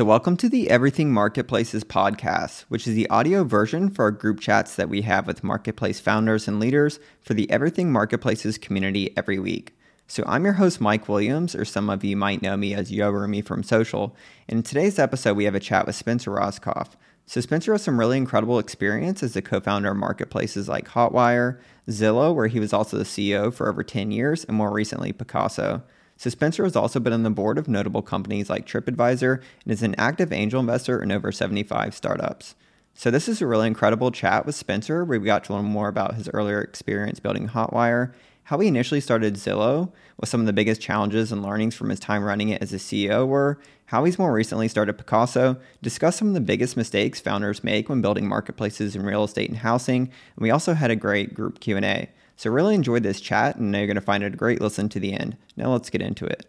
So, 0.00 0.06
welcome 0.06 0.38
to 0.38 0.48
the 0.48 0.70
Everything 0.70 1.12
Marketplaces 1.12 1.84
podcast, 1.84 2.62
which 2.70 2.86
is 2.88 2.94
the 2.94 3.06
audio 3.10 3.44
version 3.44 3.90
for 3.90 4.06
our 4.06 4.10
group 4.10 4.40
chats 4.40 4.76
that 4.76 4.88
we 4.88 5.02
have 5.02 5.26
with 5.26 5.44
marketplace 5.44 6.00
founders 6.00 6.48
and 6.48 6.58
leaders 6.58 6.98
for 7.20 7.34
the 7.34 7.50
Everything 7.50 7.92
Marketplaces 7.92 8.56
community 8.56 9.14
every 9.14 9.38
week. 9.38 9.76
So, 10.06 10.24
I'm 10.26 10.44
your 10.44 10.54
host, 10.54 10.80
Mike 10.80 11.06
Williams, 11.06 11.54
or 11.54 11.66
some 11.66 11.90
of 11.90 12.02
you 12.02 12.16
might 12.16 12.40
know 12.40 12.56
me 12.56 12.72
as 12.72 12.90
Yoroomie 12.90 13.44
from 13.44 13.62
Social. 13.62 14.16
And 14.48 14.60
in 14.60 14.62
today's 14.62 14.98
episode, 14.98 15.36
we 15.36 15.44
have 15.44 15.54
a 15.54 15.60
chat 15.60 15.84
with 15.84 15.96
Spencer 15.96 16.30
Rascoff. 16.30 16.92
So, 17.26 17.42
Spencer 17.42 17.72
has 17.72 17.82
some 17.82 18.00
really 18.00 18.16
incredible 18.16 18.58
experience 18.58 19.22
as 19.22 19.34
the 19.34 19.42
co 19.42 19.60
founder 19.60 19.90
of 19.90 19.98
marketplaces 19.98 20.66
like 20.66 20.88
Hotwire, 20.88 21.58
Zillow, 21.90 22.34
where 22.34 22.46
he 22.46 22.58
was 22.58 22.72
also 22.72 22.96
the 22.96 23.04
CEO 23.04 23.52
for 23.52 23.68
over 23.68 23.82
10 23.82 24.12
years, 24.12 24.44
and 24.44 24.56
more 24.56 24.72
recently, 24.72 25.12
Pacaso. 25.12 25.82
So 26.20 26.28
Spencer 26.28 26.64
has 26.64 26.76
also 26.76 27.00
been 27.00 27.14
on 27.14 27.22
the 27.22 27.30
board 27.30 27.56
of 27.56 27.66
notable 27.66 28.02
companies 28.02 28.50
like 28.50 28.66
TripAdvisor 28.66 29.40
and 29.64 29.72
is 29.72 29.82
an 29.82 29.94
active 29.96 30.34
angel 30.34 30.60
investor 30.60 31.02
in 31.02 31.10
over 31.10 31.32
75 31.32 31.94
startups. 31.94 32.56
So 32.92 33.10
this 33.10 33.26
is 33.26 33.40
a 33.40 33.46
really 33.46 33.66
incredible 33.66 34.10
chat 34.10 34.44
with 34.44 34.54
Spencer 34.54 35.02
where 35.02 35.18
we 35.18 35.24
got 35.24 35.44
to 35.44 35.54
learn 35.54 35.64
more 35.64 35.88
about 35.88 36.16
his 36.16 36.28
earlier 36.34 36.60
experience 36.60 37.20
building 37.20 37.48
Hotwire, 37.48 38.12
how 38.42 38.58
he 38.58 38.68
initially 38.68 39.00
started 39.00 39.36
Zillow, 39.36 39.92
what 40.16 40.28
some 40.28 40.40
of 40.40 40.46
the 40.46 40.52
biggest 40.52 40.82
challenges 40.82 41.32
and 41.32 41.42
learnings 41.42 41.74
from 41.74 41.88
his 41.88 41.98
time 41.98 42.22
running 42.22 42.50
it 42.50 42.60
as 42.60 42.74
a 42.74 42.76
CEO 42.76 43.26
were, 43.26 43.58
how 43.86 44.04
he's 44.04 44.18
more 44.18 44.34
recently 44.34 44.68
started 44.68 44.98
Pacaso, 44.98 45.58
discuss 45.80 46.18
some 46.18 46.28
of 46.28 46.34
the 46.34 46.40
biggest 46.42 46.76
mistakes 46.76 47.18
founders 47.18 47.64
make 47.64 47.88
when 47.88 48.02
building 48.02 48.28
marketplaces 48.28 48.94
in 48.94 49.06
real 49.06 49.24
estate 49.24 49.48
and 49.48 49.60
housing, 49.60 50.02
and 50.02 50.42
we 50.42 50.50
also 50.50 50.74
had 50.74 50.90
a 50.90 50.96
great 50.96 51.32
group 51.32 51.60
Q&A. 51.60 52.10
So 52.40 52.48
really 52.48 52.74
enjoyed 52.74 53.02
this 53.02 53.20
chat 53.20 53.56
and 53.56 53.76
you're 53.76 53.86
going 53.86 53.96
to 53.96 54.00
find 54.00 54.24
it 54.24 54.32
a 54.32 54.36
great 54.38 54.62
listen 54.62 54.88
to 54.88 54.98
the 54.98 55.12
end. 55.12 55.36
Now 55.58 55.72
let's 55.72 55.90
get 55.90 56.00
into 56.00 56.24
it. 56.24 56.48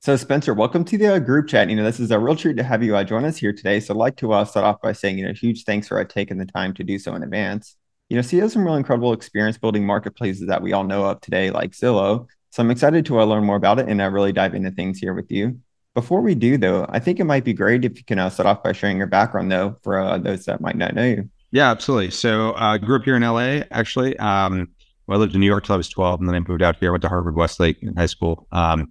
So 0.00 0.16
Spencer, 0.16 0.54
welcome 0.54 0.84
to 0.86 0.98
the 0.98 1.14
uh, 1.14 1.18
group 1.20 1.46
chat. 1.46 1.70
You 1.70 1.76
know, 1.76 1.84
this 1.84 2.00
is 2.00 2.10
a 2.10 2.18
real 2.18 2.34
treat 2.34 2.56
to 2.56 2.64
have 2.64 2.82
you 2.82 2.96
uh, 2.96 3.04
join 3.04 3.24
us 3.24 3.36
here 3.36 3.52
today. 3.52 3.78
So 3.78 3.94
I'd 3.94 3.98
like 3.98 4.16
to 4.16 4.32
uh, 4.32 4.44
start 4.44 4.66
off 4.66 4.82
by 4.82 4.90
saying, 4.90 5.18
you 5.18 5.26
know, 5.26 5.32
huge 5.32 5.62
thanks 5.62 5.86
for 5.86 6.00
uh, 6.00 6.04
taking 6.04 6.36
the 6.36 6.46
time 6.46 6.74
to 6.74 6.82
do 6.82 6.98
so 6.98 7.14
in 7.14 7.22
advance. 7.22 7.76
You 8.08 8.16
know, 8.16 8.28
you 8.28 8.40
have 8.40 8.50
some 8.50 8.64
real 8.64 8.74
incredible 8.74 9.12
experience 9.12 9.58
building 9.58 9.86
marketplaces 9.86 10.48
that 10.48 10.62
we 10.62 10.72
all 10.72 10.82
know 10.82 11.04
of 11.04 11.20
today, 11.20 11.52
like 11.52 11.74
Zillow. 11.74 12.26
So 12.50 12.64
I'm 12.64 12.72
excited 12.72 13.06
to 13.06 13.20
uh, 13.20 13.24
learn 13.24 13.44
more 13.44 13.54
about 13.54 13.78
it 13.78 13.86
and 13.88 14.00
uh, 14.00 14.10
really 14.10 14.32
dive 14.32 14.56
into 14.56 14.72
things 14.72 14.98
here 14.98 15.14
with 15.14 15.30
you. 15.30 15.60
Before 15.96 16.20
we 16.20 16.34
do, 16.34 16.58
though, 16.58 16.84
I 16.90 16.98
think 16.98 17.20
it 17.20 17.24
might 17.24 17.42
be 17.42 17.54
great 17.54 17.82
if 17.82 17.96
you 17.96 18.04
can 18.04 18.18
uh, 18.18 18.28
start 18.28 18.46
off 18.46 18.62
by 18.62 18.72
sharing 18.72 18.98
your 18.98 19.06
background, 19.06 19.50
though, 19.50 19.76
for 19.82 19.98
uh, 19.98 20.18
those 20.18 20.44
that 20.44 20.60
might 20.60 20.76
not 20.76 20.94
know 20.94 21.06
you. 21.06 21.26
Yeah, 21.52 21.70
absolutely. 21.70 22.10
So 22.10 22.50
I 22.50 22.74
uh, 22.74 22.76
grew 22.76 22.96
up 22.96 23.04
here 23.04 23.16
in 23.16 23.22
LA, 23.22 23.62
actually. 23.70 24.14
Um, 24.18 24.68
well, 25.06 25.16
I 25.16 25.20
lived 25.22 25.34
in 25.34 25.40
New 25.40 25.46
York 25.46 25.64
till 25.64 25.72
I 25.72 25.78
was 25.78 25.88
12, 25.88 26.20
and 26.20 26.28
then 26.28 26.36
I 26.36 26.40
moved 26.46 26.60
out 26.60 26.76
here. 26.76 26.90
I 26.90 26.92
went 26.92 27.00
to 27.00 27.08
Harvard 27.08 27.34
Westlake 27.34 27.78
in 27.80 27.96
high 27.96 28.04
school 28.04 28.46
um, 28.52 28.90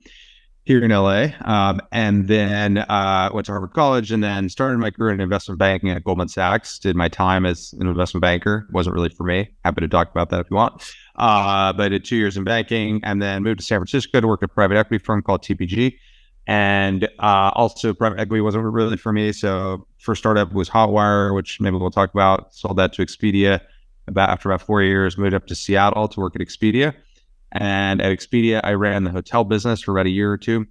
here 0.63 0.83
in 0.83 0.89
LA. 0.89 1.27
Um, 1.41 1.79
and 1.91 2.27
then 2.27 2.79
uh, 2.79 3.29
went 3.31 3.45
to 3.45 3.51
Harvard 3.51 3.73
College 3.73 4.11
and 4.11 4.23
then 4.23 4.49
started 4.49 4.79
my 4.79 4.89
career 4.89 5.13
in 5.13 5.21
investment 5.21 5.59
banking 5.59 5.91
at 5.91 6.03
Goldman 6.03 6.29
Sachs. 6.29 6.79
Did 6.79 6.95
my 6.95 7.07
time 7.07 7.45
as 7.45 7.71
an 7.79 7.85
investment 7.85 8.23
banker. 8.23 8.67
Wasn't 8.71 8.95
really 8.95 9.09
for 9.09 9.25
me. 9.25 9.51
Happy 9.63 9.81
to 9.81 9.87
talk 9.87 10.09
about 10.09 10.31
that 10.31 10.39
if 10.39 10.47
you 10.49 10.55
want. 10.55 10.91
Uh, 11.17 11.71
but 11.71 11.83
I 11.83 11.89
did 11.89 12.03
two 12.03 12.15
years 12.15 12.35
in 12.35 12.45
banking 12.45 12.99
and 13.03 13.21
then 13.21 13.43
moved 13.43 13.59
to 13.59 13.63
San 13.63 13.77
Francisco 13.77 14.21
to 14.21 14.27
work 14.27 14.41
at 14.41 14.49
a 14.49 14.53
private 14.53 14.77
equity 14.77 15.03
firm 15.05 15.21
called 15.21 15.43
TPG. 15.43 15.97
And 16.47 17.05
uh, 17.19 17.51
also, 17.55 17.93
private 17.93 18.19
equity 18.19 18.41
wasn't 18.41 18.65
really 18.65 18.97
for 18.97 19.11
me. 19.11 19.31
So, 19.31 19.87
first 19.97 20.19
startup 20.19 20.53
was 20.53 20.69
Hotwire, 20.69 21.33
which 21.33 21.59
maybe 21.59 21.77
we'll 21.77 21.89
talk 21.89 22.13
about. 22.13 22.53
Sold 22.53 22.77
that 22.77 22.93
to 22.93 23.05
Expedia 23.05 23.61
about 24.07 24.29
after 24.29 24.51
about 24.51 24.61
four 24.61 24.83
years. 24.83 25.17
Moved 25.17 25.33
up 25.33 25.47
to 25.47 25.55
Seattle 25.55 26.07
to 26.07 26.19
work 26.19 26.35
at 26.35 26.41
Expedia, 26.41 26.93
and 27.51 27.99
at 27.99 28.11
Expedia, 28.11 28.61
I 28.63 28.73
ran 28.73 29.05
the 29.05 29.11
hotel 29.11 29.43
business 29.43 29.81
for 29.81 29.91
about 29.91 30.05
a 30.05 30.11
year 30.11 30.31
or 30.31 30.37
two, 30.37 30.67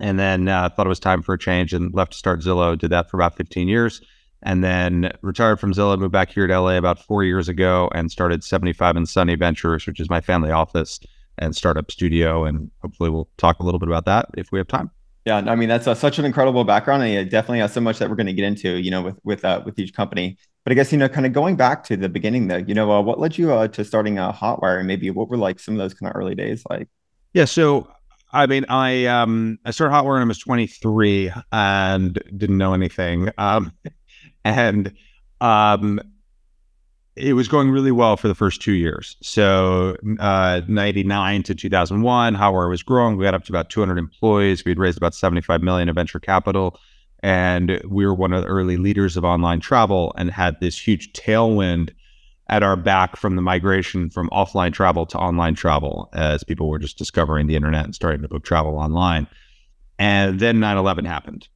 and 0.00 0.18
then 0.18 0.48
uh, 0.48 0.70
thought 0.70 0.86
it 0.86 0.88
was 0.88 1.00
time 1.00 1.22
for 1.22 1.34
a 1.34 1.38
change 1.38 1.74
and 1.74 1.92
left 1.92 2.12
to 2.12 2.18
start 2.18 2.40
Zillow. 2.40 2.78
Did 2.78 2.90
that 2.90 3.10
for 3.10 3.18
about 3.18 3.36
15 3.36 3.68
years, 3.68 4.00
and 4.42 4.64
then 4.64 5.12
retired 5.20 5.60
from 5.60 5.74
Zillow. 5.74 5.98
Moved 5.98 6.12
back 6.12 6.30
here 6.30 6.46
to 6.46 6.58
LA 6.58 6.78
about 6.78 6.98
four 6.98 7.22
years 7.22 7.50
ago, 7.50 7.90
and 7.94 8.10
started 8.10 8.42
75 8.42 8.96
and 8.96 9.06
Sunny 9.06 9.34
Ventures, 9.34 9.86
which 9.86 10.00
is 10.00 10.08
my 10.08 10.22
family 10.22 10.50
office 10.50 11.00
and 11.38 11.54
startup 11.54 11.90
studio. 11.90 12.44
And 12.44 12.70
hopefully, 12.82 13.10
we'll 13.10 13.28
talk 13.36 13.60
a 13.60 13.62
little 13.62 13.78
bit 13.78 13.88
about 13.88 14.04
that 14.06 14.26
if 14.36 14.52
we 14.52 14.58
have 14.58 14.68
time. 14.68 14.90
Yeah, 15.26 15.38
I 15.38 15.56
mean 15.56 15.68
that's 15.68 15.86
such 15.98 16.20
an 16.20 16.24
incredible 16.24 16.62
background, 16.62 17.02
and 17.02 17.12
it 17.12 17.30
definitely 17.30 17.58
has 17.58 17.72
so 17.72 17.80
much 17.80 17.98
that 17.98 18.08
we're 18.08 18.14
going 18.14 18.28
to 18.28 18.32
get 18.32 18.44
into, 18.44 18.80
you 18.80 18.92
know, 18.92 19.02
with 19.02 19.18
with 19.24 19.44
uh, 19.44 19.60
with 19.66 19.76
each 19.76 19.92
company. 19.92 20.38
But 20.62 20.70
I 20.70 20.74
guess 20.74 20.92
you 20.92 20.98
know, 20.98 21.08
kind 21.08 21.26
of 21.26 21.32
going 21.32 21.56
back 21.56 21.82
to 21.84 21.96
the 21.96 22.08
beginning, 22.08 22.46
though, 22.46 22.58
you 22.58 22.74
know, 22.74 22.92
uh, 22.92 23.00
what 23.02 23.18
led 23.18 23.36
you 23.36 23.52
uh, 23.52 23.66
to 23.68 23.84
starting 23.84 24.18
a 24.18 24.32
Hotwire, 24.32 24.78
and 24.78 24.86
maybe 24.86 25.10
what 25.10 25.28
were 25.28 25.36
like 25.36 25.58
some 25.58 25.74
of 25.74 25.78
those 25.78 25.94
kind 25.94 26.10
of 26.10 26.16
early 26.16 26.36
days 26.36 26.62
like? 26.70 26.88
Yeah, 27.34 27.44
so 27.44 27.88
I 28.32 28.46
mean, 28.46 28.66
I 28.68 29.06
um 29.06 29.58
I 29.64 29.72
started 29.72 29.94
Hotwire 29.94 30.12
when 30.12 30.22
I 30.22 30.24
was 30.26 30.38
23 30.38 31.32
and 31.50 32.14
didn't 32.36 32.58
know 32.58 32.72
anything, 32.72 33.30
um, 33.36 33.72
and 34.44 34.92
um 35.40 36.00
it 37.16 37.32
was 37.32 37.48
going 37.48 37.70
really 37.70 37.92
well 37.92 38.16
for 38.16 38.28
the 38.28 38.34
first 38.34 38.60
two 38.60 38.72
years. 38.72 39.16
So, 39.22 39.96
uh, 40.18 40.60
99 40.68 41.42
to 41.44 41.54
2001, 41.54 42.36
Hotwire 42.36 42.68
was 42.68 42.82
growing. 42.82 43.16
We 43.16 43.24
got 43.24 43.34
up 43.34 43.44
to 43.44 43.52
about 43.52 43.70
200 43.70 43.96
employees. 43.98 44.64
We'd 44.64 44.78
raised 44.78 44.98
about 44.98 45.14
75 45.14 45.62
million 45.62 45.88
of 45.88 45.94
venture 45.94 46.20
capital. 46.20 46.78
And 47.22 47.80
we 47.88 48.06
were 48.06 48.14
one 48.14 48.34
of 48.34 48.42
the 48.42 48.48
early 48.48 48.76
leaders 48.76 49.16
of 49.16 49.24
online 49.24 49.60
travel 49.60 50.14
and 50.18 50.30
had 50.30 50.60
this 50.60 50.78
huge 50.78 51.12
tailwind 51.14 51.90
at 52.48 52.62
our 52.62 52.76
back 52.76 53.16
from 53.16 53.34
the 53.34 53.42
migration 53.42 54.10
from 54.10 54.28
offline 54.30 54.72
travel 54.72 55.06
to 55.06 55.18
online 55.18 55.54
travel 55.54 56.10
as 56.12 56.44
people 56.44 56.68
were 56.68 56.78
just 56.78 56.98
discovering 56.98 57.46
the 57.46 57.56
internet 57.56 57.84
and 57.84 57.94
starting 57.94 58.22
to 58.22 58.28
book 58.28 58.44
travel 58.44 58.76
online. 58.76 59.26
And 59.98 60.38
then 60.38 60.60
9 60.60 60.76
11 60.76 61.06
happened. 61.06 61.48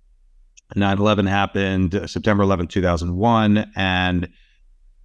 9 0.75 0.99
11 0.99 1.27
happened 1.27 2.01
September 2.07 2.43
11, 2.45 2.69
2001. 2.69 3.71
And 3.77 4.29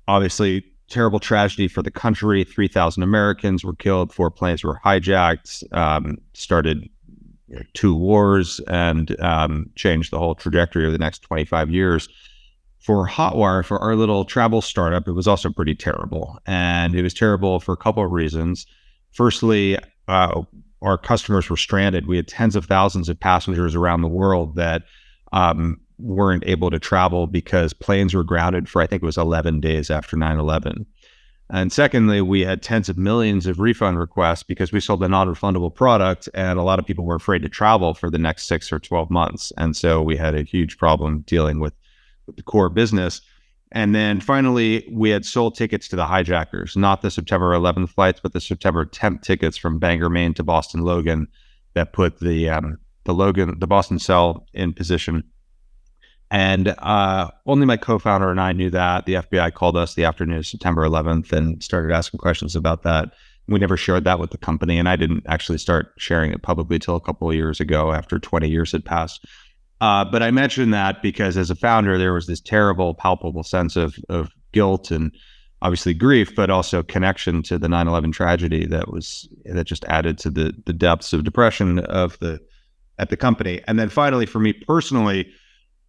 obviously 0.08 0.64
terrible 0.90 1.20
tragedy 1.20 1.68
for 1.68 1.82
the 1.82 1.92
country. 1.92 2.44
3,000 2.44 3.02
Americans 3.04 3.64
were 3.64 3.76
killed, 3.76 4.14
four 4.14 4.30
planes 4.30 4.64
were 4.64 4.80
hijacked, 4.86 5.64
um, 5.76 6.18
started 6.34 6.90
two 7.74 7.96
wars, 7.96 8.60
and 8.68 9.20
um, 9.22 9.70
changed 9.76 10.12
the 10.12 10.20
whole 10.20 10.36
trajectory 10.36 10.86
of 10.86 10.92
the 10.92 10.98
next 10.98 11.20
25 11.20 11.70
years. 11.70 12.08
For 12.80 13.08
Hotwire, 13.08 13.66
for 13.66 13.80
our 13.80 13.96
little 13.96 14.26
travel 14.26 14.62
startup, 14.62 15.08
it 15.08 15.14
was 15.14 15.28
also 15.28 15.50
pretty 15.50 15.74
terrible. 15.74 16.38
And 16.46 16.94
it 16.94 17.02
was 17.02 17.16
terrible 17.16 17.60
for 17.60 17.74
a 17.74 17.78
couple 17.78 18.06
of 18.06 18.12
reasons. 18.12 18.68
Firstly, 19.12 19.80
uh, 20.08 20.44
our 20.84 20.98
customers 20.98 21.50
were 21.50 21.58
stranded. 21.58 22.06
We 22.06 22.18
had 22.18 22.28
tens 22.28 22.56
of 22.56 22.66
thousands 22.66 23.10
of 23.10 23.20
passengers 23.20 23.74
around 23.74 24.02
the 24.02 24.08
world 24.08 24.56
that 24.56 24.84
um, 25.34 25.80
weren't 25.98 26.44
able 26.46 26.70
to 26.72 26.80
travel 26.80 27.28
because 27.28 27.74
planes 27.74 28.14
were 28.14 28.24
grounded 28.24 28.68
for, 28.70 28.82
I 28.82 28.88
think 28.88 29.02
it 29.02 29.06
was 29.06 29.18
11 29.18 29.60
days 29.60 29.90
after 29.90 30.18
9 30.18 30.38
11. 30.38 30.86
And 31.52 31.72
secondly, 31.72 32.22
we 32.22 32.42
had 32.42 32.64
tens 32.64 32.90
of 32.90 32.98
millions 32.98 33.46
of 33.46 33.60
refund 33.60 34.00
requests 34.00 34.42
because 34.42 34.72
we 34.72 34.80
sold 34.80 35.04
a 35.04 35.08
non 35.08 35.28
refundable 35.28 35.74
product 35.74 36.28
and 36.34 36.58
a 36.58 36.64
lot 36.64 36.80
of 36.80 36.86
people 36.86 37.06
were 37.06 37.16
afraid 37.16 37.44
to 37.44 37.50
travel 37.50 37.94
for 37.94 38.10
the 38.10 38.18
next 38.18 38.48
six 38.48 38.72
or 38.72 38.80
12 38.80 39.12
months. 39.12 39.54
And 39.58 39.76
so 39.76 40.02
we 40.02 40.18
had 40.18 40.34
a 40.34 40.42
huge 40.42 40.78
problem 40.78 41.20
dealing 41.28 41.60
with, 41.60 41.74
with 42.26 42.36
the 42.36 42.44
core 42.44 42.70
business. 42.70 43.22
And 43.72 43.94
then 43.94 44.22
finally, 44.22 44.88
we 44.92 45.10
had 45.10 45.26
sold 45.26 45.56
tickets 45.56 45.88
to 45.90 45.96
the 45.96 46.06
hijackers, 46.06 46.76
not 46.76 47.02
the 47.02 47.12
September 47.12 47.52
11th 47.52 47.90
flights, 47.90 48.20
but 48.22 48.34
the 48.34 48.42
September 48.42 48.86
10th 48.86 49.22
tickets 49.22 49.58
from 49.58 49.80
Bangor, 49.80 50.10
Maine 50.10 50.34
to 50.36 50.44
Boston 50.44 50.82
Logan 50.82 51.28
that 51.74 51.94
put 51.94 52.20
the, 52.22 52.50
um, 52.50 52.80
the 53.04 53.14
Logan, 53.14 53.60
the 53.60 53.68
Boston 53.68 54.00
cell 54.00 54.48
in 54.54 54.74
position 54.74 55.24
and 56.32 56.70
uh, 56.80 57.30
only 57.46 57.66
my 57.66 57.78
co-founder 57.78 58.32
and 58.32 58.42
I 58.42 58.52
knew 58.52 58.70
that. 58.72 59.06
The 59.06 59.16
FBI 59.16 59.54
called 59.54 59.78
us 59.78 59.94
the 59.94 60.06
afternoon 60.06 60.40
of 60.40 60.48
September 60.48 60.84
11th 60.84 61.32
and 61.32 61.62
started 61.64 61.94
asking 61.94 62.20
questions 62.20 62.56
about 62.56 62.84
that. 62.84 63.14
We 63.48 63.60
never 63.60 63.78
shared 63.78 64.06
that 64.06 64.20
with 64.20 64.32
the 64.32 64.40
company, 64.40 64.80
and 64.80 64.90
I 64.90 64.96
didn't 64.96 65.24
actually 65.28 65.60
start 65.60 65.94
sharing 65.98 66.32
it 66.32 66.42
publicly 66.42 66.80
till 66.80 66.96
a 66.96 67.02
couple 67.02 67.30
of 67.30 67.36
years 67.36 67.60
ago, 67.60 67.94
after 67.94 68.18
20 68.18 68.50
years 68.50 68.72
had 68.72 68.84
passed. 68.84 69.24
Uh, 69.82 70.04
but 70.04 70.24
I 70.24 70.32
mentioned 70.32 70.74
that 70.74 71.04
because 71.04 71.38
as 71.38 71.52
a 71.52 71.56
founder, 71.56 71.98
there 71.98 72.14
was 72.14 72.26
this 72.26 72.42
terrible, 72.42 72.94
palpable 72.94 73.44
sense 73.44 73.76
of 73.76 73.96
of 74.10 74.32
guilt 74.52 74.90
and 74.90 75.12
obviously 75.62 75.94
grief, 75.94 76.34
but 76.36 76.50
also 76.50 76.82
connection 76.82 77.44
to 77.44 77.58
the 77.60 77.68
9/11 77.68 78.14
tragedy 78.14 78.66
that 78.68 78.92
was 78.92 79.28
that 79.46 79.66
just 79.66 79.84
added 79.86 80.18
to 80.20 80.30
the 80.30 80.54
the 80.66 80.74
depths 80.74 81.14
of 81.14 81.24
depression 81.24 81.80
of 81.80 82.18
the 82.20 82.40
at 82.98 83.10
the 83.10 83.18
company. 83.18 83.62
And 83.68 83.78
then 83.78 83.90
finally, 83.90 84.26
for 84.26 84.40
me 84.40 84.54
personally 84.54 85.30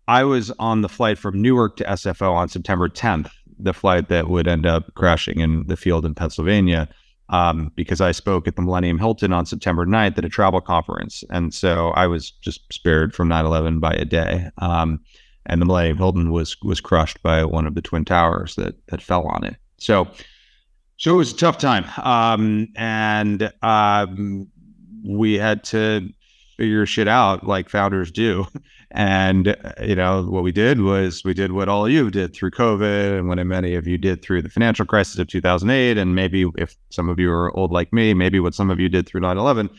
I 0.08 0.24
was 0.24 0.52
on 0.58 0.82
the 0.82 0.88
flight 0.88 1.18
from 1.18 1.40
Newark 1.40 1.76
to 1.78 1.84
SFO 1.84 2.32
on 2.32 2.48
September 2.48 2.88
10th, 2.88 3.30
the 3.58 3.74
flight 3.74 4.08
that 4.08 4.28
would 4.28 4.46
end 4.46 4.66
up 4.66 4.94
crashing 4.94 5.40
in 5.40 5.66
the 5.66 5.76
field 5.76 6.06
in 6.06 6.14
Pennsylvania, 6.14 6.88
um, 7.28 7.72
because 7.74 8.00
I 8.00 8.12
spoke 8.12 8.46
at 8.46 8.56
the 8.56 8.62
Millennium 8.62 8.98
Hilton 8.98 9.32
on 9.32 9.46
September 9.46 9.84
9th 9.84 10.18
at 10.18 10.24
a 10.24 10.28
travel 10.28 10.60
conference. 10.60 11.24
And 11.30 11.52
so 11.52 11.88
I 11.90 12.06
was 12.06 12.30
just 12.30 12.72
spared 12.72 13.14
from 13.14 13.28
9 13.28 13.44
11 13.44 13.80
by 13.80 13.94
a 13.94 14.04
day. 14.04 14.48
Um, 14.58 15.00
and 15.46 15.60
the 15.60 15.66
Millennium 15.66 15.96
Hilton 15.96 16.30
was 16.30 16.56
was 16.62 16.80
crushed 16.80 17.22
by 17.22 17.44
one 17.44 17.66
of 17.66 17.74
the 17.74 17.82
twin 17.82 18.04
towers 18.04 18.56
that 18.56 18.74
that 18.88 19.00
fell 19.00 19.26
on 19.26 19.44
it. 19.44 19.56
So, 19.78 20.08
so 20.96 21.14
it 21.14 21.16
was 21.16 21.32
a 21.32 21.36
tough 21.36 21.58
time. 21.58 21.84
Um, 22.02 22.68
and 22.76 23.52
um, 23.62 24.48
we 25.04 25.34
had 25.34 25.62
to 25.64 26.08
figure 26.56 26.86
shit 26.86 27.08
out 27.08 27.46
like 27.46 27.68
founders 27.68 28.10
do. 28.10 28.46
And, 28.92 29.56
you 29.82 29.96
know, 29.96 30.22
what 30.22 30.44
we 30.44 30.52
did 30.52 30.80
was 30.80 31.24
we 31.24 31.34
did 31.34 31.52
what 31.52 31.68
all 31.68 31.86
of 31.86 31.92
you 31.92 32.10
did 32.10 32.34
through 32.34 32.52
COVID 32.52 33.18
and 33.18 33.28
what 33.28 33.44
many 33.44 33.74
of 33.74 33.86
you 33.86 33.98
did 33.98 34.22
through 34.22 34.42
the 34.42 34.48
financial 34.48 34.86
crisis 34.86 35.18
of 35.18 35.26
2008. 35.28 35.98
And 35.98 36.14
maybe 36.14 36.46
if 36.56 36.76
some 36.90 37.08
of 37.08 37.18
you 37.18 37.30
are 37.30 37.56
old 37.56 37.72
like 37.72 37.92
me, 37.92 38.14
maybe 38.14 38.38
what 38.40 38.54
some 38.54 38.70
of 38.70 38.78
you 38.78 38.88
did 38.88 39.06
through 39.06 39.20
9 39.20 39.36
11, 39.36 39.70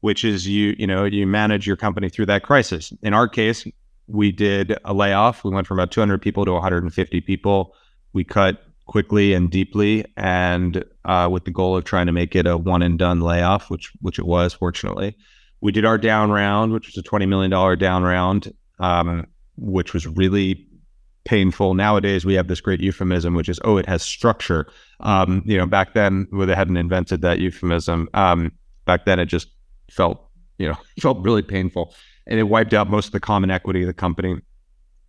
which 0.00 0.24
is 0.24 0.48
you, 0.48 0.74
you 0.78 0.86
know, 0.86 1.04
you 1.04 1.26
manage 1.26 1.66
your 1.66 1.76
company 1.76 2.08
through 2.08 2.26
that 2.26 2.42
crisis. 2.42 2.92
In 3.02 3.12
our 3.12 3.28
case, 3.28 3.66
we 4.06 4.32
did 4.32 4.76
a 4.84 4.94
layoff. 4.94 5.44
We 5.44 5.50
went 5.50 5.66
from 5.66 5.78
about 5.78 5.90
200 5.90 6.20
people 6.20 6.44
to 6.44 6.52
150 6.52 7.20
people. 7.20 7.74
We 8.12 8.24
cut 8.24 8.62
quickly 8.86 9.32
and 9.32 9.50
deeply, 9.50 10.04
and 10.16 10.84
uh, 11.04 11.28
with 11.30 11.44
the 11.44 11.50
goal 11.50 11.76
of 11.76 11.84
trying 11.84 12.06
to 12.06 12.12
make 12.12 12.36
it 12.36 12.46
a 12.46 12.56
one 12.56 12.82
and 12.82 12.98
done 12.98 13.20
layoff, 13.20 13.70
which 13.70 13.92
which 14.00 14.18
it 14.18 14.26
was, 14.26 14.52
fortunately. 14.52 15.16
We 15.64 15.72
did 15.72 15.86
our 15.86 15.96
down 15.96 16.30
round, 16.30 16.74
which 16.74 16.86
was 16.88 16.98
a 16.98 17.02
$20 17.02 17.26
million 17.26 17.50
down 17.78 18.02
round, 18.02 18.52
um, 18.80 19.26
which 19.56 19.94
was 19.94 20.06
really 20.06 20.62
painful. 21.24 21.72
Nowadays, 21.72 22.26
we 22.26 22.34
have 22.34 22.48
this 22.48 22.60
great 22.60 22.82
euphemism, 22.82 23.32
which 23.32 23.48
is, 23.48 23.58
oh, 23.64 23.78
it 23.78 23.86
has 23.86 24.02
structure. 24.02 24.66
Um, 25.00 25.42
you 25.46 25.56
know, 25.56 25.64
back 25.64 25.94
then, 25.94 26.26
where 26.28 26.44
they 26.44 26.54
hadn't 26.54 26.76
invented 26.76 27.22
that 27.22 27.38
euphemism, 27.38 28.10
um, 28.12 28.52
back 28.84 29.06
then 29.06 29.18
it 29.18 29.24
just 29.24 29.48
felt, 29.90 30.28
you 30.58 30.68
know, 30.68 30.76
felt 31.00 31.24
really 31.24 31.40
painful. 31.40 31.94
And 32.26 32.38
it 32.38 32.42
wiped 32.42 32.74
out 32.74 32.90
most 32.90 33.06
of 33.06 33.12
the 33.12 33.20
common 33.20 33.50
equity 33.50 33.80
of 33.80 33.86
the 33.86 33.94
company. 33.94 34.36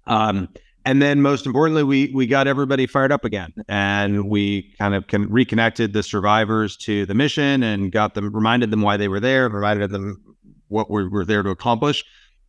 Um, 0.07 0.47
and 0.85 1.01
then 1.01 1.21
most 1.21 1.45
importantly, 1.45 1.83
we 1.83 2.11
we 2.13 2.27
got 2.27 2.47
everybody 2.47 2.85
fired 2.85 3.11
up 3.11 3.25
again, 3.25 3.51
and 3.67 4.29
we 4.29 4.73
kind 4.77 4.93
of 4.93 5.07
can 5.07 5.27
reconnected 5.29 5.93
the 5.93 6.03
survivors 6.03 6.77
to 6.77 7.07
the 7.07 7.15
mission 7.15 7.63
and 7.63 7.91
got 7.91 8.13
them 8.13 8.31
reminded 8.31 8.69
them 8.69 8.83
why 8.83 8.95
they 8.95 9.07
were 9.07 9.19
there, 9.19 9.49
reminded 9.49 9.89
them 9.89 10.21
what 10.67 10.89
we 10.89 11.07
were 11.07 11.25
there 11.25 11.43
to 11.43 11.49
accomplish. 11.49 12.03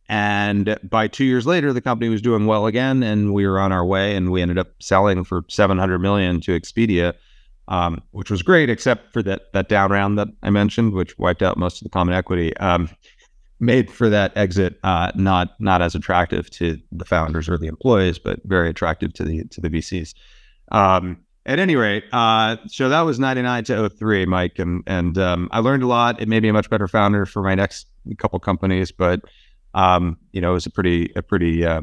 And 0.09 0.77
by 0.83 1.07
two 1.07 1.25
years 1.25 1.45
later, 1.45 1.73
the 1.73 1.81
company 1.81 2.09
was 2.09 2.21
doing 2.21 2.45
well 2.45 2.65
again, 2.65 3.03
and 3.03 3.33
we 3.33 3.45
were 3.45 3.59
on 3.59 3.71
our 3.71 3.85
way. 3.85 4.15
And 4.15 4.31
we 4.31 4.41
ended 4.41 4.57
up 4.57 4.69
selling 4.79 5.23
for 5.23 5.43
700 5.49 5.99
million 5.99 6.39
to 6.41 6.57
Expedia, 6.57 7.13
um, 7.67 8.01
which 8.11 8.31
was 8.31 8.41
great, 8.41 8.69
except 8.69 9.11
for 9.11 9.21
that 9.23 9.51
that 9.53 9.67
down 9.67 9.91
round 9.91 10.17
that 10.17 10.29
I 10.43 10.49
mentioned, 10.49 10.93
which 10.93 11.17
wiped 11.17 11.41
out 11.41 11.57
most 11.57 11.81
of 11.81 11.83
the 11.83 11.89
common 11.89 12.13
equity. 12.13 12.55
Um, 12.57 12.89
made 13.59 13.89
for 13.89 14.07
that 14.07 14.35
exit 14.37 14.79
uh, 14.83 15.11
not 15.15 15.59
not 15.59 15.81
as 15.81 15.95
attractive 15.95 16.49
to 16.51 16.79
the 16.91 17.05
founders 17.05 17.49
or 17.49 17.57
the 17.57 17.67
employees, 17.67 18.19
but 18.19 18.39
very 18.45 18.69
attractive 18.69 19.13
to 19.13 19.23
the 19.23 19.43
to 19.45 19.61
the 19.61 19.69
VCs. 19.69 20.13
Um, 20.71 21.17
at 21.47 21.59
any 21.59 21.77
rate, 21.77 22.03
uh, 22.11 22.57
so 22.67 22.89
that 22.89 23.01
was 23.01 23.19
99 23.19 23.63
to 23.65 23.89
03, 23.89 24.25
Mike, 24.25 24.59
and 24.59 24.83
and 24.85 25.17
um, 25.17 25.47
I 25.51 25.59
learned 25.59 25.81
a 25.81 25.87
lot. 25.87 26.21
It 26.21 26.27
made 26.27 26.43
me 26.43 26.49
a 26.49 26.53
much 26.53 26.69
better 26.69 26.87
founder 26.87 27.25
for 27.25 27.41
my 27.41 27.55
next 27.55 27.87
couple 28.17 28.37
companies, 28.39 28.91
but 28.91 29.21
um, 29.73 30.17
you 30.33 30.41
know, 30.41 30.51
it 30.51 30.53
was 30.53 30.65
a 30.65 30.69
pretty 30.69 31.11
a 31.15 31.23
pretty 31.23 31.65
uh, 31.65 31.81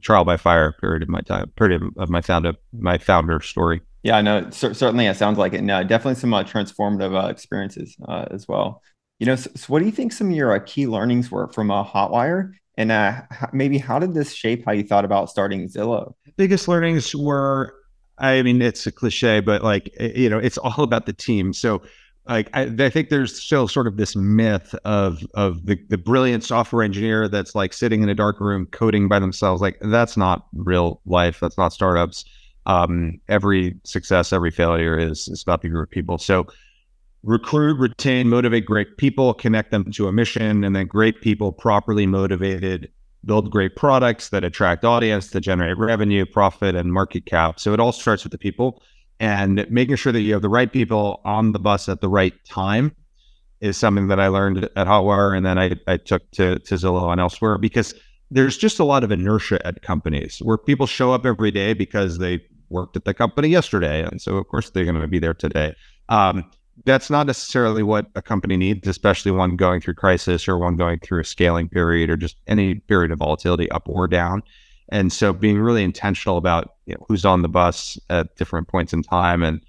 trial 0.00 0.24
by 0.24 0.36
fire 0.36 0.72
period 0.72 1.02
of 1.02 1.08
my 1.08 1.20
time, 1.20 1.50
period 1.56 1.82
of 1.96 2.10
my 2.10 2.20
founder 2.20 2.54
my 2.72 2.98
founder 2.98 3.40
story. 3.40 3.80
Yeah, 4.02 4.20
no, 4.20 4.50
c- 4.50 4.74
certainly 4.74 5.06
it 5.06 5.16
sounds 5.16 5.38
like 5.38 5.52
it. 5.52 5.62
No, 5.62 5.82
definitely 5.84 6.16
some 6.16 6.34
uh, 6.34 6.42
transformative 6.42 7.14
uh, 7.14 7.28
experiences 7.28 7.96
uh, 8.08 8.26
as 8.30 8.48
well. 8.48 8.82
You 9.18 9.26
know, 9.26 9.36
so, 9.36 9.50
so, 9.54 9.66
what 9.68 9.78
do 9.78 9.86
you 9.86 9.92
think 9.92 10.12
some 10.12 10.28
of 10.30 10.36
your 10.36 10.52
uh, 10.52 10.60
key 10.66 10.86
learnings 10.86 11.30
were 11.30 11.48
from 11.48 11.70
uh, 11.70 11.84
Hotwire, 11.84 12.52
and 12.76 12.90
uh, 12.90 13.22
maybe 13.52 13.78
how 13.78 13.98
did 13.98 14.12
this 14.12 14.34
shape 14.34 14.64
how 14.64 14.72
you 14.72 14.82
thought 14.82 15.04
about 15.04 15.30
starting 15.30 15.68
Zillow? 15.68 16.14
Biggest 16.36 16.68
learnings 16.68 17.14
were 17.14 17.74
I 18.18 18.42
mean, 18.42 18.62
it's 18.62 18.86
a 18.86 18.92
cliche, 18.92 19.40
but 19.40 19.62
like, 19.62 19.94
you 20.00 20.28
know, 20.28 20.38
it's 20.38 20.58
all 20.58 20.82
about 20.82 21.06
the 21.06 21.12
team. 21.12 21.52
So, 21.52 21.82
like, 22.28 22.50
I, 22.54 22.62
I, 22.78 22.90
think 22.90 23.08
there's 23.08 23.40
still 23.40 23.68
sort 23.68 23.86
of 23.86 23.98
this 23.98 24.16
myth 24.16 24.74
of 24.84 25.24
of 25.34 25.64
the, 25.66 25.78
the 25.88 25.98
brilliant 25.98 26.42
software 26.42 26.82
engineer 26.82 27.28
that's 27.28 27.54
like 27.54 27.72
sitting 27.72 28.02
in 28.02 28.08
a 28.08 28.16
dark 28.16 28.40
room 28.40 28.66
coding 28.66 29.06
by 29.06 29.20
themselves. 29.20 29.62
Like, 29.62 29.78
that's 29.80 30.16
not 30.16 30.46
real 30.54 31.00
life. 31.06 31.38
That's 31.40 31.56
not 31.56 31.72
startups. 31.72 32.24
Um, 32.64 33.20
every 33.28 33.76
success, 33.84 34.32
every 34.32 34.50
failure 34.50 34.98
is 34.98 35.28
is 35.28 35.42
about 35.42 35.62
the 35.62 35.68
group 35.68 35.88
of 35.88 35.90
people. 35.92 36.18
So, 36.18 36.46
recruit, 37.22 37.78
retain, 37.78 38.28
motivate 38.28 38.64
great 38.64 38.96
people, 38.96 39.34
connect 39.34 39.70
them 39.70 39.92
to 39.92 40.08
a 40.08 40.12
mission, 40.12 40.64
and 40.64 40.74
then 40.74 40.86
great 40.86 41.20
people 41.20 41.52
properly 41.52 42.06
motivated 42.06 42.90
build 43.26 43.50
great 43.50 43.76
products 43.76 44.30
that 44.30 44.44
attract 44.44 44.84
audience, 44.84 45.30
that 45.30 45.40
generate 45.40 45.76
revenue, 45.76 46.24
profit, 46.24 46.74
and 46.74 46.92
market 46.92 47.26
cap. 47.26 47.60
So 47.60 47.72
it 47.72 47.80
all 47.80 47.92
starts 47.92 48.24
with 48.24 48.30
the 48.30 48.38
people 48.38 48.82
and 49.18 49.66
making 49.70 49.96
sure 49.96 50.12
that 50.12 50.20
you 50.20 50.32
have 50.32 50.42
the 50.42 50.48
right 50.48 50.72
people 50.72 51.20
on 51.24 51.52
the 51.52 51.58
bus 51.58 51.88
at 51.88 52.00
the 52.00 52.08
right 52.08 52.34
time 52.44 52.94
is 53.60 53.76
something 53.76 54.08
that 54.08 54.20
I 54.20 54.28
learned 54.28 54.64
at 54.64 54.86
Hotwire 54.86 55.36
and 55.36 55.44
then 55.44 55.58
I, 55.58 55.72
I 55.86 55.96
took 55.96 56.30
to, 56.32 56.58
to 56.58 56.74
Zillow 56.74 57.10
and 57.10 57.20
elsewhere 57.20 57.58
because 57.58 57.94
there's 58.30 58.58
just 58.58 58.78
a 58.78 58.84
lot 58.84 59.04
of 59.04 59.10
inertia 59.10 59.64
at 59.66 59.82
companies 59.82 60.38
where 60.42 60.58
people 60.58 60.86
show 60.86 61.12
up 61.12 61.24
every 61.24 61.50
day 61.50 61.72
because 61.72 62.18
they 62.18 62.40
worked 62.68 62.96
at 62.96 63.04
the 63.04 63.14
company 63.14 63.48
yesterday. 63.48 64.02
And 64.02 64.20
so, 64.20 64.36
of 64.36 64.46
course, 64.48 64.70
they're 64.70 64.84
going 64.84 65.00
to 65.00 65.06
be 65.06 65.18
there 65.18 65.34
today. 65.34 65.74
Um, 66.08 66.50
that's 66.84 67.10
not 67.10 67.26
necessarily 67.26 67.82
what 67.82 68.06
a 68.14 68.22
company 68.22 68.56
needs, 68.56 68.86
especially 68.86 69.32
one 69.32 69.56
going 69.56 69.80
through 69.80 69.94
crisis 69.94 70.46
or 70.46 70.58
one 70.58 70.76
going 70.76 70.98
through 71.00 71.20
a 71.20 71.24
scaling 71.24 71.68
period 71.68 72.10
or 72.10 72.16
just 72.16 72.36
any 72.46 72.76
period 72.76 73.10
of 73.10 73.18
volatility 73.18 73.70
up 73.70 73.88
or 73.88 74.06
down. 74.06 74.42
And 74.88 75.12
so 75.12 75.32
being 75.32 75.58
really 75.58 75.82
intentional 75.82 76.36
about 76.36 76.74
you 76.86 76.94
know, 76.94 77.04
who's 77.08 77.24
on 77.24 77.42
the 77.42 77.48
bus 77.48 77.98
at 78.10 78.36
different 78.36 78.68
points 78.68 78.92
in 78.92 79.02
time 79.02 79.42
and 79.42 79.60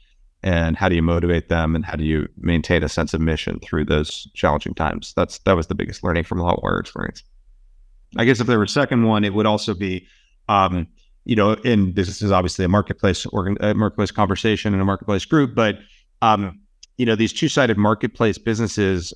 and 0.44 0.78
how 0.78 0.88
do 0.88 0.96
you 0.96 1.02
motivate 1.02 1.50
them 1.50 1.76
and 1.76 1.84
how 1.84 1.96
do 1.96 2.04
you 2.04 2.28
maintain 2.38 2.84
a 2.84 2.90
sense 2.90 3.14
of 3.14 3.20
mission 3.20 3.60
through 3.60 3.84
those 3.84 4.28
challenging 4.36 4.76
times. 4.76 5.14
That's 5.16 5.40
that 5.40 5.56
was 5.56 5.68
the 5.68 5.76
biggest 5.76 6.04
learning 6.04 6.26
from 6.26 6.38
the 6.38 6.44
Hotwire 6.44 6.80
experience. 6.80 7.24
I 8.18 8.26
guess 8.26 8.40
if 8.40 8.48
there 8.48 8.58
were 8.58 8.66
a 8.66 8.70
second 8.70 9.04
one, 9.04 9.24
it 9.24 9.34
would 9.34 9.48
also 9.48 9.74
be 9.74 10.08
um, 10.48 10.88
you 11.26 11.36
know, 11.36 11.58
and 11.66 11.96
this 11.96 12.22
is 12.22 12.32
obviously 12.32 12.64
a 12.64 12.70
marketplace 12.70 13.26
organ, 13.26 13.58
a 13.60 13.74
marketplace 13.74 14.12
conversation 14.12 14.74
and 14.74 14.82
a 14.82 14.86
marketplace 14.86 15.26
group, 15.26 15.54
but 15.56 15.78
um, 16.22 16.62
you 16.98 17.06
know, 17.06 17.16
these 17.16 17.34
two 17.34 17.48
sided 17.48 17.78
marketplace 17.78 18.38
businesses 18.38 19.14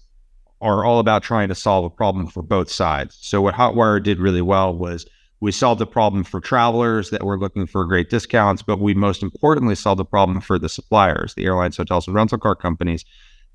are 0.62 0.86
all 0.86 1.00
about 1.00 1.24
trying 1.24 1.50
to 1.50 1.56
solve 1.56 1.84
a 1.84 1.90
problem 1.90 2.28
for 2.28 2.44
both 2.44 2.72
sides. 2.72 3.18
So, 3.20 3.42
what 3.42 3.56
Hotwire 3.56 4.02
did 4.02 4.20
really 4.20 4.42
well 4.42 4.76
was 4.76 5.06
we 5.40 5.52
solved 5.52 5.82
the 5.82 5.88
problem 5.88 6.24
for 6.24 6.40
travelers 6.40 7.10
that 7.10 7.24
were 7.24 7.40
looking 7.40 7.66
for 7.66 7.84
great 7.86 8.12
discounts, 8.12 8.62
but 8.62 8.80
we 8.80 8.94
most 8.94 9.24
importantly 9.24 9.74
solved 9.74 10.00
the 10.00 10.06
problem 10.06 10.40
for 10.40 10.60
the 10.60 10.70
suppliers, 10.70 11.34
the 11.34 11.46
airlines, 11.46 11.78
hotels, 11.78 12.08
and 12.08 12.16
rental 12.16 12.38
car 12.38 12.56
companies 12.56 13.04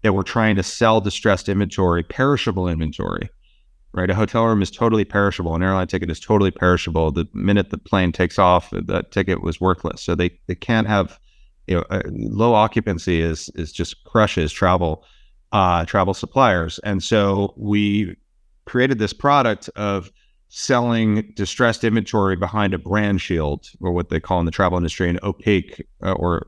that 0.03 0.13
were 0.13 0.25
trying 0.25 0.57
to 0.57 0.63
sell 0.65 1.01
distressed 1.01 1.49
inventory, 1.49 2.03
perishable 2.03 2.69
inventory. 2.69 3.31
Right, 3.93 4.11
a 4.11 4.15
hotel 4.15 4.45
room 4.45 4.61
is 4.61 4.71
totally 4.71 5.07
perishable. 5.07 5.55
An 5.55 5.63
airline 5.63 5.87
ticket 5.87 6.11
is 6.11 6.21
totally 6.21 6.51
perishable. 6.51 7.13
The 7.13 7.27
minute 7.33 7.71
the 7.71 7.79
plane 7.79 8.13
takes 8.13 8.39
off, 8.39 8.69
that 8.71 9.11
ticket 9.11 9.43
was 9.43 9.59
worthless. 9.59 10.03
So 10.03 10.15
they 10.15 10.39
they 10.49 10.55
can't 10.55 10.87
have 10.87 11.19
you 11.67 11.77
know, 11.77 11.85
uh, 11.91 12.03
low 12.07 12.55
occupancy 12.55 13.21
is 13.21 13.49
is 13.55 13.73
just 13.73 14.05
crushes 14.05 14.53
travel 14.53 15.05
uh, 15.53 15.85
travel 15.85 16.15
suppliers, 16.15 16.79
and 16.85 17.03
so 17.03 17.55
we 17.57 18.17
created 18.67 18.99
this 18.99 19.13
product 19.13 19.69
of 19.77 20.11
selling 20.49 21.33
distressed 21.35 21.85
inventory 21.85 22.37
behind 22.37 22.75
a 22.75 22.79
brand 22.79 23.21
shield, 23.21 23.69
or 23.81 23.93
what 23.93 24.11
they 24.11 24.21
call 24.21 24.41
in 24.41 24.47
the 24.47 24.53
travel 24.53 24.77
industry 24.77 25.09
an 25.09 25.19
opaque 25.23 25.85
uh, 26.03 26.13
or 26.13 26.47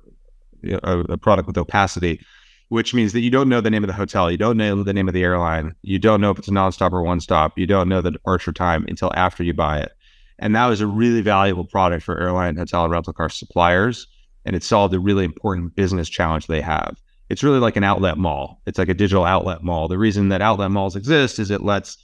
a, 0.64 0.98
a 1.00 1.16
product 1.16 1.46
with 1.46 1.58
opacity, 1.58 2.20
which 2.68 2.94
means 2.94 3.12
that 3.12 3.20
you 3.20 3.30
don't 3.30 3.48
know 3.48 3.60
the 3.60 3.70
name 3.70 3.82
of 3.82 3.88
the 3.88 3.94
hotel, 3.94 4.30
you 4.30 4.36
don't 4.36 4.56
know 4.56 4.82
the 4.82 4.92
name 4.92 5.08
of 5.08 5.14
the 5.14 5.22
airline, 5.22 5.74
you 5.82 5.98
don't 5.98 6.20
know 6.20 6.30
if 6.30 6.38
it's 6.38 6.48
a 6.48 6.52
nonstop 6.52 6.92
or 6.92 7.02
one 7.02 7.20
stop, 7.20 7.58
you 7.58 7.66
don't 7.66 7.88
know 7.88 8.00
the 8.00 8.12
departure 8.12 8.52
time 8.52 8.84
until 8.88 9.12
after 9.14 9.42
you 9.42 9.52
buy 9.52 9.80
it. 9.80 9.92
And 10.38 10.54
that 10.54 10.66
was 10.66 10.80
a 10.80 10.86
really 10.86 11.20
valuable 11.20 11.64
product 11.64 12.04
for 12.04 12.20
airline, 12.20 12.56
hotel, 12.56 12.84
and 12.84 12.92
rental 12.92 13.12
car 13.12 13.28
suppliers 13.28 14.06
and 14.48 14.56
it 14.56 14.64
solved 14.64 14.94
a 14.94 14.98
really 14.98 15.26
important 15.26 15.76
business 15.76 16.08
challenge 16.08 16.46
they 16.46 16.62
have. 16.62 16.96
It's 17.28 17.42
really 17.42 17.60
like 17.60 17.76
an 17.76 17.84
outlet 17.84 18.16
mall. 18.16 18.62
It's 18.66 18.78
like 18.78 18.88
a 18.88 18.94
digital 18.94 19.24
outlet 19.24 19.62
mall. 19.62 19.86
The 19.86 19.98
reason 19.98 20.30
that 20.30 20.40
outlet 20.40 20.70
malls 20.70 20.96
exist 20.96 21.38
is 21.38 21.50
it 21.50 21.62
lets 21.62 21.98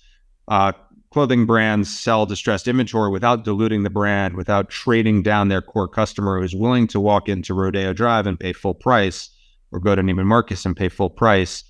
uh, 0.49 0.73
clothing 1.11 1.47
brands 1.47 1.89
sell 1.99 2.27
distressed 2.27 2.69
inventory 2.69 3.11
without 3.11 3.45
diluting 3.45 3.83
the 3.83 3.89
brand, 3.89 4.37
without 4.37 4.69
trading 4.69 5.23
down 5.23 5.49
their 5.49 5.63
core 5.63 5.89
customer 5.89 6.39
who's 6.39 6.55
willing 6.55 6.87
to 6.89 7.01
walk 7.01 7.31
into 7.31 7.55
Rodeo 7.55 7.95
Drive 7.95 8.27
and 8.27 8.39
pay 8.39 8.53
full 8.53 8.75
price, 8.75 9.31
or 9.73 9.81
go 9.81 9.95
to 9.95 10.03
Neiman 10.03 10.27
Marcus 10.27 10.67
and 10.67 10.77
pay 10.77 10.91
full 10.91 11.09
price, 11.09 11.65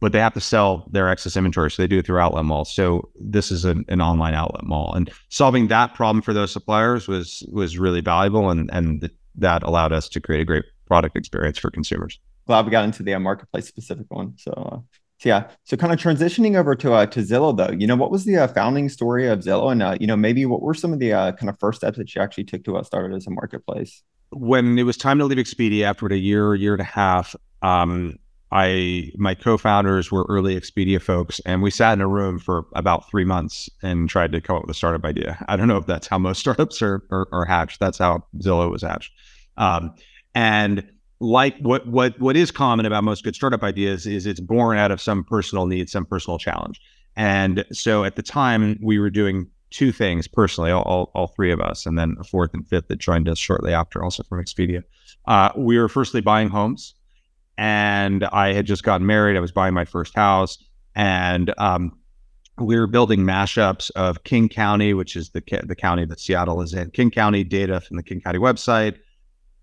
but 0.00 0.12
they 0.12 0.20
have 0.20 0.34
to 0.34 0.40
sell 0.40 0.86
their 0.92 1.08
excess 1.08 1.36
inventory. 1.36 1.70
So 1.70 1.82
they 1.82 1.86
do 1.86 1.98
it 1.98 2.06
through 2.06 2.18
outlet 2.18 2.44
malls. 2.44 2.74
So 2.74 3.08
this 3.18 3.50
is 3.50 3.64
an, 3.64 3.86
an 3.88 4.02
online 4.02 4.34
outlet 4.34 4.64
mall, 4.64 4.92
and 4.94 5.10
solving 5.30 5.68
that 5.68 5.94
problem 5.94 6.20
for 6.20 6.34
those 6.34 6.52
suppliers 6.52 7.08
was 7.08 7.42
was 7.50 7.78
really 7.78 8.02
valuable. 8.02 8.50
And 8.50 8.68
and 8.74 9.00
the 9.00 9.10
that 9.36 9.62
allowed 9.62 9.92
us 9.92 10.08
to 10.10 10.20
create 10.20 10.40
a 10.40 10.44
great 10.44 10.64
product 10.86 11.16
experience 11.16 11.58
for 11.58 11.70
consumers. 11.70 12.18
Glad 12.46 12.64
we 12.64 12.70
got 12.70 12.84
into 12.84 13.02
the 13.02 13.14
uh, 13.14 13.20
marketplace 13.20 13.66
specific 13.66 14.06
one. 14.08 14.34
So, 14.36 14.50
uh, 14.50 14.78
so 15.18 15.28
yeah, 15.28 15.48
so 15.64 15.76
kind 15.76 15.92
of 15.92 15.98
transitioning 15.98 16.56
over 16.56 16.74
to 16.76 16.94
uh, 16.94 17.06
to 17.06 17.20
Zillow 17.20 17.56
though, 17.56 17.72
you 17.72 17.86
know, 17.86 17.96
what 17.96 18.10
was 18.10 18.24
the 18.24 18.38
uh, 18.38 18.48
founding 18.48 18.88
story 18.88 19.28
of 19.28 19.40
Zillow, 19.40 19.70
and 19.70 19.82
uh, 19.82 19.96
you 20.00 20.06
know, 20.06 20.16
maybe 20.16 20.46
what 20.46 20.62
were 20.62 20.74
some 20.74 20.92
of 20.92 20.98
the 20.98 21.12
uh, 21.12 21.32
kind 21.32 21.50
of 21.50 21.58
first 21.60 21.80
steps 21.80 21.98
that 21.98 22.14
you 22.14 22.22
actually 22.22 22.44
took 22.44 22.64
to 22.64 22.76
uh, 22.76 22.82
start 22.82 23.12
it 23.12 23.14
as 23.14 23.26
a 23.26 23.30
marketplace? 23.30 24.02
When 24.30 24.78
it 24.78 24.84
was 24.84 24.96
time 24.96 25.18
to 25.18 25.26
leave 25.26 25.38
Expedia 25.38 25.84
after 25.84 26.06
a 26.06 26.16
year, 26.16 26.54
year 26.54 26.72
and 26.72 26.80
a 26.80 26.84
half, 26.84 27.36
um, 27.62 28.16
I 28.52 29.12
my 29.16 29.34
co-founders 29.34 30.10
were 30.10 30.26
early 30.28 30.58
Expedia 30.58 31.00
folks, 31.00 31.40
and 31.46 31.62
we 31.62 31.70
sat 31.70 31.92
in 31.92 32.00
a 32.00 32.08
room 32.08 32.38
for 32.38 32.66
about 32.74 33.08
three 33.10 33.24
months 33.24 33.70
and 33.82 34.08
tried 34.08 34.32
to 34.32 34.40
come 34.40 34.56
up 34.56 34.62
with 34.62 34.70
a 34.70 34.74
startup 34.74 35.04
idea. 35.04 35.44
I 35.48 35.56
don't 35.56 35.68
know 35.68 35.76
if 35.76 35.86
that's 35.86 36.06
how 36.06 36.18
most 36.18 36.38
startups 36.40 36.82
are 36.82 37.02
are, 37.10 37.28
are 37.32 37.44
hatched. 37.44 37.80
That's 37.80 37.98
how 37.98 38.24
Zillow 38.38 38.70
was 38.70 38.82
hatched. 38.82 39.12
Um, 39.56 39.94
and 40.34 40.84
like 41.20 41.56
what 41.58 41.86
what 41.86 42.18
what 42.18 42.36
is 42.36 42.50
common 42.50 42.86
about 42.86 43.04
most 43.04 43.24
good 43.24 43.34
startup 43.34 43.62
ideas 43.62 44.06
is 44.06 44.26
it's 44.26 44.40
born 44.40 44.78
out 44.78 44.90
of 44.90 45.00
some 45.00 45.22
personal 45.22 45.66
need, 45.66 45.88
some 45.88 46.06
personal 46.06 46.38
challenge. 46.38 46.80
And 47.16 47.64
so 47.72 48.04
at 48.04 48.16
the 48.16 48.22
time, 48.22 48.78
we 48.82 48.98
were 48.98 49.10
doing 49.10 49.46
two 49.70 49.92
things 49.92 50.26
personally, 50.26 50.70
all, 50.70 50.82
all, 50.82 51.10
all, 51.14 51.28
three 51.28 51.52
of 51.52 51.60
us, 51.60 51.86
and 51.86 51.98
then 51.98 52.16
a 52.18 52.24
fourth 52.24 52.52
and 52.54 52.66
fifth 52.66 52.88
that 52.88 52.98
joined 52.98 53.28
us 53.28 53.38
shortly 53.38 53.72
after, 53.72 54.02
also 54.02 54.22
from 54.24 54.42
Expedia. 54.42 54.82
Uh, 55.26 55.50
we 55.56 55.78
were 55.78 55.88
firstly 55.88 56.20
buying 56.20 56.48
homes, 56.48 56.94
and 57.60 58.24
I 58.24 58.54
had 58.54 58.64
just 58.64 58.84
gotten 58.84 59.06
married. 59.06 59.36
I 59.36 59.40
was 59.40 59.52
buying 59.52 59.74
my 59.74 59.84
first 59.84 60.14
house, 60.16 60.56
and 60.96 61.52
um, 61.58 61.92
we 62.58 62.80
were 62.80 62.86
building 62.86 63.20
mashups 63.20 63.90
of 63.90 64.24
King 64.24 64.48
County, 64.48 64.94
which 64.94 65.14
is 65.14 65.30
the 65.30 65.42
the 65.64 65.76
county 65.76 66.06
that 66.06 66.18
Seattle 66.18 66.62
is 66.62 66.72
in, 66.72 66.90
King 66.90 67.10
County 67.10 67.44
data 67.44 67.82
from 67.82 67.98
the 67.98 68.02
King 68.02 68.22
County 68.22 68.38
website, 68.38 68.96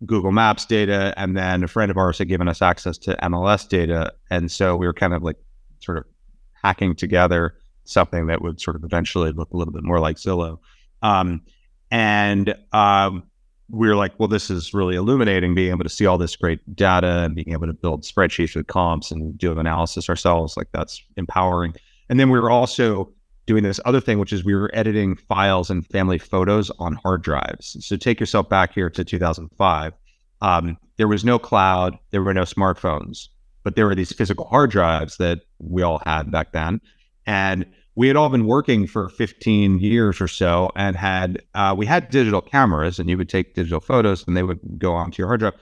Google 0.05 0.31
Maps 0.31 0.63
data, 0.63 1.11
and 1.17 1.35
then 1.35 1.63
a 1.63 1.67
friend 1.67 1.89
of 1.89 1.97
ours 1.97 2.19
had 2.19 2.27
given 2.27 2.47
us 2.47 2.61
access 2.61 2.99
to 2.99 3.17
MLS 3.23 3.67
data, 3.67 4.13
and 4.29 4.51
so 4.51 4.77
we 4.77 4.85
were 4.85 4.93
kind 4.93 5.15
of 5.15 5.23
like 5.23 5.37
sort 5.79 5.97
of 5.97 6.05
hacking 6.53 6.95
together 6.95 7.55
something 7.85 8.27
that 8.27 8.43
would 8.43 8.61
sort 8.61 8.75
of 8.75 8.83
eventually 8.83 9.31
look 9.31 9.51
a 9.53 9.57
little 9.57 9.73
bit 9.73 9.83
more 9.83 9.99
like 9.99 10.17
Zillow. 10.17 10.59
Um, 11.01 11.41
and 11.89 12.53
um, 12.73 13.23
we 13.69 13.88
were 13.88 13.95
like, 13.95 14.13
well, 14.17 14.27
this 14.27 14.50
is 14.50 14.74
really 14.74 14.95
illuminating, 14.95 15.53
being 15.53 15.71
able 15.71 15.83
to 15.83 15.89
see 15.89 16.05
all 16.05 16.17
this 16.17 16.36
great 16.36 16.59
data 16.75 17.24
and 17.24 17.36
being 17.36 17.51
able 17.51 17.67
to 17.67 17.74
build 17.74 18.03
spreadsheets 18.03 18.55
with 18.55 18.67
comps 18.67 19.12
and 19.12 19.38
do 19.38 19.51
an 19.51 19.57
analysis 19.57 20.09
ourselves. 20.09 20.55
Like 20.55 20.67
that's 20.71 21.03
empowering. 21.17 21.74
And 22.09 22.19
then 22.19 22.29
we 22.29 22.39
were 22.39 22.50
also 22.50 23.12
doing 23.45 23.63
this 23.63 23.79
other 23.86 24.00
thing, 24.00 24.19
which 24.19 24.31
is 24.31 24.43
we 24.43 24.55
were 24.55 24.71
editing 24.74 25.15
files 25.15 25.69
and 25.69 25.86
family 25.88 26.17
photos 26.17 26.69
on 26.79 26.93
hard 26.93 27.24
drives. 27.24 27.77
So 27.86 27.95
take 27.97 28.19
yourself 28.19 28.47
back 28.47 28.74
here 28.74 28.89
to 28.89 29.03
2005. 29.03 29.93
Um, 30.41 30.77
there 30.97 31.07
was 31.07 31.25
no 31.25 31.39
cloud, 31.39 31.97
there 32.12 32.21
were 32.21 32.33
no 32.33 32.43
smartphones, 32.43 33.27
but 33.63 33.75
there 33.75 33.86
were 33.86 33.95
these 33.95 34.13
physical 34.13 34.45
hard 34.45 34.69
drives 34.69 35.17
that 35.17 35.39
we 35.59 35.81
all 35.81 36.01
had 36.05 36.31
back 36.31 36.51
then. 36.51 36.79
And 37.25 37.65
we 37.97 38.07
had 38.07 38.15
all 38.15 38.29
been 38.29 38.45
working 38.45 38.85
for 38.85 39.09
15 39.09 39.79
years 39.79 40.21
or 40.21 40.27
so 40.27 40.69
and 40.75 40.95
had 40.95 41.41
uh, 41.55 41.73
we 41.75 41.83
had 41.83 42.09
digital 42.11 42.41
cameras 42.41 42.99
and 42.99 43.09
you 43.09 43.17
would 43.17 43.27
take 43.27 43.55
digital 43.55 43.79
photos 43.79 44.23
and 44.27 44.37
they 44.37 44.43
would 44.43 44.59
go 44.77 44.93
onto 44.93 45.19
your 45.19 45.27
hard 45.27 45.39
drive. 45.39 45.55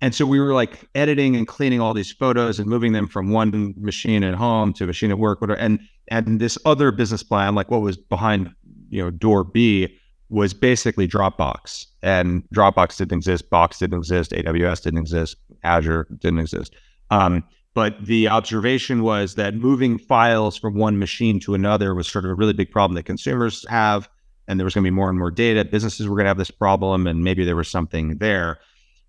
And 0.00 0.14
so 0.14 0.24
we 0.24 0.40
were 0.40 0.54
like 0.54 0.88
editing 0.94 1.36
and 1.36 1.46
cleaning 1.46 1.82
all 1.82 1.92
these 1.92 2.10
photos 2.10 2.58
and 2.58 2.66
moving 2.66 2.92
them 2.92 3.06
from 3.06 3.30
one 3.30 3.74
machine 3.76 4.24
at 4.24 4.34
home 4.34 4.72
to 4.72 4.84
a 4.84 4.86
machine 4.86 5.10
at 5.10 5.18
work 5.18 5.42
whatever. 5.42 5.60
and 5.60 5.78
and 6.08 6.40
this 6.40 6.56
other 6.64 6.90
business 6.90 7.22
plan 7.22 7.54
like 7.54 7.70
what 7.70 7.82
was 7.82 7.98
behind 7.98 8.50
you 8.88 9.02
know 9.02 9.10
door 9.10 9.44
b 9.44 9.94
was 10.30 10.54
basically 10.54 11.06
dropbox. 11.06 11.84
And 12.02 12.42
dropbox 12.54 12.96
didn't 12.96 13.18
exist 13.18 13.50
box 13.50 13.80
didn't 13.80 13.98
exist 13.98 14.30
aws 14.32 14.82
didn't 14.82 15.00
exist 15.00 15.36
azure 15.62 16.06
didn't 16.20 16.38
exist. 16.38 16.74
Um, 17.10 17.44
but 17.76 18.02
the 18.02 18.26
observation 18.26 19.02
was 19.02 19.34
that 19.34 19.54
moving 19.54 19.98
files 19.98 20.56
from 20.56 20.76
one 20.76 20.98
machine 20.98 21.38
to 21.38 21.52
another 21.52 21.94
was 21.94 22.08
sort 22.08 22.24
of 22.24 22.30
a 22.30 22.34
really 22.34 22.54
big 22.54 22.70
problem 22.70 22.94
that 22.94 23.02
consumers 23.02 23.66
have. 23.68 24.08
And 24.48 24.58
there 24.58 24.64
was 24.64 24.72
going 24.72 24.82
to 24.82 24.90
be 24.90 24.94
more 24.94 25.10
and 25.10 25.18
more 25.18 25.30
data. 25.30 25.62
Businesses 25.62 26.08
were 26.08 26.16
going 26.16 26.24
to 26.24 26.30
have 26.30 26.38
this 26.38 26.50
problem, 26.50 27.06
and 27.06 27.22
maybe 27.22 27.44
there 27.44 27.54
was 27.54 27.68
something 27.68 28.16
there. 28.16 28.58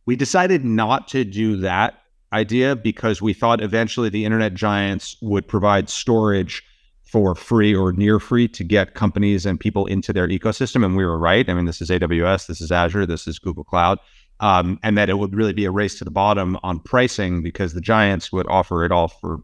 We 0.05 0.17
decided 0.17 0.65
not 0.65 1.07
to 1.09 1.23
do 1.23 1.55
that 1.61 2.01
idea 2.33 2.75
because 2.75 3.21
we 3.21 3.31
thought 3.31 3.61
eventually 3.61 4.09
the 4.09 4.25
internet 4.25 4.53
giants 4.53 5.15
would 5.21 5.47
provide 5.47 5.87
storage 5.87 6.61
for 7.03 7.35
free 7.35 7.73
or 7.73 7.93
near 7.93 8.19
free 8.19 8.49
to 8.49 8.65
get 8.65 8.95
companies 8.95 9.45
and 9.45 9.57
people 9.57 9.85
into 9.85 10.11
their 10.11 10.27
ecosystem. 10.27 10.83
And 10.83 10.97
we 10.97 11.05
were 11.05 11.17
right. 11.17 11.49
I 11.49 11.53
mean, 11.53 11.67
this 11.67 11.81
is 11.81 11.89
AWS, 11.89 12.47
this 12.47 12.59
is 12.59 12.69
Azure, 12.69 13.05
this 13.05 13.27
is 13.27 13.39
Google 13.39 13.63
Cloud 13.63 13.97
um, 14.39 14.79
and 14.83 14.97
that 14.97 15.09
it 15.09 15.17
would 15.17 15.35
really 15.35 15.53
be 15.53 15.65
a 15.65 15.71
race 15.71 15.97
to 15.99 16.03
the 16.03 16.11
bottom 16.11 16.57
on 16.63 16.79
pricing 16.79 17.41
because 17.41 17.73
the 17.73 17.81
giants 17.81 18.31
would 18.31 18.47
offer 18.47 18.85
it 18.85 18.91
all 18.91 19.07
for 19.07 19.41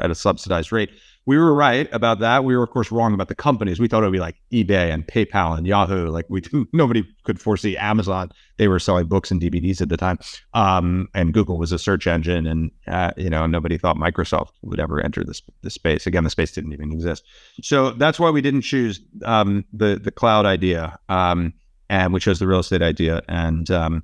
at 0.00 0.10
a 0.10 0.14
subsidized 0.14 0.72
rate. 0.72 0.90
We 1.26 1.36
were 1.36 1.54
right 1.54 1.88
about 1.92 2.20
that. 2.20 2.44
We 2.44 2.56
were, 2.56 2.62
of 2.62 2.70
course, 2.70 2.90
wrong 2.90 3.12
about 3.12 3.28
the 3.28 3.34
companies. 3.34 3.78
We 3.78 3.86
thought 3.86 4.02
it 4.02 4.06
would 4.06 4.12
be 4.12 4.18
like 4.18 4.36
eBay 4.50 4.92
and 4.92 5.06
PayPal 5.06 5.58
and 5.58 5.66
Yahoo. 5.66 6.08
Like 6.08 6.24
we, 6.30 6.42
nobody 6.72 7.06
could 7.24 7.38
foresee 7.38 7.76
Amazon. 7.76 8.30
They 8.56 8.66
were 8.66 8.78
selling 8.78 9.06
books 9.06 9.30
and 9.30 9.40
DVDs 9.40 9.82
at 9.82 9.90
the 9.90 9.98
time, 9.98 10.18
um, 10.54 11.08
and 11.14 11.34
Google 11.34 11.58
was 11.58 11.70
a 11.70 11.78
search 11.78 12.06
engine, 12.06 12.46
and 12.46 12.70
uh, 12.86 13.12
you 13.18 13.28
know 13.28 13.46
nobody 13.46 13.76
thought 13.76 13.96
Microsoft 13.96 14.52
would 14.62 14.80
ever 14.80 15.00
enter 15.00 15.22
this 15.22 15.42
this 15.62 15.74
space. 15.74 16.06
Again, 16.06 16.24
the 16.24 16.30
space 16.30 16.50
didn't 16.52 16.72
even 16.72 16.92
exist. 16.92 17.24
So 17.62 17.90
that's 17.90 18.18
why 18.18 18.30
we 18.30 18.40
didn't 18.40 18.62
choose 18.62 19.00
um, 19.24 19.66
the 19.74 20.00
the 20.02 20.10
cloud 20.10 20.46
idea, 20.46 20.98
um, 21.10 21.52
and 21.90 22.14
we 22.14 22.20
chose 22.20 22.38
the 22.38 22.48
real 22.48 22.60
estate 22.60 22.82
idea. 22.82 23.20
And 23.28 23.70
um, 23.70 24.02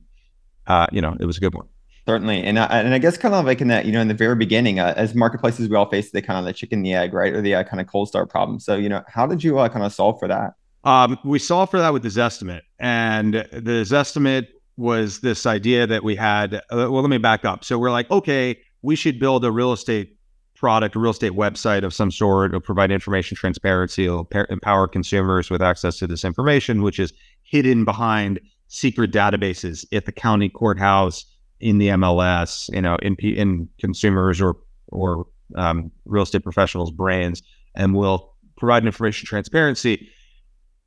uh, 0.66 0.86
you 0.92 1.00
know, 1.00 1.16
it 1.18 1.24
was 1.24 1.36
a 1.36 1.40
good 1.40 1.54
one. 1.54 1.66
Certainly, 2.06 2.42
and 2.42 2.58
uh, 2.58 2.68
and 2.70 2.92
I 2.92 2.98
guess 2.98 3.16
kind 3.16 3.34
of 3.34 3.46
like 3.46 3.62
in 3.62 3.68
that, 3.68 3.86
you 3.86 3.92
know, 3.92 4.00
in 4.00 4.08
the 4.08 4.14
very 4.14 4.36
beginning, 4.36 4.78
uh, 4.78 4.92
as 4.94 5.14
marketplaces, 5.14 5.70
we 5.70 5.76
all 5.76 5.88
face 5.88 6.10
the 6.10 6.20
kind 6.20 6.38
of 6.38 6.44
the 6.44 6.52
chicken 6.52 6.82
the 6.82 6.92
egg, 6.92 7.14
right, 7.14 7.32
or 7.32 7.40
the 7.40 7.54
uh, 7.54 7.64
kind 7.64 7.80
of 7.80 7.86
cold 7.86 8.08
start 8.08 8.28
problem. 8.28 8.60
So, 8.60 8.76
you 8.76 8.90
know, 8.90 9.02
how 9.08 9.26
did 9.26 9.42
you 9.42 9.58
uh, 9.58 9.70
kind 9.70 9.84
of 9.86 9.92
solve 9.92 10.18
for 10.18 10.28
that? 10.28 10.52
Um, 10.84 11.18
we 11.24 11.38
solved 11.38 11.70
for 11.70 11.78
that 11.78 11.94
with 11.94 12.02
the 12.02 12.10
Zestimate, 12.10 12.60
and 12.78 13.34
the 13.34 13.86
Zestimate 13.86 14.48
was 14.76 15.20
this 15.20 15.46
idea 15.46 15.86
that 15.86 16.04
we 16.04 16.14
had. 16.14 16.56
Uh, 16.56 16.60
well, 16.90 17.00
let 17.00 17.08
me 17.08 17.16
back 17.16 17.46
up. 17.46 17.64
So 17.64 17.78
we're 17.78 17.90
like, 17.90 18.10
okay, 18.10 18.58
we 18.82 18.96
should 18.96 19.18
build 19.18 19.42
a 19.46 19.50
real 19.50 19.72
estate 19.72 20.18
product, 20.54 20.96
a 20.96 20.98
real 20.98 21.12
estate 21.12 21.32
website 21.32 21.84
of 21.84 21.94
some 21.94 22.10
sort. 22.10 22.50
It'll 22.50 22.60
provide 22.60 22.90
information 22.90 23.36
transparency. 23.36 24.04
It'll 24.04 24.28
empower 24.50 24.88
consumers 24.88 25.48
with 25.48 25.62
access 25.62 25.96
to 25.98 26.06
this 26.06 26.24
information, 26.24 26.82
which 26.82 26.98
is 26.98 27.12
hidden 27.42 27.84
behind 27.84 28.40
secret 28.68 29.12
databases 29.12 29.84
at 29.92 30.06
the 30.06 30.12
county 30.12 30.48
courthouse, 30.48 31.24
in 31.64 31.78
the 31.78 31.88
MLS, 31.88 32.72
you 32.74 32.82
know, 32.82 32.96
in 32.96 33.16
in 33.16 33.68
consumers 33.80 34.40
or 34.40 34.56
or 34.88 35.26
um, 35.56 35.90
real 36.04 36.22
estate 36.22 36.42
professionals' 36.42 36.90
brains, 36.90 37.42
and 37.74 37.94
will 37.94 38.34
provide 38.56 38.84
information 38.84 39.26
transparency. 39.26 40.08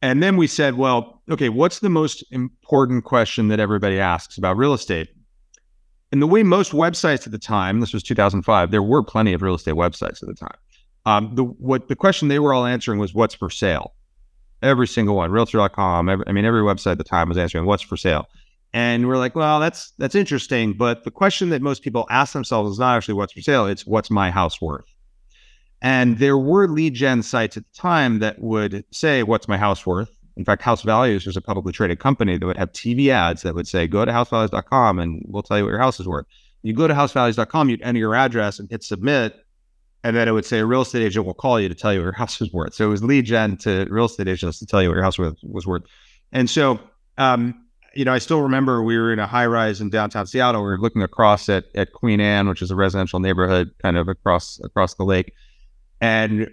And 0.03 0.22
then 0.22 0.38
we 0.38 0.46
said, 0.46 0.75
well, 0.75 1.24
okay, 1.31 1.50
what's 1.50 1.79
the 1.79 1.89
most 1.89 2.24
important 2.31 3.03
question 3.03 3.48
that 3.48 3.60
everybody 3.60 4.00
asks 4.00 4.38
about 4.38 4.55
real 4.55 4.74
estate? 4.74 5.10
And 6.12 6.22
the 6.22 6.27
way 6.27 6.43
most 6.43 6.72
websites 6.72 7.25
at 7.25 7.31
the 7.31 7.39
time, 7.39 7.79
this 7.79 7.93
was 7.93 8.03
2005, 8.03 8.69
there 8.69 8.84
were 8.84 9.01
plenty 9.01 9.34
of 9.34 9.41
real 9.41 9.55
estate 9.55 9.74
websites 9.74 10.22
at 10.22 10.27
the 10.27 10.36
time. 10.36 10.55
Um, 11.07 11.34
the 11.34 11.43
what 11.43 11.88
the 11.88 11.96
question 11.96 12.27
they 12.27 12.38
were 12.38 12.53
all 12.53 12.65
answering 12.65 13.00
was, 13.00 13.13
"What's 13.13 13.34
for 13.34 13.50
sale?" 13.50 13.93
Every 14.62 14.88
single 14.88 15.16
one, 15.16 15.32
Realtor.com. 15.32 16.10
Every, 16.10 16.26
I 16.28 16.32
mean, 16.32 16.46
every 16.46 16.62
website 16.62 16.94
at 16.94 16.98
the 16.98 17.04
time 17.04 17.30
was 17.30 17.38
answering 17.38 17.66
what's 17.66 17.84
for 17.84 17.98
sale. 17.98 18.28
And 18.74 19.08
we're 19.08 19.18
like, 19.18 19.36
well, 19.36 19.60
that's 19.60 19.92
that's 19.98 20.16
interesting, 20.16 20.74
but 20.74 21.04
the 21.04 21.12
question 21.12 21.50
that 21.50 21.62
most 21.62 21.84
people 21.84 22.06
ask 22.10 22.34
themselves 22.34 22.74
is 22.74 22.80
not 22.80 22.98
actually 22.98 23.14
what's 23.14 23.34
for 23.34 23.42
sale; 23.42 23.66
it's 23.66 23.86
what's 23.86 24.12
my 24.12 24.30
house 24.30 24.62
worth. 24.62 24.94
And 25.82 26.18
there 26.18 26.38
were 26.38 26.68
lead 26.68 26.94
gen 26.94 27.24
sites 27.24 27.56
at 27.56 27.64
the 27.64 27.80
time 27.80 28.20
that 28.20 28.40
would 28.42 28.84
say, 28.92 29.24
"What's 29.24 29.48
my 29.48 29.58
house 29.58 29.86
worth?" 29.86 30.10
In 30.36 30.44
fact, 30.44 30.62
House 30.62 30.82
Values 30.82 31.26
was 31.26 31.38
a 31.38 31.42
publicly 31.42 31.72
traded 31.72 32.00
company 32.00 32.38
that 32.38 32.46
would 32.46 32.58
have 32.58 32.72
TV 32.74 33.10
ads 33.10 33.42
that 33.44 33.56
would 33.56 33.68
say, 33.68 33.88
"Go 33.88 34.04
to 34.04 34.12
housevalues.com 34.12 35.00
and 35.00 35.24
we'll 35.28 35.44
tell 35.44 35.58
you 35.58 35.64
what 35.64 35.72
your 35.72 35.80
house 35.80 36.00
is 36.00 36.08
worth." 36.08 36.26
You 36.62 36.74
go 36.74 36.88
to 36.88 36.94
housevalues.com, 36.94 37.70
you'd 37.70 37.82
enter 37.82 38.00
your 38.00 38.16
address 38.16 38.60
and 38.60 38.70
hit 38.70 38.84
submit, 38.84 39.36
and 40.08 40.16
then 40.16 40.30
it 40.30 40.32
would 40.32 40.46
say 40.46 40.60
a 40.60 40.66
real 40.66 40.84
estate 40.84 41.04
agent 41.04 41.26
will 41.26 41.34
call 41.34 41.60
you 41.60 41.68
to 41.68 41.76
tell 41.76 41.92
you 41.92 42.00
what 42.00 42.06
your 42.06 42.12
house 42.24 42.40
is 42.40 42.54
worth. 42.54 42.74
So 42.74 42.86
it 42.86 42.90
was 42.90 43.04
lead 43.04 43.26
gen 43.26 43.58
to 43.58 43.86
real 43.90 44.06
estate 44.06 44.30
agents 44.30 44.58
to 44.60 44.66
tell 44.66 44.82
you 44.82 44.88
what 44.88 44.96
your 44.96 45.04
house 45.04 45.20
was, 45.20 45.68
worth. 45.68 45.84
And 46.32 46.50
so, 46.50 46.80
um, 47.18 47.54
you 47.94 48.06
know, 48.06 48.14
I 48.14 48.20
still 48.20 48.42
remember 48.42 48.82
we 48.82 48.98
were 48.98 49.12
in 49.12 49.20
a 49.20 49.28
high 49.28 49.48
rise 49.48 49.82
in 49.82 49.90
downtown 49.90 50.26
Seattle. 50.26 50.62
We 50.62 50.70
were 50.70 50.78
looking 50.80 51.02
across 51.02 51.50
at, 51.50 51.66
at 51.76 51.92
Queen 51.92 52.22
Anne, 52.22 52.48
which 52.48 52.62
is 52.62 52.72
a 52.72 52.76
residential 52.76 53.20
neighborhood 53.20 53.72
kind 53.82 53.98
of 53.98 54.08
across 54.08 54.62
across 54.64 54.94
the 54.94 55.04
lake. 55.04 55.34
And 56.00 56.50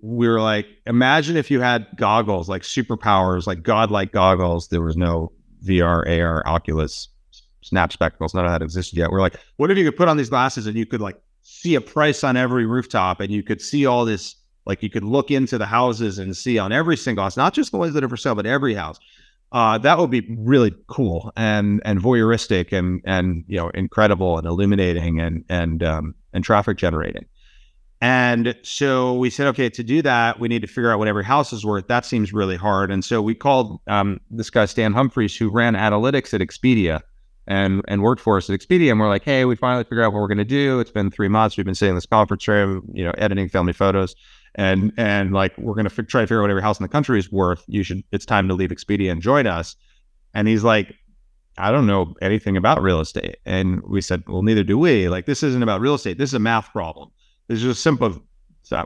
we 0.00 0.28
were 0.28 0.40
like, 0.40 0.66
imagine 0.86 1.36
if 1.36 1.50
you 1.50 1.60
had 1.60 1.88
goggles, 1.96 2.48
like 2.48 2.62
superpowers, 2.62 3.48
like 3.48 3.64
godlike 3.64 4.12
goggles. 4.12 4.68
There 4.68 4.82
was 4.82 4.96
no 4.96 5.32
VR, 5.64 6.06
AR, 6.20 6.46
Oculus, 6.46 7.08
Snap 7.62 7.92
spectacles. 7.92 8.32
None 8.32 8.44
of 8.44 8.52
that 8.52 8.62
existed 8.62 8.96
yet. 8.96 9.10
We're 9.10 9.20
like, 9.20 9.40
what 9.56 9.72
if 9.72 9.78
you 9.78 9.84
could 9.84 9.96
put 9.96 10.06
on 10.06 10.16
these 10.16 10.28
glasses 10.28 10.68
and 10.68 10.76
you 10.76 10.86
could 10.86 11.00
like 11.00 11.20
see 11.48 11.76
a 11.76 11.80
price 11.80 12.24
on 12.24 12.36
every 12.36 12.66
rooftop 12.66 13.20
and 13.20 13.30
you 13.30 13.40
could 13.40 13.60
see 13.60 13.86
all 13.86 14.04
this 14.04 14.34
like 14.66 14.82
you 14.82 14.90
could 14.90 15.04
look 15.04 15.30
into 15.30 15.56
the 15.56 15.66
houses 15.66 16.18
and 16.18 16.36
see 16.36 16.58
on 16.58 16.72
every 16.72 16.96
single 16.96 17.22
house 17.22 17.36
not 17.36 17.54
just 17.54 17.70
the 17.70 17.78
ones 17.78 17.94
that 17.94 18.02
are 18.02 18.08
for 18.08 18.16
sale 18.16 18.34
but 18.34 18.46
every 18.46 18.74
house. 18.74 18.98
Uh, 19.52 19.78
that 19.78 19.96
would 19.96 20.10
be 20.10 20.26
really 20.38 20.74
cool 20.88 21.32
and 21.36 21.80
and 21.84 22.00
voyeuristic 22.00 22.76
and 22.76 23.00
and 23.04 23.44
you 23.46 23.56
know 23.56 23.70
incredible 23.70 24.36
and 24.38 24.46
illuminating 24.46 25.20
and 25.20 25.44
and 25.48 25.84
um, 25.84 26.16
and 26.32 26.42
traffic 26.42 26.76
generating. 26.76 27.24
And 28.00 28.56
so 28.62 29.14
we 29.14 29.30
said 29.30 29.46
okay 29.46 29.70
to 29.70 29.84
do 29.84 30.02
that 30.02 30.40
we 30.40 30.48
need 30.48 30.62
to 30.62 30.68
figure 30.68 30.90
out 30.90 30.98
what 30.98 31.06
every 31.06 31.24
house 31.24 31.52
is 31.52 31.64
worth. 31.64 31.86
That 31.86 32.04
seems 32.04 32.32
really 32.32 32.56
hard. 32.56 32.90
And 32.90 33.04
so 33.04 33.22
we 33.22 33.36
called 33.36 33.80
um, 33.86 34.20
this 34.32 34.50
guy 34.50 34.66
stan 34.66 34.92
humphries 34.92 35.36
who 35.36 35.48
ran 35.48 35.74
analytics 35.74 36.34
at 36.34 36.40
expedia 36.40 37.02
and 37.46 37.82
and 37.88 38.02
worked 38.02 38.20
for 38.20 38.36
us 38.36 38.50
at 38.50 38.58
Expedia. 38.58 38.90
And 38.90 39.00
we're 39.00 39.08
like, 39.08 39.24
hey, 39.24 39.44
we 39.44 39.56
finally 39.56 39.84
figured 39.84 40.04
out 40.04 40.12
what 40.12 40.20
we're 40.20 40.28
going 40.28 40.38
to 40.38 40.44
do. 40.44 40.80
It's 40.80 40.90
been 40.90 41.10
three 41.10 41.28
months. 41.28 41.56
We've 41.56 41.66
been 41.66 41.74
sitting 41.74 41.90
in 41.90 41.96
this 41.96 42.06
conference 42.06 42.46
room, 42.48 42.88
you 42.92 43.04
know, 43.04 43.12
editing 43.18 43.48
family 43.48 43.72
photos, 43.72 44.14
and 44.54 44.92
and 44.96 45.32
like 45.32 45.56
we're 45.58 45.74
going 45.74 45.88
to 45.88 45.92
f- 45.92 46.06
try 46.06 46.22
to 46.22 46.26
figure 46.26 46.40
out 46.40 46.42
what 46.42 46.50
every 46.50 46.62
house 46.62 46.78
in 46.78 46.84
the 46.84 46.88
country 46.88 47.18
is 47.18 47.30
worth. 47.30 47.64
You 47.68 47.82
should. 47.82 48.02
It's 48.12 48.26
time 48.26 48.48
to 48.48 48.54
leave 48.54 48.70
Expedia 48.70 49.10
and 49.10 49.22
join 49.22 49.46
us. 49.46 49.76
And 50.34 50.48
he's 50.48 50.64
like, 50.64 50.94
I 51.56 51.70
don't 51.70 51.86
know 51.86 52.14
anything 52.20 52.56
about 52.56 52.82
real 52.82 53.00
estate. 53.00 53.38
And 53.46 53.80
we 53.88 54.02
said, 54.02 54.22
well, 54.26 54.42
neither 54.42 54.62
do 54.62 54.76
we. 54.76 55.08
Like, 55.08 55.24
this 55.24 55.42
isn't 55.42 55.62
about 55.62 55.80
real 55.80 55.94
estate. 55.94 56.18
This 56.18 56.30
is 56.30 56.34
a 56.34 56.38
math 56.38 56.70
problem. 56.72 57.10
This 57.48 57.58
is 57.58 57.64
just 57.64 57.82
simple. 57.82 58.22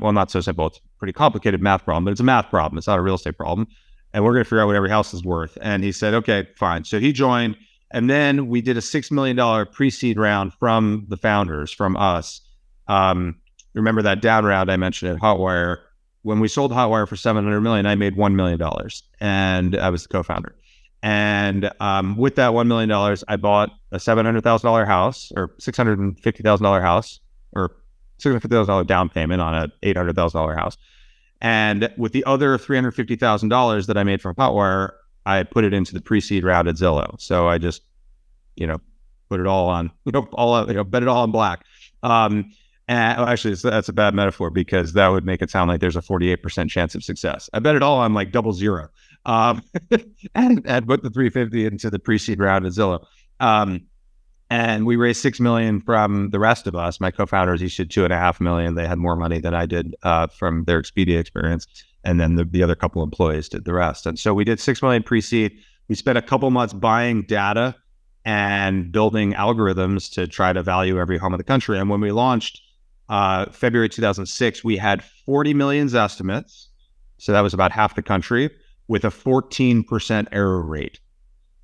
Well, 0.00 0.12
not 0.12 0.30
so 0.30 0.40
simple. 0.40 0.68
It's 0.68 0.78
a 0.78 0.98
pretty 0.98 1.12
complicated 1.12 1.60
math 1.60 1.84
problem, 1.84 2.04
but 2.04 2.12
it's 2.12 2.20
a 2.20 2.24
math 2.24 2.50
problem. 2.50 2.78
It's 2.78 2.86
not 2.86 2.98
a 2.98 3.02
real 3.02 3.16
estate 3.16 3.36
problem. 3.36 3.66
And 4.12 4.24
we're 4.24 4.32
going 4.32 4.44
to 4.44 4.48
figure 4.48 4.60
out 4.60 4.66
what 4.66 4.76
every 4.76 4.90
house 4.90 5.14
is 5.14 5.24
worth. 5.24 5.56
And 5.60 5.82
he 5.82 5.90
said, 5.90 6.14
okay, 6.14 6.46
fine. 6.56 6.84
So 6.84 7.00
he 7.00 7.12
joined 7.12 7.56
and 7.90 8.08
then 8.08 8.48
we 8.48 8.60
did 8.60 8.76
a 8.76 8.80
$6 8.80 9.10
million 9.10 9.66
pre 9.66 9.90
seed 9.90 10.18
round 10.18 10.52
from 10.54 11.06
the 11.08 11.16
founders, 11.16 11.72
from 11.72 11.96
us. 11.96 12.40
Um, 12.88 13.36
remember 13.74 14.02
that 14.02 14.20
down 14.22 14.44
round 14.44 14.70
I 14.70 14.76
mentioned 14.76 15.12
at 15.12 15.20
Hotwire? 15.20 15.78
When 16.22 16.38
we 16.38 16.48
sold 16.48 16.70
Hotwire 16.72 17.08
for 17.08 17.16
700 17.16 17.60
million, 17.60 17.86
I 17.86 17.94
made 17.94 18.14
$1 18.14 18.34
million 18.34 18.60
and 19.20 19.76
I 19.76 19.88
was 19.90 20.02
the 20.02 20.08
co 20.08 20.22
founder. 20.22 20.54
And 21.02 21.70
um, 21.80 22.16
with 22.16 22.34
that 22.36 22.50
$1 22.50 22.66
million, 22.66 22.90
I 23.26 23.36
bought 23.36 23.70
a 23.90 23.96
$700,000 23.96 24.86
house 24.86 25.32
or 25.34 25.48
$650,000 25.58 26.82
house 26.82 27.20
or 27.52 27.76
$650,000 28.20 28.86
down 28.86 29.08
payment 29.08 29.40
on 29.40 29.54
an 29.54 29.72
$800,000 29.82 30.54
house. 30.54 30.76
And 31.40 31.90
with 31.96 32.12
the 32.12 32.22
other 32.24 32.58
$350,000 32.58 33.86
that 33.86 33.96
I 33.96 34.04
made 34.04 34.20
from 34.20 34.34
Hotwire, 34.34 34.92
I 35.26 35.42
put 35.42 35.64
it 35.64 35.72
into 35.72 35.94
the 35.94 36.00
pre-seed 36.00 36.44
round 36.44 36.68
at 36.68 36.76
Zillow. 36.76 37.20
So 37.20 37.48
I 37.48 37.58
just, 37.58 37.82
you 38.56 38.66
know, 38.66 38.80
put 39.28 39.40
it 39.40 39.46
all 39.46 39.68
on, 39.68 39.90
you 40.04 40.12
know, 40.12 40.28
all 40.32 40.66
you 40.66 40.74
know, 40.74 40.84
bet 40.84 41.02
it 41.02 41.08
all 41.08 41.22
on 41.22 41.30
black. 41.30 41.64
Um, 42.02 42.52
and 42.88 43.20
actually, 43.20 43.54
that's 43.54 43.88
a 43.88 43.92
bad 43.92 44.14
metaphor 44.14 44.50
because 44.50 44.94
that 44.94 45.08
would 45.08 45.24
make 45.24 45.42
it 45.42 45.50
sound 45.50 45.68
like 45.68 45.80
there's 45.80 45.94
a 45.94 46.02
48% 46.02 46.68
chance 46.68 46.96
of 46.96 47.04
success. 47.04 47.48
I 47.52 47.60
bet 47.60 47.76
it 47.76 47.84
all 47.84 47.98
on 47.98 48.14
like 48.14 48.32
double 48.32 48.52
zero. 48.52 48.88
Um, 49.26 49.62
and, 50.34 50.62
and 50.64 50.86
put 50.88 51.02
the 51.04 51.10
350 51.10 51.66
into 51.66 51.88
the 51.88 52.00
pre-seed 52.00 52.40
round 52.40 52.66
at 52.66 52.72
Zillow. 52.72 53.06
Um, 53.38 53.82
and 54.50 54.84
we 54.84 54.96
raised 54.96 55.22
six 55.22 55.38
million 55.38 55.80
from 55.80 56.30
the 56.30 56.40
rest 56.40 56.66
of 56.66 56.74
us. 56.74 57.00
My 57.00 57.12
co-founders 57.12 57.60
did 57.76 57.90
two 57.90 58.02
and 58.02 58.12
a 58.12 58.16
half 58.16 58.40
million. 58.40 58.74
They 58.74 58.88
had 58.88 58.98
more 58.98 59.14
money 59.14 59.38
than 59.38 59.54
I 59.54 59.66
did 59.66 59.94
uh, 60.02 60.26
from 60.26 60.64
their 60.64 60.82
Expedia 60.82 61.20
experience 61.20 61.68
and 62.04 62.20
then 62.20 62.34
the, 62.34 62.44
the 62.44 62.62
other 62.62 62.74
couple 62.74 63.02
of 63.02 63.06
employees 63.06 63.48
did 63.48 63.64
the 63.64 63.72
rest. 63.72 64.06
And 64.06 64.18
so 64.18 64.32
we 64.34 64.44
did 64.44 64.60
six 64.60 64.82
million 64.82 65.02
pre-seed. 65.02 65.58
We 65.88 65.94
spent 65.94 66.18
a 66.18 66.22
couple 66.22 66.50
months 66.50 66.72
buying 66.72 67.22
data 67.22 67.74
and 68.24 68.92
building 68.92 69.32
algorithms 69.32 70.12
to 70.12 70.26
try 70.26 70.52
to 70.52 70.62
value 70.62 70.98
every 70.98 71.18
home 71.18 71.34
in 71.34 71.38
the 71.38 71.44
country. 71.44 71.78
And 71.78 71.88
when 71.88 72.00
we 72.00 72.12
launched 72.12 72.60
uh, 73.08 73.46
February 73.46 73.88
2006, 73.88 74.62
we 74.62 74.76
had 74.76 75.02
40 75.02 75.54
million 75.54 75.94
estimates. 75.94 76.68
So 77.18 77.32
that 77.32 77.40
was 77.40 77.54
about 77.54 77.72
half 77.72 77.94
the 77.94 78.02
country 78.02 78.50
with 78.88 79.04
a 79.04 79.08
14% 79.08 80.28
error 80.32 80.62
rate, 80.62 81.00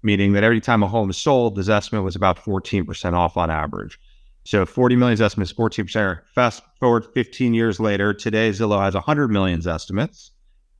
meaning 0.02 0.32
that 0.32 0.44
every 0.44 0.60
time 0.60 0.82
a 0.82 0.88
home 0.88 1.10
is 1.10 1.16
sold, 1.16 1.56
the 1.56 1.72
estimate 1.72 2.04
was 2.04 2.16
about 2.16 2.38
14% 2.38 3.12
off 3.14 3.36
on 3.36 3.50
average. 3.50 3.98
So 4.46 4.64
40 4.64 4.94
million 4.94 5.20
estimates, 5.20 5.52
14%. 5.52 5.96
Error. 5.96 6.24
Fast 6.32 6.62
forward 6.78 7.04
15 7.14 7.52
years 7.52 7.80
later, 7.80 8.14
today 8.14 8.50
Zillow 8.50 8.80
has 8.80 8.94
100 8.94 9.28
million 9.28 9.66
estimates. 9.66 10.30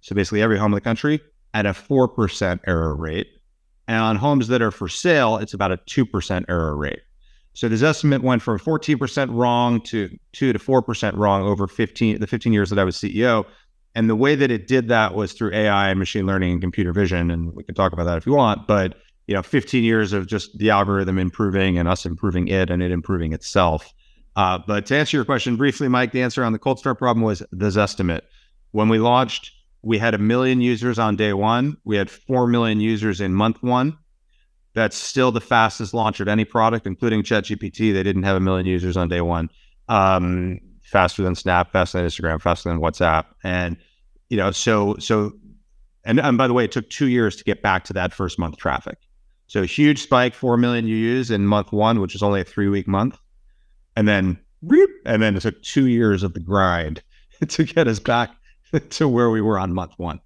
So 0.02 0.14
basically 0.14 0.40
every 0.40 0.56
home 0.56 0.72
in 0.72 0.76
the 0.76 0.80
country 0.80 1.20
at 1.52 1.66
a 1.66 1.70
4% 1.70 2.60
error 2.68 2.94
rate. 2.94 3.26
And 3.88 4.00
on 4.00 4.14
homes 4.14 4.46
that 4.48 4.62
are 4.62 4.70
for 4.70 4.88
sale, 4.88 5.38
it's 5.38 5.52
about 5.52 5.72
a 5.72 5.78
2% 5.78 6.44
error 6.48 6.76
rate. 6.76 7.00
So 7.54 7.68
this 7.68 7.82
estimate 7.82 8.22
went 8.22 8.40
from 8.40 8.60
14% 8.60 9.34
wrong 9.34 9.80
to 9.82 10.16
2 10.32 10.52
to 10.52 10.58
4% 10.60 11.16
wrong 11.16 11.42
over 11.42 11.66
15 11.66 12.20
the 12.20 12.26
15 12.28 12.52
years 12.52 12.70
that 12.70 12.78
I 12.78 12.84
was 12.84 12.96
CEO. 12.96 13.46
And 13.96 14.08
the 14.08 14.14
way 14.14 14.36
that 14.36 14.52
it 14.52 14.68
did 14.68 14.86
that 14.88 15.14
was 15.14 15.32
through 15.32 15.52
AI 15.54 15.88
and 15.88 15.98
machine 15.98 16.24
learning 16.24 16.52
and 16.52 16.60
computer 16.60 16.92
vision. 16.92 17.32
And 17.32 17.52
we 17.52 17.64
can 17.64 17.74
talk 17.74 17.92
about 17.92 18.04
that 18.04 18.18
if 18.18 18.26
you 18.26 18.34
want. 18.34 18.68
But 18.68 18.94
you 19.26 19.34
know 19.34 19.42
15 19.42 19.82
years 19.82 20.12
of 20.12 20.26
just 20.26 20.56
the 20.58 20.70
algorithm 20.70 21.18
improving 21.18 21.78
and 21.78 21.88
us 21.88 22.06
improving 22.06 22.48
it 22.48 22.70
and 22.70 22.82
it 22.82 22.90
improving 22.90 23.32
itself. 23.32 23.92
Uh, 24.36 24.58
but 24.66 24.86
to 24.86 24.96
answer 24.96 25.16
your 25.16 25.24
question 25.24 25.56
briefly 25.56 25.88
mike 25.88 26.12
the 26.12 26.22
answer 26.22 26.44
on 26.44 26.52
the 26.52 26.58
cold 26.58 26.78
start 26.78 26.98
problem 26.98 27.24
was 27.24 27.42
the 27.50 27.66
zestimate. 27.66 28.22
When 28.72 28.88
we 28.88 28.98
launched 28.98 29.52
we 29.82 29.98
had 29.98 30.14
a 30.14 30.18
million 30.18 30.60
users 30.60 30.98
on 30.98 31.14
day 31.14 31.32
one. 31.32 31.76
We 31.84 31.96
had 31.96 32.10
4 32.10 32.48
million 32.48 32.80
users 32.80 33.20
in 33.20 33.34
month 33.34 33.62
one. 33.62 33.96
That's 34.74 34.96
still 34.96 35.30
the 35.30 35.40
fastest 35.40 35.94
launch 35.94 36.20
of 36.20 36.28
any 36.28 36.44
product 36.44 36.86
including 36.86 37.22
chatgpt. 37.22 37.92
They 37.92 38.02
didn't 38.02 38.24
have 38.24 38.36
a 38.36 38.40
million 38.40 38.66
users 38.66 38.96
on 38.96 39.08
day 39.08 39.20
one. 39.20 39.50
Um, 39.88 40.60
faster 40.82 41.22
than 41.22 41.34
snap 41.34 41.72
faster 41.72 41.98
than 41.98 42.06
instagram 42.06 42.40
faster 42.40 42.68
than 42.68 42.80
whatsapp. 42.80 43.24
And 43.42 43.76
you 44.28 44.36
know 44.36 44.50
so 44.50 44.96
so 44.98 45.32
and, 46.04 46.20
and 46.20 46.38
by 46.38 46.46
the 46.46 46.52
way 46.52 46.64
it 46.64 46.72
took 46.72 46.88
two 46.90 47.08
years 47.08 47.36
to 47.36 47.44
get 47.44 47.62
back 47.62 47.84
to 47.84 47.92
that 47.94 48.12
first 48.12 48.38
month 48.38 48.56
traffic 48.56 48.98
so 49.46 49.62
huge 49.62 50.02
spike, 50.02 50.34
4 50.34 50.56
million 50.56 50.86
UUs 50.86 51.30
in 51.30 51.46
month 51.46 51.72
one, 51.72 52.00
which 52.00 52.14
is 52.14 52.22
only 52.22 52.40
a 52.40 52.44
three 52.44 52.68
week 52.68 52.88
month. 52.88 53.18
And 53.96 54.06
then, 54.08 54.38
and 55.04 55.22
then 55.22 55.36
it 55.36 55.40
took 55.40 55.62
two 55.62 55.86
years 55.86 56.22
of 56.22 56.34
the 56.34 56.40
grind 56.40 57.02
to 57.48 57.64
get 57.64 57.88
us 57.88 57.98
back 57.98 58.30
to 58.90 59.08
where 59.08 59.30
we 59.30 59.40
were 59.40 59.58
on 59.58 59.72
month 59.72 59.92
one. 59.96 60.20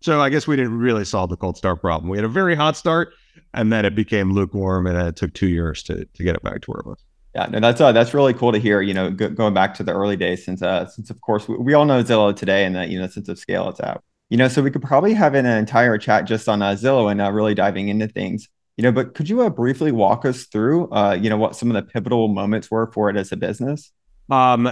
So 0.00 0.20
I 0.20 0.28
guess 0.28 0.46
we 0.46 0.56
didn't 0.56 0.78
really 0.78 1.04
solve 1.04 1.30
the 1.30 1.36
cold 1.36 1.56
start 1.56 1.80
problem. 1.80 2.10
We 2.10 2.18
had 2.18 2.24
a 2.24 2.28
very 2.28 2.54
hot 2.54 2.76
start 2.76 3.12
and 3.52 3.72
then 3.72 3.84
it 3.84 3.94
became 3.94 4.32
lukewarm 4.32 4.86
and 4.86 4.96
it 4.98 5.16
took 5.16 5.32
two 5.34 5.48
years 5.48 5.82
to, 5.84 6.04
to 6.04 6.22
get 6.22 6.34
it 6.34 6.42
back 6.42 6.62
to 6.62 6.70
where 6.70 6.80
it 6.80 6.86
was. 6.86 7.04
Yeah, 7.34 7.46
no, 7.46 7.58
that's 7.58 7.80
uh, 7.80 7.90
that's 7.90 8.14
really 8.14 8.32
cool 8.32 8.52
to 8.52 8.58
hear. 8.58 8.80
You 8.80 8.94
know, 8.94 9.10
go, 9.10 9.28
going 9.28 9.54
back 9.54 9.74
to 9.74 9.82
the 9.82 9.92
early 9.92 10.14
days, 10.14 10.44
since 10.44 10.62
uh, 10.62 10.86
since 10.86 11.10
of 11.10 11.20
course 11.20 11.48
we, 11.48 11.56
we 11.56 11.74
all 11.74 11.84
know 11.84 12.00
Zillow 12.00 12.34
today, 12.34 12.64
and 12.64 12.76
that 12.76 12.90
you 12.90 13.00
know, 13.00 13.08
sense 13.08 13.28
of 13.28 13.40
scale 13.40 13.68
it's 13.68 13.80
at. 13.80 14.00
You 14.30 14.38
know, 14.38 14.48
so 14.48 14.62
we 14.62 14.70
could 14.70 14.82
probably 14.82 15.14
have 15.14 15.34
an 15.34 15.46
entire 15.46 15.98
chat 15.98 16.24
just 16.24 16.48
on 16.48 16.62
uh, 16.62 16.72
Zillow 16.72 17.10
and 17.10 17.20
uh, 17.20 17.30
really 17.30 17.54
diving 17.54 17.88
into 17.88 18.08
things. 18.08 18.48
You 18.76 18.82
know, 18.82 18.92
but 18.92 19.14
could 19.14 19.28
you 19.28 19.42
uh, 19.42 19.50
briefly 19.50 19.92
walk 19.92 20.24
us 20.24 20.44
through, 20.44 20.90
uh, 20.90 21.12
you 21.20 21.30
know, 21.30 21.36
what 21.36 21.54
some 21.54 21.70
of 21.70 21.74
the 21.74 21.82
pivotal 21.82 22.28
moments 22.28 22.70
were 22.70 22.90
for 22.92 23.08
it 23.08 23.16
as 23.16 23.30
a 23.30 23.36
business? 23.36 23.92
Um, 24.30 24.68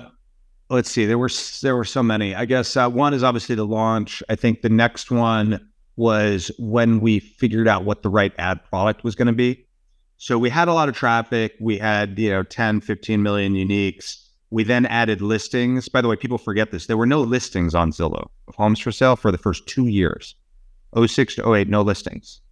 let's 0.71 0.91
see. 0.91 1.07
There 1.07 1.19
were 1.19 1.31
there 1.61 1.77
were 1.77 1.85
so 1.85 2.03
many. 2.03 2.35
I 2.35 2.45
guess 2.45 2.77
uh, 2.77 2.89
one 2.89 3.15
is 3.15 3.23
obviously 3.23 3.55
the 3.55 3.67
launch. 3.67 4.23
I 4.29 4.35
think 4.35 4.63
the 4.63 4.69
next 4.69 5.11
one 5.11 5.69
was 5.97 6.51
when 6.59 7.01
we 7.01 7.21
figured 7.21 7.69
out 7.69 7.85
what 7.85 8.03
the 8.03 8.09
right 8.09 8.33
ad 8.39 8.65
product 8.65 9.05
was 9.05 9.15
going 9.15 9.27
to 9.27 9.33
be. 9.33 9.67
So 10.17 10.39
we 10.39 10.51
had 10.51 10.69
a 10.69 10.73
lot 10.73 10.89
of 10.89 10.97
traffic. 10.97 11.55
We 11.61 11.79
had, 11.79 12.19
you 12.19 12.31
know, 12.31 12.43
10, 12.43 12.81
15 12.81 13.23
million 13.23 13.55
uniques. 13.55 14.22
We 14.53 14.63
then 14.63 14.87
added 14.87 15.21
listings. 15.21 15.89
By 15.89 16.01
the 16.01 16.09
way, 16.09 16.17
people 16.17 16.39
forget 16.39 16.71
this. 16.71 16.87
There 16.87 16.97
were 16.97 17.07
no 17.07 17.23
listings 17.23 17.75
on 17.75 17.91
Zillow 17.91 18.29
of 18.47 18.55
homes 18.55 18.79
for 18.79 18.93
sale 18.93 19.17
for 19.17 19.33
the 19.33 19.39
first 19.39 19.67
two 19.67 19.89
years. 19.89 20.37
06 20.95 21.37
to 21.37 21.55
08, 21.55 21.69
no 21.69 21.83
listings 21.83 22.43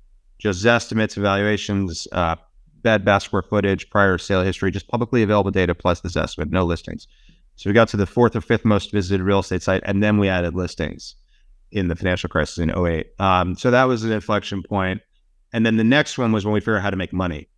just 0.41 0.65
estimates, 0.65 1.17
evaluations, 1.17 2.09
uh, 2.13 2.35
bed 2.83 3.05
bath 3.05 3.25
square 3.25 3.43
footage, 3.43 3.89
prior 3.91 4.19
sale 4.19 4.43
history, 4.43 4.71
just 4.71 4.89
publicly 4.89 5.23
available 5.23 5.51
data 5.51 5.75
plus 5.75 6.01
this 6.01 6.17
estimate, 6.17 6.51
no 6.51 6.65
listings. 6.65 7.07
So 7.57 7.69
we 7.69 7.75
got 7.75 7.89
to 7.89 7.99
the 7.99 8.07
fourth 8.07 8.35
or 8.35 8.41
fifth 8.41 8.65
most 8.65 8.91
visited 8.91 9.23
real 9.23 9.41
estate 9.41 9.63
site, 9.63 9.83
and 9.85 10.03
then 10.03 10.17
we 10.19 10.29
added 10.29 10.55
listings 10.55 11.15
in 11.73 11.89
the 11.89 11.95
financial 11.95 12.29
crisis 12.29 12.59
in 12.59 12.71
08. 12.71 13.09
Um, 13.19 13.55
so 13.55 13.71
that 13.71 13.85
was 13.85 14.03
an 14.03 14.13
inflection 14.13 14.63
point. 14.63 15.03
And 15.53 15.67
then 15.67 15.77
the 15.77 15.85
next 15.85 16.17
one 16.17 16.33
was 16.33 16.45
when 16.45 16.55
we 16.55 16.61
figured 16.61 16.79
out 16.79 16.83
how 16.83 16.91
to 16.91 16.97
make 16.97 17.13
money. 17.13 17.49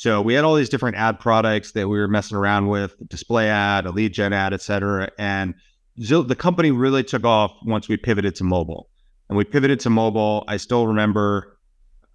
So 0.00 0.22
we 0.22 0.32
had 0.32 0.44
all 0.44 0.54
these 0.54 0.70
different 0.70 0.96
ad 0.96 1.20
products 1.20 1.72
that 1.72 1.86
we 1.86 1.98
were 1.98 2.08
messing 2.08 2.34
around 2.34 2.68
with, 2.68 2.96
display 3.10 3.50
ad, 3.50 3.84
a 3.84 3.90
lead 3.90 4.14
gen 4.14 4.32
ad, 4.32 4.54
et 4.54 4.62
cetera. 4.62 5.10
And 5.18 5.52
the 5.98 6.34
company 6.34 6.70
really 6.70 7.04
took 7.04 7.24
off 7.24 7.52
once 7.66 7.86
we 7.86 7.98
pivoted 7.98 8.34
to 8.36 8.44
mobile. 8.44 8.88
And 9.28 9.36
we 9.36 9.44
pivoted 9.44 9.78
to 9.80 9.90
mobile. 9.90 10.44
I 10.48 10.56
still 10.56 10.86
remember 10.86 11.58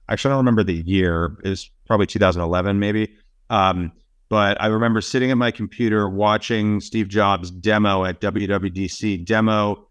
actually, 0.10 0.32
I 0.32 0.34
don't 0.34 0.46
remember 0.46 0.64
the 0.64 0.82
year. 0.84 1.38
It 1.44 1.50
was 1.50 1.70
probably 1.86 2.08
2011, 2.08 2.80
maybe. 2.80 3.14
Um, 3.52 3.92
but 4.30 4.60
I 4.60 4.66
remember 4.66 5.00
sitting 5.00 5.30
at 5.30 5.38
my 5.38 5.52
computer 5.52 6.10
watching 6.10 6.80
Steve 6.80 7.08
Jobs 7.08 7.52
demo 7.52 8.04
at 8.04 8.20
WWDC 8.20 9.24
demo. 9.24 9.88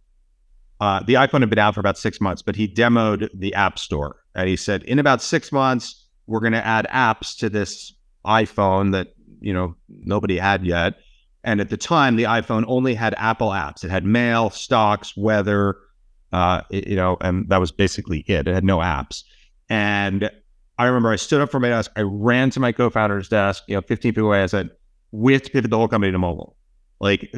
Uh, 0.80 1.00
the 1.04 1.14
iPhone 1.14 1.42
had 1.42 1.50
been 1.50 1.60
out 1.60 1.74
for 1.74 1.80
about 1.80 1.96
six 1.96 2.20
months, 2.20 2.42
but 2.42 2.56
he 2.56 2.66
demoed 2.66 3.28
the 3.32 3.54
App 3.54 3.78
Store. 3.78 4.16
And 4.34 4.48
he 4.48 4.56
said, 4.56 4.82
in 4.82 4.98
about 4.98 5.22
six 5.22 5.52
months, 5.52 6.03
we're 6.26 6.40
going 6.40 6.52
to 6.52 6.64
add 6.64 6.86
apps 6.92 7.36
to 7.38 7.50
this 7.50 7.92
iPhone 8.26 8.92
that, 8.92 9.14
you 9.40 9.52
know, 9.52 9.74
nobody 9.88 10.38
had 10.38 10.64
yet. 10.64 10.94
And 11.42 11.60
at 11.60 11.68
the 11.68 11.76
time, 11.76 12.16
the 12.16 12.24
iPhone 12.24 12.64
only 12.66 12.94
had 12.94 13.14
Apple 13.18 13.50
apps. 13.50 13.84
It 13.84 13.90
had 13.90 14.04
mail, 14.04 14.48
stocks, 14.50 15.14
weather, 15.16 15.76
uh, 16.32 16.62
you 16.70 16.96
know, 16.96 17.16
and 17.20 17.48
that 17.50 17.60
was 17.60 17.70
basically 17.70 18.20
it. 18.26 18.48
It 18.48 18.54
had 18.54 18.64
no 18.64 18.78
apps. 18.78 19.22
And 19.68 20.30
I 20.78 20.86
remember 20.86 21.12
I 21.12 21.16
stood 21.16 21.40
up 21.40 21.50
from 21.50 21.62
my 21.62 21.68
desk, 21.68 21.92
I 21.96 22.00
ran 22.00 22.50
to 22.50 22.60
my 22.60 22.72
co-founder's 22.72 23.28
desk, 23.28 23.62
you 23.68 23.76
know, 23.76 23.82
15 23.82 24.14
feet 24.14 24.20
away. 24.20 24.42
I 24.42 24.46
said, 24.46 24.70
"We 25.12 25.32
have 25.32 25.42
to 25.42 25.50
pivot 25.50 25.70
the 25.70 25.76
whole 25.76 25.88
company 25.88 26.10
to 26.10 26.18
mobile." 26.18 26.56
Like 27.00 27.32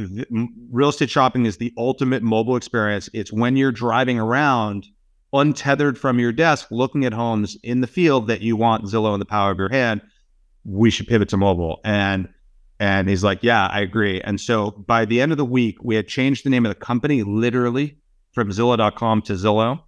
real 0.70 0.88
estate 0.90 1.10
shopping 1.10 1.44
is 1.44 1.56
the 1.56 1.72
ultimate 1.76 2.22
mobile 2.22 2.56
experience. 2.56 3.10
It's 3.12 3.32
when 3.32 3.56
you're 3.56 3.72
driving 3.72 4.18
around 4.18 4.86
untethered 5.32 5.98
from 5.98 6.18
your 6.18 6.32
desk, 6.32 6.68
looking 6.70 7.04
at 7.04 7.12
homes 7.12 7.56
in 7.62 7.80
the 7.80 7.86
field 7.86 8.28
that 8.28 8.40
you 8.40 8.56
want 8.56 8.84
Zillow 8.84 9.14
in 9.14 9.20
the 9.20 9.26
power 9.26 9.50
of 9.50 9.58
your 9.58 9.70
hand. 9.70 10.00
we 10.64 10.90
should 10.90 11.06
pivot 11.06 11.28
to 11.30 11.36
mobile. 11.36 11.80
And 11.84 12.28
and 12.78 13.08
he's 13.08 13.24
like, 13.24 13.42
yeah, 13.42 13.68
I 13.68 13.80
agree. 13.80 14.20
And 14.20 14.38
so 14.40 14.70
by 14.70 15.06
the 15.06 15.20
end 15.20 15.32
of 15.32 15.38
the 15.38 15.44
week, 15.44 15.78
we 15.82 15.94
had 15.94 16.06
changed 16.08 16.44
the 16.44 16.50
name 16.50 16.66
of 16.66 16.70
the 16.70 16.74
company 16.74 17.22
literally 17.22 17.98
from 18.32 18.50
Zillow.com 18.50 19.22
to 19.22 19.32
Zillow, 19.32 19.80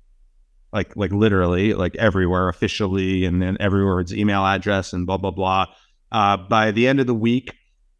like 0.72 0.96
like 0.96 1.12
literally, 1.12 1.74
like 1.74 1.94
everywhere 1.96 2.48
officially, 2.48 3.24
and 3.24 3.42
then 3.42 3.56
everywhere 3.60 4.00
its 4.00 4.12
email 4.12 4.44
address 4.44 4.92
and 4.92 5.06
blah 5.06 5.18
blah 5.18 5.30
blah. 5.32 5.66
Uh, 6.10 6.36
by 6.38 6.70
the 6.70 6.88
end 6.88 7.00
of 7.00 7.06
the 7.06 7.14
week, 7.14 7.52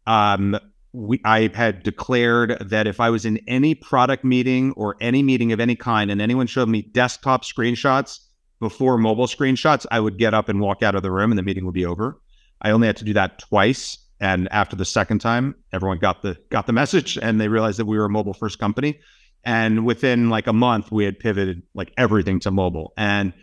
um, 0.07 0.57
we 0.93 1.21
I 1.25 1.49
had 1.53 1.83
declared 1.83 2.57
that 2.69 2.87
if 2.87 2.99
I 2.99 3.09
was 3.09 3.25
in 3.25 3.39
any 3.47 3.75
product 3.75 4.23
meeting 4.23 4.73
or 4.73 4.95
any 5.01 5.23
meeting 5.23 5.51
of 5.51 5.59
any 5.59 5.75
kind, 5.75 6.11
and 6.11 6.21
anyone 6.21 6.47
showed 6.47 6.69
me 6.69 6.81
desktop 6.81 7.43
screenshots 7.43 8.19
before 8.59 8.97
mobile 8.97 9.27
screenshots, 9.27 9.85
I 9.91 9.99
would 9.99 10.17
get 10.17 10.33
up 10.33 10.49
and 10.49 10.59
walk 10.59 10.83
out 10.83 10.95
of 10.95 11.03
the 11.03 11.11
room, 11.11 11.31
and 11.31 11.37
the 11.37 11.43
meeting 11.43 11.65
would 11.65 11.73
be 11.73 11.85
over. 11.85 12.19
I 12.61 12.71
only 12.71 12.87
had 12.87 12.97
to 12.97 13.05
do 13.05 13.13
that 13.13 13.39
twice 13.39 13.97
and 14.19 14.49
after 14.51 14.75
the 14.75 14.85
second 14.85 15.19
time, 15.19 15.55
everyone 15.71 15.99
got 15.99 16.21
the 16.21 16.37
got 16.49 16.67
the 16.67 16.73
message 16.73 17.17
and 17.17 17.39
they 17.39 17.47
realized 17.47 17.79
that 17.79 17.85
we 17.85 17.97
were 17.97 18.05
a 18.05 18.09
mobile 18.09 18.33
first 18.33 18.59
company. 18.59 18.99
And 19.45 19.85
within 19.85 20.29
like 20.29 20.47
a 20.47 20.53
month, 20.53 20.91
we 20.91 21.05
had 21.05 21.17
pivoted 21.17 21.63
like 21.73 21.93
everything 21.97 22.41
to 22.41 22.51
mobile. 22.51 22.91
And 22.97 23.33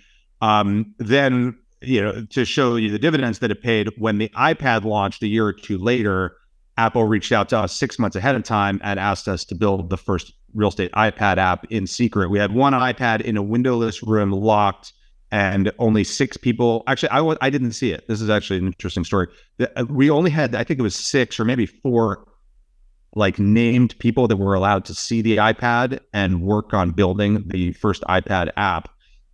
um, 0.43 0.95
then, 0.99 1.59
you 1.81 2.03
know, 2.03 2.27
to 2.31 2.45
show 2.45 2.77
you 2.77 2.91
the 2.91 2.99
dividends 2.99 3.39
that 3.39 3.51
it 3.51 3.63
paid 3.63 3.89
when 3.97 4.19
the 4.19 4.29
iPad 4.31 4.85
launched 4.85 5.23
a 5.23 5.27
year 5.27 5.47
or 5.47 5.55
two 5.55 5.79
later, 5.79 6.37
Apple 6.79 7.05
reached 7.05 7.33
out 7.33 7.49
to 7.51 7.59
us 7.59 7.75
six 7.75 7.99
months 7.99 8.17
ahead 8.17 8.35
of 8.35 8.43
time 8.43 8.81
and 8.85 9.01
asked 9.01 9.29
us 9.29 9.45
to 9.47 9.55
build 9.55 9.91
the 9.91 9.97
first 9.97 10.33
real 10.55 10.69
estate 10.69 10.93
iPad 10.93 11.39
app 11.39 11.65
in 11.71 11.87
secret. 11.87 12.31
We 12.31 12.39
had 12.39 12.53
one 12.53 12.73
iPad 12.73 13.21
in 13.21 13.37
a 13.37 13.43
windowless 13.43 14.03
room 14.03 14.31
locked 14.31 14.93
and 15.31 15.73
only 15.79 16.05
six 16.05 16.37
people. 16.37 16.85
Actually, 16.87 17.11
I 17.11 17.17
w- 17.17 17.39
I 17.41 17.51
didn't 17.51 17.73
see 17.73 17.93
it. 17.93 18.07
This 18.09 18.21
is 18.21 18.31
actually 18.31 18.59
an 18.59 18.67
interesting 18.67 19.05
story. 19.05 19.29
Uh, 19.61 19.85
we 19.89 20.11
only 20.11 20.31
had, 20.31 20.55
I 20.55 20.65
think 20.65 20.79
it 20.79 20.83
was 20.83 20.95
six 20.95 21.41
or 21.41 21.45
maybe 21.45 21.67
four, 21.67 22.27
like 23.15 23.39
named 23.39 23.99
people 23.99 24.29
that 24.29 24.37
were 24.37 24.55
allowed 24.55 24.85
to 24.87 24.95
see 24.95 25.23
the 25.23 25.39
iPad 25.39 26.01
and 26.13 26.43
work 26.43 26.75
on 26.75 26.91
building 26.91 27.43
the 27.49 27.73
first 27.73 28.03
iPad 28.03 28.51
app. 28.57 28.89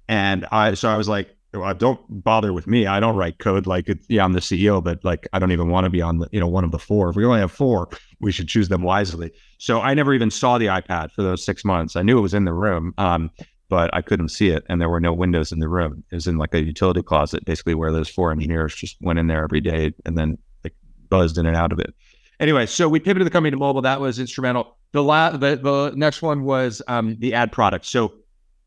And 0.09 0.47
I, 0.51 0.75
so 0.75 0.89
I 0.89 0.97
was 0.97 1.09
like, 1.09 1.35
well, 1.55 1.75
don't 1.75 2.01
bother 2.09 2.53
with 2.53 2.67
me. 2.67 2.87
I 2.87 3.01
don't 3.01 3.17
write 3.17 3.39
code. 3.39 3.67
Like, 3.67 3.89
yeah, 4.09 4.25
I'm 4.25 4.33
the 4.33 4.41
CEO, 4.41 4.83
but 4.83 5.05
like, 5.05 5.29
I 5.33 5.39
don't 5.39 5.53
even 5.53 5.69
want 5.69 5.85
to 5.85 5.91
be 5.91 6.01
on 6.01 6.19
the, 6.19 6.29
you 6.33 6.41
know, 6.41 6.47
one 6.47 6.65
of 6.65 6.71
the 6.71 6.79
four. 6.79 7.11
If 7.11 7.17
we 7.17 7.25
only 7.25 7.41
have 7.41 7.53
four, 7.53 7.89
we 8.21 8.33
should 8.33 8.49
choose 8.49 8.69
them 8.69 8.83
wisely. 8.83 9.33
So 9.59 9.81
I 9.81 9.95
never 9.95 10.15
even 10.15 10.31
saw 10.31 10.59
the 10.59 10.67
iPad 10.67 11.13
for 11.13 11.23
those 11.23 11.45
six 11.45 11.65
months. 11.65 11.95
I 11.95 12.03
knew 12.03 12.19
it 12.19 12.23
was 12.23 12.35
in 12.35 12.45
the 12.45 12.55
room. 12.55 12.95
Um, 12.97 13.31
but 13.73 13.89
I 13.95 14.03
couldn't 14.03 14.29
see 14.29 14.51
it, 14.51 14.67
and 14.69 14.83
there 14.83 14.91
were 14.91 15.01
no 15.01 15.15
windows 15.15 15.51
in 15.51 15.59
the 15.59 15.69
room. 15.69 16.05
It 16.13 16.15
was 16.15 16.27
in 16.27 16.37
like 16.37 16.53
a 16.53 16.61
utility 16.61 17.03
closet, 17.03 17.43
basically, 17.47 17.75
where 17.75 17.91
those 17.91 18.07
four 18.07 18.31
engineers 18.31 18.75
just 18.75 18.99
went 19.01 19.19
in 19.19 19.29
there 19.29 19.43
every 19.43 19.63
day 19.63 19.95
and 20.05 20.19
then 20.19 20.37
like 20.63 20.75
buzzed 21.09 21.39
in 21.39 21.47
and 21.47 21.57
out 21.57 21.73
of 21.73 21.79
it. 21.79 21.95
Anyway, 22.39 22.67
so 22.67 22.87
we 22.87 23.01
pivoted 23.01 23.25
the 23.25 23.31
company 23.31 23.51
to 23.51 23.57
mobile. 23.57 23.81
That 23.81 23.99
was 23.99 24.19
instrumental. 24.19 24.77
The 24.93 25.03
la- 25.03 25.31
the, 25.31 25.57
the 25.57 25.93
next 25.97 26.21
one 26.21 26.45
was 26.45 26.83
um, 26.87 27.17
the 27.19 27.33
ad 27.33 27.51
product. 27.51 27.87
So 27.87 28.13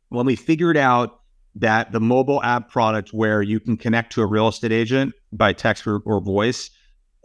when 0.09 0.25
we 0.25 0.35
figured 0.35 0.75
out 0.75 1.19
that 1.55 1.91
the 1.91 1.99
mobile 1.99 2.43
app 2.43 2.69
product 2.69 3.13
where 3.13 3.41
you 3.41 3.59
can 3.59 3.77
connect 3.77 4.11
to 4.13 4.21
a 4.21 4.25
real 4.25 4.47
estate 4.47 4.71
agent 4.71 5.13
by 5.31 5.53
text 5.53 5.87
or, 5.87 5.99
or 5.99 6.19
voice 6.19 6.69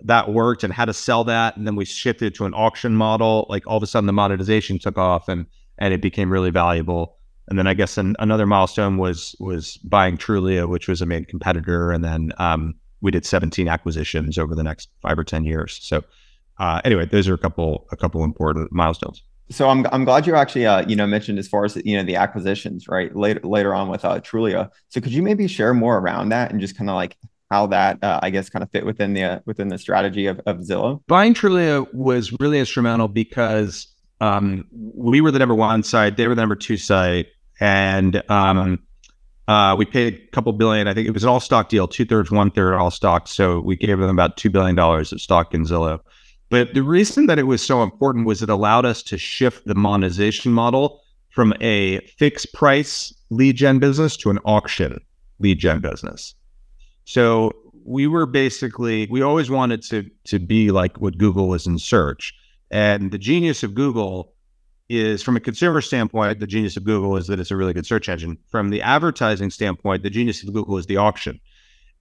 that 0.03 0.33
worked 0.33 0.65
and 0.65 0.73
how 0.73 0.85
to 0.85 0.95
sell 0.95 1.25
that 1.25 1.57
and 1.57 1.67
then 1.67 1.77
we 1.77 1.85
shifted 1.85 2.35
to 2.35 2.47
an 2.47 2.55
auction 2.55 2.95
model 2.95 3.47
like 3.51 3.67
all 3.67 3.77
of 3.77 3.83
a 3.83 3.87
sudden 3.87 4.07
the 4.07 4.13
monetization 4.13 4.79
took 4.79 4.97
off 4.97 5.29
and 5.29 5.47
and 5.79 5.93
it 5.93 6.01
became 6.01 6.31
really 6.31 6.51
valuable 6.51 7.17
and 7.51 7.59
then 7.59 7.67
I 7.67 7.75
guess 7.75 7.99
an, 7.99 8.15
another 8.21 8.47
milestone 8.47 8.97
was 8.97 9.35
was 9.41 9.77
buying 9.79 10.17
Trulia, 10.17 10.69
which 10.69 10.87
was 10.89 11.03
a 11.03 11.07
main 11.07 11.25
competitor, 11.25 11.91
and 11.91 12.05
then 12.05 12.33
um, 12.39 12.75
we 13.03 13.11
did 13.11 13.27
17 13.27 13.69
acquisitions 13.69 14.39
over 14.39 14.55
the 14.55 14.63
next 14.63 14.89
five 15.03 15.19
or 15.19 15.25
10 15.25 15.45
years. 15.45 15.79
So 15.83 16.05
uh, 16.59 16.81
anyway, 16.85 17.07
those 17.07 17.29
are 17.29 17.35
a 17.35 17.39
couple 17.39 17.89
a 17.91 17.97
couple 17.97 18.23
important 18.23 18.71
milestones. 18.73 19.23
So 19.51 19.69
I'm 19.69 19.87
I'm 19.93 20.05
glad 20.05 20.27
you 20.27 20.37
actually 20.37 20.67
uh, 20.67 20.87
you 20.87 20.97
know 20.97 21.07
mentioned 21.07 21.39
as 21.39 21.49
far 21.49 21.65
as 21.65 21.77
you 21.85 21.97
know 21.97 22.05
the 22.05 22.17
acquisitions 22.17 22.87
right 22.89 23.15
later 23.15 23.41
later 23.43 23.75
on 23.75 23.89
with 23.89 24.05
uh, 24.05 24.21
Trulia. 24.21 24.71
So 24.89 25.01
could 25.01 25.13
you 25.13 25.23
maybe 25.23 25.49
share 25.49 25.75
more 25.75 25.99
around 25.99 26.29
that 26.29 26.53
and 26.53 26.61
just 26.61 26.77
kind 26.77 26.89
of 26.89 26.95
like 26.95 27.17
how 27.51 27.67
that 27.67 27.99
uh, 28.03 28.21
I 28.23 28.31
guess 28.31 28.49
kind 28.49 28.63
of 28.63 28.71
fit 28.71 28.87
within 28.87 29.13
the 29.13 29.25
uh, 29.25 29.39
within 29.47 29.69
the 29.69 29.79
strategy 29.79 30.27
of, 30.27 30.41
of 30.47 30.59
Zillow? 30.59 31.03
Buying 31.09 31.35
Trulia 31.35 31.93
was 31.93 32.33
really 32.39 32.61
instrumental 32.61 33.09
because 33.09 33.89
um, 34.21 34.67
we 34.73 35.21
were 35.21 35.31
the 35.31 35.39
number 35.39 35.55
one 35.55 35.83
site, 35.83 36.17
they 36.17 36.29
were 36.29 36.35
the 36.35 36.43
number 36.43 36.57
two 36.57 36.77
site 36.77 37.27
and 37.59 38.23
um, 38.31 38.79
uh, 39.49 39.75
we 39.77 39.85
paid 39.85 40.15
a 40.15 40.31
couple 40.31 40.53
billion. 40.53 40.87
I 40.87 40.95
think 40.95 41.09
it 41.09 41.11
was 41.13 41.25
an 41.25 41.29
all 41.29 41.41
stock 41.41 41.69
deal, 41.69 41.89
two 41.89 42.05
thirds, 42.05 42.31
one 42.31 42.51
third 42.51 42.75
all 42.75 42.91
stock. 42.91 43.27
So 43.27 43.61
we 43.61 43.77
gave 43.77 43.99
them 43.99 44.11
about 44.11 44.37
two 44.37 44.51
billion 44.51 44.77
dollars 44.77 45.13
of 45.13 45.21
stock 45.21 45.55
in 45.55 45.65
Zillow. 45.65 46.01
But 46.51 46.75
the 46.75 46.83
reason 46.83 47.27
that 47.27 47.39
it 47.39 47.45
was 47.45 47.63
so 47.63 47.83
important 47.83 48.27
was 48.27 48.43
it 48.43 48.51
allowed 48.51 48.85
us 48.85 49.03
to 49.05 49.17
shift 49.17 49.67
the 49.67 49.75
monetization 49.75 50.53
model 50.53 51.01
from 51.31 51.55
a 51.61 52.01
fixed 52.19 52.53
price 52.53 53.15
lead 53.31 53.57
gen 53.57 53.79
business 53.79 54.17
to 54.19 54.31
an 54.31 54.39
auction 54.45 55.01
lead 55.39 55.61
gen 55.61 55.81
business. 55.81 56.35
So 57.05 57.53
we 57.85 58.07
were 58.07 58.27
basically 58.27 59.07
we 59.11 59.23
always 59.23 59.49
wanted 59.49 59.83
to 59.85 60.11
to 60.25 60.39
be 60.39 60.71
like 60.73 61.01
what 61.01 61.19
Google 61.19 61.49
was 61.49 61.67
in 61.67 61.79
search. 61.79 62.35
And 62.73 63.13
the 63.13 63.19
genius 63.19 63.63
of 63.63 63.75
Google 63.75 64.33
is 64.89 65.23
from 65.23 65.37
a 65.37 65.41
consumer 65.41 65.81
standpoint, 65.81 66.41
the 66.41 66.47
genius 66.49 66.77
of 66.77 66.83
Google 66.83 67.17
is 67.17 67.29
that 67.29 67.39
it's 67.39 67.53
a 67.53 67.57
really 67.57 67.73
good 67.73 67.87
search 67.87 68.09
engine. 68.09 68.37
From 68.49 68.71
the 68.71 68.83
advertising 68.83 69.51
standpoint, 69.51 70.03
the 70.03 70.11
genius 70.11 70.43
of 70.43 70.53
Google 70.53 70.79
is 70.79 70.87
the 70.87 70.97
auction. 70.97 71.41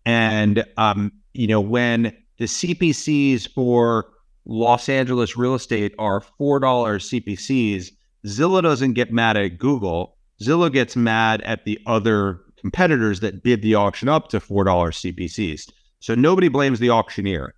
And 0.06 0.66
um, 0.78 1.12
you 1.34 1.46
know, 1.46 1.62
when 1.62 2.16
the 2.40 2.46
CPCs 2.46 3.48
for 3.54 4.08
Los 4.52 4.90
Angeles 4.90 5.38
real 5.38 5.54
estate 5.54 5.94
are 6.00 6.22
four 6.22 6.60
dollars 6.60 7.08
CPCs, 7.12 7.92
Zillow 8.26 8.64
doesn't 8.64 8.94
get 8.94 9.14
mad 9.14 9.38
at 9.38 9.60
Google. 9.60 10.18
Zillow 10.42 10.74
gets 10.74 10.96
mad 10.96 11.42
at 11.42 11.66
the 11.66 11.80
other 11.86 12.42
competitors 12.60 13.20
that 13.20 13.44
bid 13.44 13.62
the 13.62 13.76
auction 13.76 14.10
up 14.10 14.28
to 14.30 14.40
four 14.40 14.64
dollars 14.64 14.98
CPCs. 14.98 15.70
So 16.00 16.16
nobody 16.16 16.48
blames 16.48 16.80
the 16.80 16.90
auctioneer. 16.90 17.54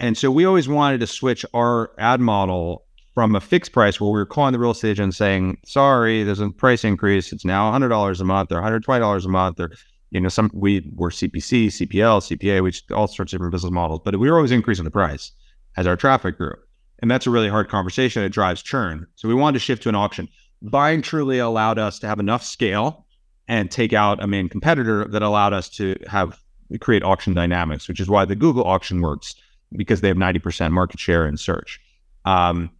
And 0.00 0.18
so 0.18 0.28
we 0.32 0.44
always 0.44 0.68
wanted 0.68 0.98
to 1.00 1.06
switch 1.06 1.46
our 1.54 1.92
ad 1.98 2.20
model 2.20 2.84
from 3.14 3.36
a 3.36 3.40
fixed 3.40 3.70
price 3.70 4.00
where 4.00 4.10
we 4.10 4.18
were 4.18 4.26
calling 4.26 4.52
the 4.52 4.58
real 4.58 4.72
estate 4.72 4.90
agent 4.90 5.14
saying, 5.14 5.58
sorry, 5.64 6.24
there's 6.24 6.40
a 6.40 6.50
price 6.50 6.82
increase. 6.82 7.32
It's 7.32 7.44
now 7.44 7.70
$100 7.70 8.20
a 8.20 8.24
month 8.24 8.50
or 8.50 8.60
$120 8.60 9.24
a 9.24 9.28
month 9.28 9.60
or, 9.60 9.70
you 10.10 10.20
know, 10.20 10.28
some 10.28 10.50
we 10.52 10.90
were 10.96 11.10
CPC, 11.10 11.66
CPL, 11.66 12.36
CPA, 12.36 12.60
which 12.60 12.82
all 12.90 13.06
sorts 13.06 13.32
of 13.32 13.38
different 13.38 13.52
business 13.52 13.70
models, 13.72 14.00
but 14.04 14.18
we 14.18 14.28
were 14.28 14.36
always 14.36 14.50
increasing 14.50 14.84
the 14.84 14.90
price 14.90 15.30
as 15.76 15.86
our 15.86 15.96
traffic 15.96 16.36
grew. 16.36 16.54
And 17.00 17.10
that's 17.10 17.26
a 17.26 17.30
really 17.30 17.48
hard 17.48 17.68
conversation. 17.68 18.22
It 18.22 18.30
drives 18.30 18.62
churn. 18.62 19.06
So 19.16 19.28
we 19.28 19.34
wanted 19.34 19.58
to 19.58 19.64
shift 19.64 19.82
to 19.84 19.88
an 19.88 19.94
auction. 19.94 20.28
Buying 20.62 21.02
Trulia 21.02 21.44
allowed 21.44 21.78
us 21.78 21.98
to 22.00 22.08
have 22.08 22.18
enough 22.18 22.42
scale 22.42 23.06
and 23.46 23.70
take 23.70 23.92
out 23.92 24.22
a 24.22 24.26
main 24.26 24.48
competitor 24.48 25.06
that 25.08 25.22
allowed 25.22 25.52
us 25.52 25.68
to 25.70 25.96
have 26.08 26.40
create 26.80 27.02
auction 27.02 27.32
dynamics, 27.32 27.88
which 27.88 28.00
is 28.00 28.08
why 28.08 28.24
the 28.24 28.36
Google 28.36 28.64
auction 28.64 29.00
works 29.00 29.34
because 29.76 30.00
they 30.00 30.08
have 30.08 30.16
90% 30.16 30.72
market 30.72 31.00
share 31.00 31.26
in 31.26 31.36
search. 31.36 31.80
Um, 32.24 32.70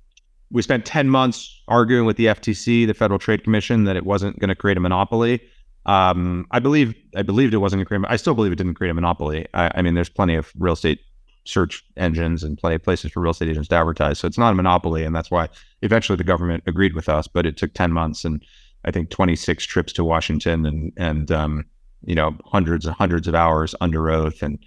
we 0.50 0.62
spent 0.62 0.84
10 0.84 1.08
months 1.08 1.62
arguing 1.68 2.06
with 2.06 2.16
the 2.16 2.26
FTC, 2.26 2.86
the 2.86 2.94
Federal 2.94 3.18
Trade 3.18 3.44
Commission, 3.44 3.84
that 3.84 3.96
it 3.96 4.04
wasn't 4.04 4.38
going 4.38 4.48
to 4.48 4.54
create 4.54 4.76
a 4.76 4.80
monopoly. 4.80 5.40
Um, 5.86 6.46
I 6.50 6.58
believe 6.58 6.94
I 7.16 7.22
believed 7.22 7.54
it 7.54 7.58
wasn't 7.58 7.88
going. 7.88 8.04
I 8.06 8.16
still 8.16 8.34
believe 8.34 8.52
it 8.52 8.56
didn't 8.56 8.74
create 8.74 8.90
a 8.90 8.94
monopoly. 8.94 9.46
I, 9.54 9.70
I, 9.76 9.82
mean, 9.82 9.94
there's 9.94 10.08
plenty 10.08 10.34
of 10.34 10.52
real 10.58 10.74
estate 10.74 11.00
search 11.48 11.84
engines 11.96 12.44
and 12.44 12.58
plenty 12.58 12.76
of 12.76 12.82
places 12.82 13.10
for 13.10 13.20
real 13.20 13.30
estate 13.30 13.48
agents 13.48 13.68
to 13.68 13.74
advertise. 13.74 14.18
So 14.18 14.26
it's 14.26 14.38
not 14.38 14.52
a 14.52 14.54
monopoly, 14.54 15.04
and 15.04 15.14
that's 15.14 15.30
why 15.30 15.48
eventually 15.82 16.16
the 16.16 16.24
government 16.24 16.62
agreed 16.66 16.94
with 16.94 17.08
us. 17.08 17.26
But 17.26 17.46
it 17.46 17.56
took 17.56 17.72
10 17.74 17.92
months 17.92 18.24
and 18.24 18.44
I 18.84 18.90
think 18.90 19.10
26 19.10 19.64
trips 19.64 19.92
to 19.94 20.04
Washington 20.04 20.64
and 20.66 20.92
and 20.96 21.32
um, 21.32 21.64
you 22.04 22.14
know 22.14 22.36
hundreds 22.44 22.86
and 22.86 22.94
hundreds 22.94 23.26
of 23.26 23.34
hours 23.34 23.74
under 23.80 24.10
oath, 24.10 24.42
and 24.42 24.58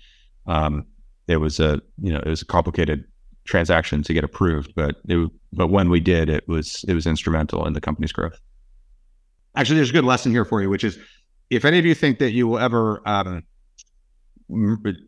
um, 0.47 0.85
it 1.27 1.37
was 1.37 1.59
a 1.59 1.81
you 2.01 2.11
know 2.11 2.19
it 2.19 2.27
was 2.27 2.41
a 2.41 2.45
complicated 2.45 3.05
transaction 3.45 4.03
to 4.03 4.13
get 4.13 4.23
approved, 4.23 4.73
but 4.75 4.97
it, 5.07 5.31
but 5.53 5.67
when 5.67 5.89
we 5.89 5.99
did, 5.99 6.29
it 6.29 6.47
was 6.47 6.83
it 6.87 6.93
was 6.93 7.07
instrumental 7.07 7.65
in 7.65 7.73
the 7.73 7.81
company's 7.81 8.11
growth. 8.11 8.39
Actually, 9.55 9.77
there's 9.77 9.89
a 9.89 9.93
good 9.93 10.05
lesson 10.05 10.31
here 10.31 10.45
for 10.45 10.61
you, 10.61 10.69
which 10.69 10.83
is 10.83 10.97
if 11.49 11.65
any 11.65 11.79
of 11.79 11.85
you 11.85 11.95
think 11.95 12.19
that 12.19 12.31
you 12.31 12.47
will 12.47 12.59
ever, 12.59 13.01
um, 13.05 13.43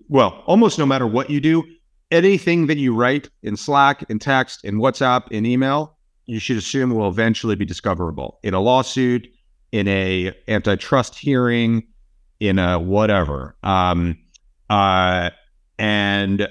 well, 0.10 0.44
almost 0.46 0.80
no 0.80 0.86
matter 0.86 1.06
what 1.06 1.30
you 1.30 1.42
do, 1.42 1.64
anything 2.12 2.68
that 2.68 2.78
you 2.78 2.96
write 2.96 3.30
in 3.42 3.58
Slack, 3.58 4.04
in 4.10 4.20
text, 4.20 4.64
in 4.64 4.76
WhatsApp, 4.76 5.30
in 5.32 5.46
email, 5.46 5.98
you 6.26 6.40
should 6.40 6.58
assume 6.58 6.94
will 6.94 7.10
eventually 7.10 7.56
be 7.56 7.66
discoverable 7.66 8.40
in 8.44 8.54
a 8.54 8.60
lawsuit, 8.60 9.28
in 9.72 9.88
a 9.88 10.34
antitrust 10.48 11.16
hearing, 11.16 11.84
in 12.40 12.60
a 12.60 12.80
whatever. 12.80 13.56
Um, 13.64 14.18
uh, 14.70 15.32
and 15.78 16.48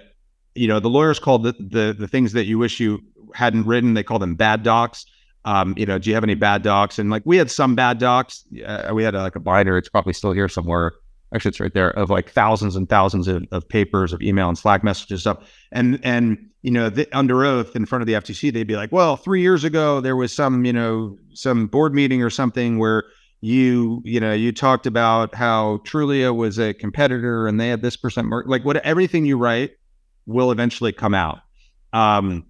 you 0.54 0.68
know, 0.68 0.80
the 0.80 0.90
lawyers 0.90 1.18
call 1.18 1.38
the, 1.38 1.52
the 1.52 1.94
the 1.98 2.08
things 2.08 2.32
that 2.32 2.44
you 2.44 2.58
wish 2.58 2.78
you 2.78 3.00
hadn't 3.34 3.66
written. 3.66 3.94
They 3.94 4.02
call 4.02 4.18
them 4.18 4.34
bad 4.34 4.62
docs. 4.62 5.06
Um, 5.44 5.74
you 5.76 5.86
know, 5.86 5.98
do 5.98 6.10
you 6.10 6.14
have 6.14 6.24
any 6.24 6.34
bad 6.34 6.62
docs? 6.62 6.98
And 6.98 7.10
like 7.10 7.22
we 7.24 7.36
had 7.36 7.50
some 7.50 7.74
bad 7.74 7.98
docs. 7.98 8.44
Uh, 8.64 8.90
we 8.92 9.02
had 9.02 9.14
a, 9.14 9.22
like 9.22 9.36
a 9.36 9.40
binder. 9.40 9.78
It's 9.78 9.88
probably 9.88 10.12
still 10.12 10.32
here 10.32 10.48
somewhere. 10.48 10.92
Actually 11.34 11.50
it's 11.50 11.60
right 11.60 11.74
there 11.74 11.90
of 11.90 12.10
like 12.10 12.30
thousands 12.30 12.76
and 12.76 12.88
thousands 12.88 13.28
of, 13.28 13.44
of 13.52 13.68
papers 13.68 14.12
of 14.12 14.20
email 14.22 14.48
and 14.48 14.58
slack 14.58 14.84
messages 14.84 15.20
stuff. 15.22 15.38
And 15.72 15.98
and 16.02 16.38
you 16.62 16.70
know 16.70 16.88
the, 16.88 17.08
under 17.16 17.44
oath 17.44 17.74
in 17.74 17.86
front 17.86 18.02
of 18.02 18.06
the 18.06 18.12
ftc 18.12 18.52
they'd 18.52 18.68
be 18.68 18.76
like 18.76 18.92
well 18.92 19.16
three 19.16 19.40
years 19.40 19.64
ago 19.64 20.00
there 20.00 20.14
was 20.14 20.32
some 20.32 20.64
you 20.64 20.72
know 20.72 21.16
some 21.34 21.66
board 21.66 21.92
meeting 21.92 22.22
or 22.22 22.30
something 22.30 22.78
where 22.78 23.02
you 23.40 24.00
you 24.04 24.20
know 24.20 24.32
you 24.32 24.52
talked 24.52 24.86
about 24.86 25.34
how 25.34 25.78
trulia 25.78 26.34
was 26.34 26.58
a 26.58 26.72
competitor 26.72 27.48
and 27.48 27.58
they 27.58 27.68
had 27.68 27.82
this 27.82 27.96
percent 27.96 28.28
mark 28.28 28.46
like 28.46 28.64
what 28.64 28.76
everything 28.76 29.24
you 29.24 29.36
write 29.36 29.72
will 30.26 30.52
eventually 30.52 30.92
come 30.92 31.14
out. 31.14 31.40
Um 31.92 32.46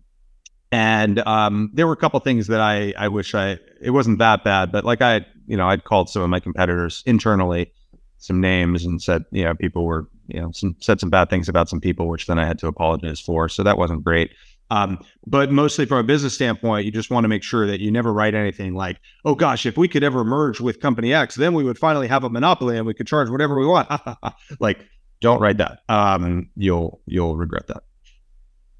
and 0.70 1.18
um, 1.26 1.70
there 1.74 1.86
were 1.86 1.92
a 1.92 1.98
couple 1.98 2.18
things 2.20 2.46
that 2.46 2.60
I 2.60 2.94
I 2.96 3.08
wish 3.08 3.34
I 3.34 3.58
it 3.80 3.90
wasn't 3.90 4.18
that 4.20 4.42
bad, 4.42 4.72
but 4.72 4.84
like 4.84 5.02
I 5.02 5.26
you 5.46 5.56
know 5.56 5.68
I'd 5.68 5.84
called 5.84 6.08
some 6.08 6.22
of 6.22 6.30
my 6.30 6.40
competitors 6.40 7.02
internally 7.06 7.72
some 8.22 8.40
names 8.40 8.84
and 8.84 9.02
said 9.02 9.24
you 9.32 9.44
know 9.44 9.54
people 9.54 9.84
were 9.84 10.08
you 10.28 10.40
know 10.40 10.52
some 10.52 10.76
said 10.78 11.00
some 11.00 11.10
bad 11.10 11.28
things 11.28 11.48
about 11.48 11.68
some 11.68 11.80
people, 11.80 12.08
which 12.08 12.26
then 12.26 12.38
I 12.38 12.46
had 12.46 12.58
to 12.60 12.68
apologize 12.68 13.20
for. 13.20 13.48
So 13.48 13.62
that 13.62 13.76
wasn't 13.76 14.04
great. 14.04 14.30
Um, 14.70 15.04
but 15.26 15.50
mostly 15.50 15.84
from 15.84 15.98
a 15.98 16.04
business 16.04 16.32
standpoint, 16.32 16.86
you 16.86 16.92
just 16.92 17.10
want 17.10 17.24
to 17.24 17.28
make 17.28 17.42
sure 17.42 17.66
that 17.66 17.80
you 17.80 17.90
never 17.90 18.12
write 18.12 18.34
anything 18.34 18.74
like, 18.74 19.00
"Oh 19.24 19.34
gosh, 19.34 19.66
if 19.66 19.76
we 19.76 19.88
could 19.88 20.04
ever 20.04 20.24
merge 20.24 20.60
with 20.60 20.80
company 20.80 21.12
X, 21.12 21.34
then 21.34 21.52
we 21.52 21.64
would 21.64 21.78
finally 21.78 22.06
have 22.06 22.24
a 22.24 22.30
monopoly 22.30 22.78
and 22.78 22.86
we 22.86 22.94
could 22.94 23.06
charge 23.06 23.28
whatever 23.28 23.58
we 23.58 23.66
want." 23.66 23.88
like, 24.60 24.86
don't 25.20 25.40
write 25.40 25.58
that. 25.58 25.80
Um, 25.88 26.48
you'll 26.56 27.00
you'll 27.06 27.36
regret 27.36 27.66
that. 27.66 27.82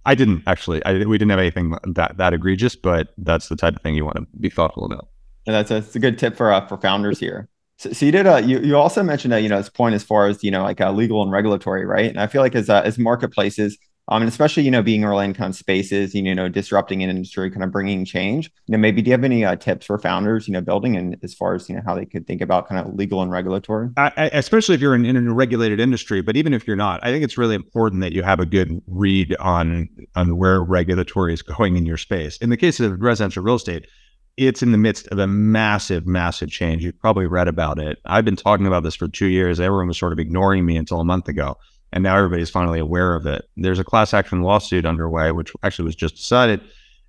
I 0.07 0.15
didn't 0.15 0.45
actually. 0.47 0.85
I, 0.85 1.05
we 1.05 1.19
didn't 1.19 1.31
have 1.31 1.41
anything 1.41 1.77
that 1.95 2.17
that 2.17 2.33
egregious, 2.33 2.77
but 2.77 3.09
that's 3.19 3.49
the 3.49 3.57
type 3.57 3.75
of 3.75 3.83
thing 3.83 3.97
you 3.97 4.05
want 4.05 4.17
to 4.17 4.27
be 4.41 4.51
thoughtful 4.51 4.85
about. 4.85 5.09
And 5.47 5.55
that's 5.55 5.71
a, 5.73 5.75
that's 5.75 5.97
a 5.97 6.01
good 6.01 6.19
tip 6.19 6.37
for 6.37 6.53
uh, 6.53 6.67
for 6.69 6.79
founders 6.79 7.19
here. 7.19 7.49
So, 7.83 7.93
so 7.93 8.07
you 8.07 8.13
did. 8.13 8.29
Uh, 8.29 8.37
you 8.37 8.61
you 8.61 8.77
also 8.77 9.03
mentioned 9.03 9.33
that 9.33 9.43
you 9.43 9.49
know 9.49 9.57
this 9.57 9.69
point 9.69 9.97
as 9.97 10.05
far 10.05 10.29
as 10.29 10.45
you 10.45 10.53
know 10.53 10.63
like 10.63 10.81
uh, 10.81 10.93
legal 10.93 11.21
and 11.21 11.33
regulatory, 11.33 11.85
right? 11.85 12.09
And 12.09 12.21
I 12.21 12.29
feel 12.29 12.41
like 12.41 12.55
as 12.55 12.71
uh, 12.71 12.81
as 12.85 12.97
marketplaces, 12.97 13.77
um, 14.07 14.23
and 14.23 14.29
especially 14.29 14.63
you 14.63 14.71
know 14.71 14.85
being 14.85 15.03
early 15.03 15.25
in 15.25 15.35
kind 15.35 15.51
of 15.51 15.57
spaces, 15.57 16.15
you 16.15 16.33
know, 16.33 16.49
disrupting 16.49 17.03
an 17.03 17.11
industry, 17.11 17.51
kind 17.51 17.65
of 17.65 17.73
bringing 17.73 18.05
change. 18.05 18.53
You 18.69 18.73
know, 18.73 18.79
maybe 18.79 19.03
do 19.03 19.09
you 19.09 19.15
have 19.15 19.25
any 19.25 19.45
uh, 19.45 19.57
tips 19.57 19.87
for 19.87 19.99
founders, 19.99 20.47
you 20.47 20.55
know, 20.55 20.61
building 20.61 20.97
and 20.97 21.17
as 21.25 21.35
far 21.35 21.57
as 21.57 21.69
you 21.69 21.75
know 21.75 21.83
how 21.85 21.97
they 21.97 22.07
could 22.07 22.25
think 22.25 22.41
about 22.41 22.69
kind 22.69 22.87
of 22.87 22.95
legal 22.95 23.21
and 23.21 23.33
regulatory, 23.33 23.89
I, 23.97 24.31
especially 24.33 24.77
if 24.77 24.81
you're 24.81 24.95
in, 24.95 25.05
in, 25.05 25.17
a 25.17 25.35
regulated 25.35 25.81
industry. 25.81 26.23
But 26.23 26.37
even 26.37 26.55
if 26.55 26.69
you're 26.69 26.77
not, 26.77 27.05
I 27.05 27.11
think 27.11 27.25
it's 27.25 27.37
really 27.37 27.57
important 27.57 28.01
that 28.03 28.13
you 28.13 28.23
have 28.23 28.39
a 28.39 28.47
good 28.47 28.81
read 28.87 29.35
on 29.41 29.89
on 30.15 30.37
where 30.37 30.63
regulatory 30.63 31.35
is 31.35 31.43
going 31.43 31.75
in 31.77 31.85
your 31.85 31.99
space. 31.99 32.37
In 32.37 32.49
the 32.51 32.57
case 32.57 32.79
of 32.79 33.01
residential 33.01 33.43
real 33.43 33.57
estate. 33.57 33.89
It's 34.37 34.63
in 34.63 34.73
the 34.73 34.79
midst 34.79 35.09
of 35.09 35.19
a 35.19 35.27
massive, 35.27 36.07
massive 36.07 36.51
change. 36.51 36.85
You've 36.85 36.99
probably 36.99 37.27
read 37.27 37.49
about 37.49 37.79
it. 37.79 37.99
I've 38.07 38.25
been 38.25 38.37
talking 38.37 38.67
about 38.67 38.83
this 38.83 38.95
for 38.95 39.09
two 39.09 39.27
years. 39.27 39.61
Everyone 39.61 39.89
was 39.89 39.99
sort 39.99 40.13
of 40.13 40.19
ignoring 40.19 40.65
me 40.65 40.77
until 40.77 41.01
a 41.01 41.05
month 41.05 41.29
ago 41.29 41.59
and 41.93 42.03
now 42.03 42.17
everybody's 42.17 42.51
finally 42.51 42.81
aware 42.81 43.15
of 43.15 43.27
it. 43.27 43.49
There's 43.57 43.79
a 43.79 43.85
class 43.85 44.15
action 44.15 44.43
lawsuit 44.43 44.87
underway, 44.87 45.31
which 45.31 45.53
actually 45.63 45.85
was 45.85 45.95
just 45.95 46.17
decided, 46.17 46.61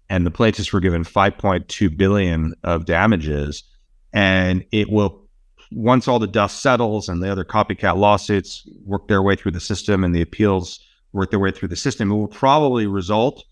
and 0.10 0.26
the 0.26 0.32
plaintiffs 0.32 0.74
were 0.74 0.82
given 0.82 1.04
5.2 1.04 1.96
billion 1.96 2.54
of 2.64 2.86
damages, 2.86 3.64
and 4.12 4.66
it 4.72 4.90
will 4.90 5.24
once 5.72 6.08
all 6.08 6.20
the 6.20 6.28
dust 6.28 6.62
settles 6.62 7.10
and 7.10 7.24
the 7.24 7.32
other 7.32 7.46
copycat 7.46 7.96
lawsuits 7.98 8.68
work 8.86 9.08
their 9.08 9.24
way 9.24 9.36
through 9.36 9.54
the 9.54 9.60
system 9.60 10.04
and 10.04 10.14
the 10.14 10.22
appeals 10.22 10.80
work 11.14 11.32
their 11.32 11.40
way 11.40 11.52
through 11.52 11.70
the 11.70 11.76
system, 11.76 12.12
it 12.12 12.16
will 12.16 12.28
probably 12.28 12.86
result 12.86 13.44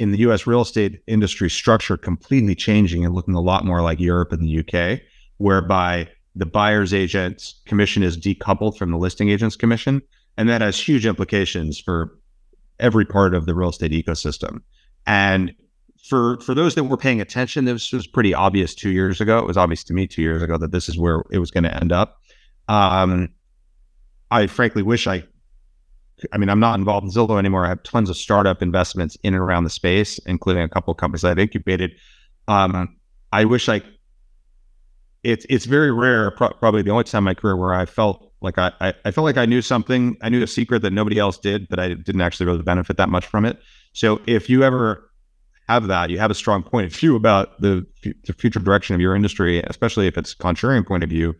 in 0.00 0.12
the 0.12 0.18
U.S. 0.18 0.46
real 0.46 0.62
estate 0.62 1.02
industry 1.06 1.50
structure 1.50 1.96
completely 1.96 2.54
changing 2.54 3.04
and 3.04 3.14
looking 3.14 3.34
a 3.34 3.40
lot 3.40 3.64
more 3.64 3.82
like 3.82 4.00
Europe 4.00 4.32
and 4.32 4.42
the 4.42 4.58
UK, 4.60 5.00
whereby 5.36 6.08
the 6.34 6.46
buyer's 6.46 6.94
agent's 6.94 7.60
commission 7.66 8.02
is 8.02 8.16
decoupled 8.16 8.78
from 8.78 8.90
the 8.90 8.96
listing 8.96 9.28
agent's 9.28 9.56
commission 9.56 10.00
and 10.36 10.48
that 10.48 10.62
has 10.62 10.80
huge 10.80 11.04
implications 11.04 11.78
for 11.78 12.18
every 12.78 13.04
part 13.04 13.34
of 13.34 13.44
the 13.44 13.54
real 13.54 13.68
estate 13.68 13.92
ecosystem. 13.92 14.60
And 15.06 15.54
for 16.08 16.40
for 16.40 16.54
those 16.54 16.74
that 16.76 16.84
were 16.84 16.96
paying 16.96 17.20
attention, 17.20 17.66
this 17.66 17.92
was 17.92 18.06
pretty 18.06 18.32
obvious 18.32 18.74
two 18.74 18.90
years 18.90 19.20
ago. 19.20 19.38
It 19.38 19.46
was 19.46 19.58
obvious 19.58 19.84
to 19.84 19.92
me 19.92 20.06
two 20.06 20.22
years 20.22 20.40
ago 20.40 20.56
that 20.56 20.72
this 20.72 20.88
is 20.88 20.98
where 20.98 21.24
it 21.30 21.38
was 21.38 21.50
going 21.50 21.64
to 21.64 21.76
end 21.76 21.92
up. 21.92 22.16
Um, 22.68 23.28
I 24.30 24.46
frankly 24.46 24.82
wish 24.82 25.06
I. 25.06 25.24
I 26.32 26.38
mean, 26.38 26.48
I'm 26.48 26.60
not 26.60 26.78
involved 26.78 27.04
in 27.04 27.10
Zillow 27.10 27.38
anymore. 27.38 27.64
I 27.64 27.68
have 27.68 27.82
tons 27.82 28.10
of 28.10 28.16
startup 28.16 28.62
investments 28.62 29.16
in 29.22 29.34
and 29.34 29.42
around 29.42 29.64
the 29.64 29.70
space, 29.70 30.18
including 30.26 30.62
a 30.62 30.68
couple 30.68 30.92
of 30.92 30.96
companies 30.96 31.24
I've 31.24 31.38
incubated. 31.38 31.92
Um, 32.48 32.96
I 33.32 33.44
wish 33.44 33.68
I. 33.68 33.82
It's 35.22 35.44
it's 35.50 35.66
very 35.66 35.92
rare, 35.92 36.30
pro- 36.30 36.54
probably 36.54 36.82
the 36.82 36.90
only 36.90 37.04
time 37.04 37.20
in 37.20 37.24
my 37.24 37.34
career 37.34 37.56
where 37.56 37.74
I 37.74 37.84
felt 37.84 38.32
like 38.40 38.58
I, 38.58 38.72
I, 38.80 38.94
I 39.04 39.10
felt 39.10 39.24
like 39.24 39.36
I 39.36 39.46
knew 39.46 39.60
something, 39.60 40.16
I 40.22 40.28
knew 40.30 40.42
a 40.42 40.46
secret 40.46 40.80
that 40.82 40.92
nobody 40.92 41.18
else 41.18 41.36
did, 41.36 41.68
but 41.68 41.78
I 41.78 41.88
didn't 41.88 42.20
actually 42.22 42.46
really 42.46 42.62
benefit 42.62 42.96
that 42.96 43.08
much 43.08 43.26
from 43.26 43.44
it. 43.44 43.58
So 43.92 44.20
if 44.26 44.48
you 44.48 44.62
ever 44.62 45.10
have 45.68 45.86
that, 45.88 46.10
you 46.10 46.18
have 46.18 46.30
a 46.30 46.34
strong 46.34 46.62
point 46.62 46.86
of 46.86 46.92
view 46.92 47.16
about 47.16 47.60
the, 47.60 47.86
the 48.02 48.32
future 48.32 48.60
direction 48.60 48.94
of 48.94 49.00
your 49.00 49.14
industry, 49.14 49.62
especially 49.66 50.06
if 50.06 50.16
it's 50.16 50.34
contrarian 50.34 50.86
point 50.86 51.04
of 51.04 51.10
view, 51.10 51.34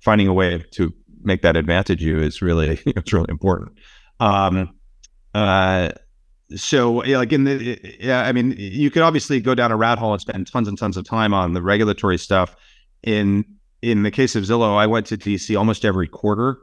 finding 0.00 0.28
a 0.28 0.32
way 0.32 0.64
to 0.72 0.92
make 1.22 1.42
that 1.42 1.56
advantage 1.56 2.02
you 2.02 2.18
is 2.18 2.40
really 2.40 2.80
it's 2.86 3.12
really 3.12 3.26
important. 3.28 3.72
Um, 4.20 4.74
uh, 5.34 5.90
so 6.54 7.04
yeah, 7.04 7.18
like 7.18 7.32
in 7.32 7.44
the 7.44 7.78
yeah, 8.00 8.22
I 8.22 8.32
mean, 8.32 8.54
you 8.56 8.90
could 8.90 9.02
obviously 9.02 9.40
go 9.40 9.54
down 9.54 9.72
a 9.72 9.76
rat 9.76 9.98
hole 9.98 10.12
and 10.12 10.20
spend 10.20 10.46
tons 10.46 10.68
and 10.68 10.78
tons 10.78 10.96
of 10.96 11.04
time 11.04 11.34
on 11.34 11.54
the 11.54 11.62
regulatory 11.62 12.18
stuff. 12.18 12.54
In 13.02 13.44
in 13.82 14.02
the 14.02 14.10
case 14.10 14.36
of 14.36 14.44
Zillow, 14.44 14.76
I 14.76 14.86
went 14.86 15.06
to 15.06 15.16
DC 15.16 15.56
almost 15.58 15.84
every 15.84 16.08
quarter 16.08 16.58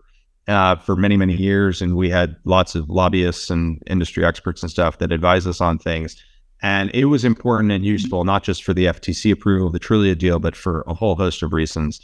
uh, 0.48 0.76
for 0.78 0.96
many, 0.96 1.18
many 1.18 1.36
years, 1.36 1.82
and 1.82 1.96
we 1.96 2.10
had 2.10 2.36
lots 2.46 2.76
of 2.76 2.90
lobbyists 2.90 3.50
and 3.50 3.82
industry 3.88 4.26
experts 4.26 4.62
and 4.62 4.72
stuff 4.72 4.98
that 4.98 5.12
advised 5.12 5.48
us 5.48 5.62
on 5.62 5.78
things. 5.78 6.22
And 6.62 6.90
it 6.94 7.06
was 7.06 7.26
important 7.26 7.72
and 7.72 7.86
useful, 7.86 8.24
not 8.24 8.44
just 8.44 8.64
for 8.64 8.74
the 8.74 8.86
FTC 8.86 9.32
approval 9.32 9.68
of 9.68 9.74
the 9.74 9.80
Trulia 9.80 10.18
deal, 10.18 10.40
but 10.40 10.56
for 10.56 10.84
a 10.88 10.94
whole 10.94 11.16
host 11.16 11.44
of 11.44 11.52
reasons. 11.52 12.00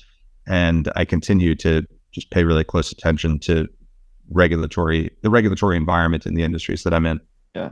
And 0.48 0.92
I 0.96 1.06
continue 1.06 1.56
to 1.56 1.86
just 2.12 2.30
pay 2.30 2.44
really 2.44 2.66
close 2.66 2.92
attention 2.92 3.40
to 3.40 3.68
regulatory, 4.30 5.12
the 5.22 5.30
regulatory 5.30 5.78
environment 5.78 6.26
in 6.26 6.36
the 6.36 6.44
industries 6.44 6.84
that 6.84 6.94
I'm 6.94 7.06
in. 7.06 7.20
Yeah 7.56 7.72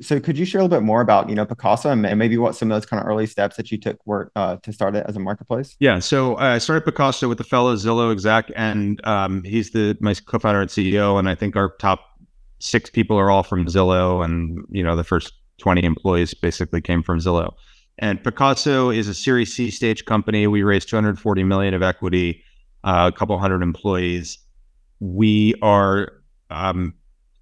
so 0.00 0.20
could 0.20 0.36
you 0.36 0.44
share 0.44 0.60
a 0.60 0.64
little 0.64 0.76
bit 0.76 0.84
more 0.84 1.00
about 1.00 1.28
you 1.28 1.34
know 1.34 1.46
Pacaso 1.46 1.90
and 1.90 2.18
maybe 2.18 2.36
what 2.36 2.54
some 2.54 2.70
of 2.70 2.76
those 2.76 2.86
kind 2.86 3.00
of 3.02 3.08
early 3.08 3.26
steps 3.26 3.56
that 3.56 3.70
you 3.72 3.78
took 3.78 3.98
were 4.06 4.30
uh, 4.36 4.56
to 4.56 4.72
start 4.72 4.94
it 4.94 5.06
as 5.08 5.16
a 5.16 5.20
marketplace? 5.20 5.76
Yeah, 5.80 5.98
so 5.98 6.34
uh, 6.34 6.54
I 6.54 6.58
started 6.58 6.84
Pacaso 6.84 7.28
with 7.28 7.40
a 7.40 7.44
fellow 7.44 7.74
Zillow 7.74 8.12
exec, 8.12 8.50
and 8.54 9.04
um, 9.06 9.42
he's 9.44 9.70
the 9.70 9.96
my 10.00 10.14
co-founder 10.14 10.60
and 10.60 10.70
CEO, 10.70 11.18
and 11.18 11.28
I 11.28 11.34
think 11.34 11.56
our 11.56 11.74
top 11.78 12.00
six 12.58 12.90
people 12.90 13.16
are 13.16 13.30
all 13.30 13.42
from 13.42 13.66
Zillow, 13.66 14.24
and 14.24 14.64
you 14.70 14.82
know 14.82 14.94
the 14.94 15.04
first 15.04 15.32
twenty 15.58 15.84
employees 15.84 16.34
basically 16.34 16.80
came 16.80 17.02
from 17.02 17.18
Zillow. 17.18 17.54
And 17.98 18.22
Pacaso 18.22 18.94
is 18.94 19.08
a 19.08 19.14
Series 19.14 19.54
C 19.54 19.70
stage 19.70 20.04
company. 20.04 20.46
We 20.46 20.62
raised 20.62 20.88
240 20.88 21.42
million 21.42 21.74
of 21.74 21.82
equity, 21.82 22.44
uh, 22.84 23.10
a 23.12 23.16
couple 23.16 23.36
hundred 23.38 23.62
employees. 23.62 24.38
We 25.00 25.54
are 25.62 26.12
um, 26.50 26.94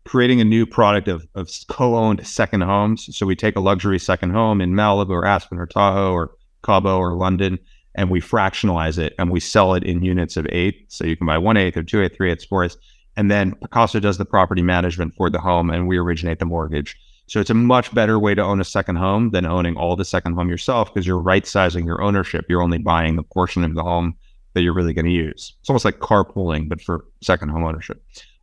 creating 0.04 0.40
a 0.40 0.44
new 0.44 0.66
product 0.66 1.08
of, 1.08 1.26
of 1.34 1.50
co-owned 1.68 2.26
second 2.26 2.62
homes. 2.62 3.14
So 3.16 3.26
we 3.26 3.36
take 3.36 3.56
a 3.56 3.60
luxury 3.60 3.98
second 3.98 4.30
home 4.30 4.60
in 4.60 4.72
Malibu 4.72 5.10
or 5.10 5.26
Aspen 5.26 5.58
or 5.58 5.66
Tahoe 5.66 6.12
or 6.12 6.30
Cabo 6.62 6.98
or 6.98 7.14
London, 7.14 7.58
and 7.94 8.10
we 8.10 8.20
fractionalize 8.20 8.98
it 8.98 9.14
and 9.18 9.30
we 9.30 9.40
sell 9.40 9.74
it 9.74 9.84
in 9.84 10.02
units 10.02 10.36
of 10.36 10.46
eight. 10.50 10.86
So 10.88 11.04
you 11.04 11.16
can 11.16 11.26
buy 11.26 11.38
one 11.38 11.56
eighth 11.56 11.76
or 11.76 11.82
two 11.82 12.02
eighth, 12.02 12.16
three 12.16 12.30
eighths, 12.30 12.44
four 12.44 12.64
eighths. 12.64 12.76
And 13.16 13.30
then 13.30 13.54
Pacaso 13.54 14.00
does 14.00 14.18
the 14.18 14.24
property 14.24 14.62
management 14.62 15.14
for 15.16 15.30
the 15.30 15.40
home 15.40 15.70
and 15.70 15.88
we 15.88 15.96
originate 15.96 16.38
the 16.38 16.44
mortgage. 16.44 16.96
So 17.28 17.40
it's 17.40 17.50
a 17.50 17.54
much 17.54 17.92
better 17.92 18.18
way 18.18 18.34
to 18.34 18.42
own 18.42 18.60
a 18.60 18.64
second 18.64 18.96
home 18.96 19.30
than 19.30 19.46
owning 19.46 19.76
all 19.76 19.96
the 19.96 20.04
second 20.04 20.34
home 20.34 20.48
yourself 20.48 20.92
because 20.92 21.06
you're 21.06 21.18
right 21.18 21.46
sizing 21.46 21.84
your 21.84 22.02
ownership. 22.02 22.44
You're 22.48 22.62
only 22.62 22.78
buying 22.78 23.16
the 23.16 23.24
portion 23.24 23.64
of 23.64 23.74
the 23.74 23.82
home 23.82 24.14
that 24.56 24.62
you're 24.62 24.72
really 24.72 24.94
going 24.94 25.04
to 25.04 25.12
use. 25.12 25.54
It's 25.60 25.68
almost 25.68 25.84
like 25.84 25.98
carpooling, 25.98 26.66
but 26.66 26.80
for 26.80 27.04
second 27.22 27.50
home 27.50 27.62
ownership. 27.62 28.02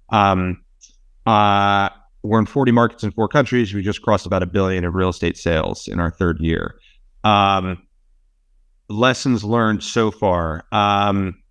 Um, 0.10 0.64
uh, 1.26 1.90
we're 2.22 2.38
in 2.38 2.46
40 2.46 2.72
markets 2.72 3.04
in 3.04 3.12
four 3.12 3.28
countries. 3.28 3.74
We 3.74 3.82
just 3.82 4.04
crossed 4.04 4.28
about 4.28 4.44
a 4.44 4.46
billion 4.46 4.86
of 4.86 4.94
real 4.94 5.10
estate 5.10 5.38
sales 5.38 5.88
in 5.88 6.00
our 6.00 6.12
third 6.12 6.40
year. 6.40 6.76
Um, 7.24 7.82
lessons 8.90 9.44
learned 9.44 9.84
so 9.84 10.12
far. 10.12 10.66
Um, 10.72 11.42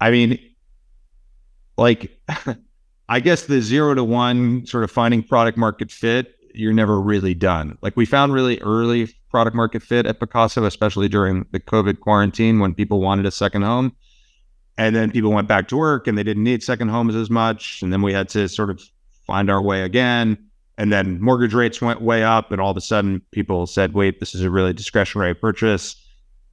I 0.00 0.10
mean, 0.10 0.36
like, 1.78 2.18
I 3.08 3.20
guess 3.20 3.44
the 3.44 3.60
zero 3.60 3.94
to 3.94 4.02
one 4.02 4.66
sort 4.66 4.82
of 4.82 4.90
finding 4.90 5.22
product 5.22 5.56
market 5.56 5.92
fit, 5.92 6.34
you're 6.54 6.72
never 6.72 7.00
really 7.00 7.34
done. 7.34 7.78
Like, 7.82 7.96
we 7.96 8.06
found 8.06 8.32
really 8.32 8.58
early 8.60 9.14
product 9.30 9.54
market 9.54 9.82
fit 9.82 10.06
at 10.06 10.18
Pacaso, 10.18 10.64
especially 10.66 11.08
during 11.08 11.46
the 11.52 11.60
COVID 11.60 12.00
quarantine 12.00 12.58
when 12.58 12.74
people 12.74 13.00
wanted 13.00 13.26
a 13.26 13.30
second 13.30 13.62
home. 13.62 13.94
And 14.76 14.96
then 14.96 15.10
people 15.10 15.30
went 15.30 15.46
back 15.46 15.68
to 15.68 15.76
work 15.76 16.06
and 16.06 16.16
they 16.16 16.22
didn't 16.22 16.42
need 16.42 16.62
second 16.62 16.88
homes 16.88 17.14
as 17.14 17.28
much. 17.28 17.82
And 17.82 17.92
then 17.92 18.02
we 18.02 18.12
had 18.12 18.28
to 18.30 18.48
sort 18.48 18.70
of 18.70 18.82
find 19.26 19.50
our 19.50 19.60
way 19.60 19.82
again. 19.82 20.38
And 20.78 20.90
then 20.90 21.20
mortgage 21.20 21.52
rates 21.52 21.82
went 21.82 22.00
way 22.00 22.24
up. 22.24 22.50
And 22.50 22.60
all 22.60 22.70
of 22.70 22.76
a 22.76 22.80
sudden, 22.80 23.20
people 23.30 23.66
said, 23.66 23.92
wait, 23.92 24.20
this 24.20 24.34
is 24.34 24.42
a 24.42 24.50
really 24.50 24.72
discretionary 24.72 25.34
purchase. 25.34 25.96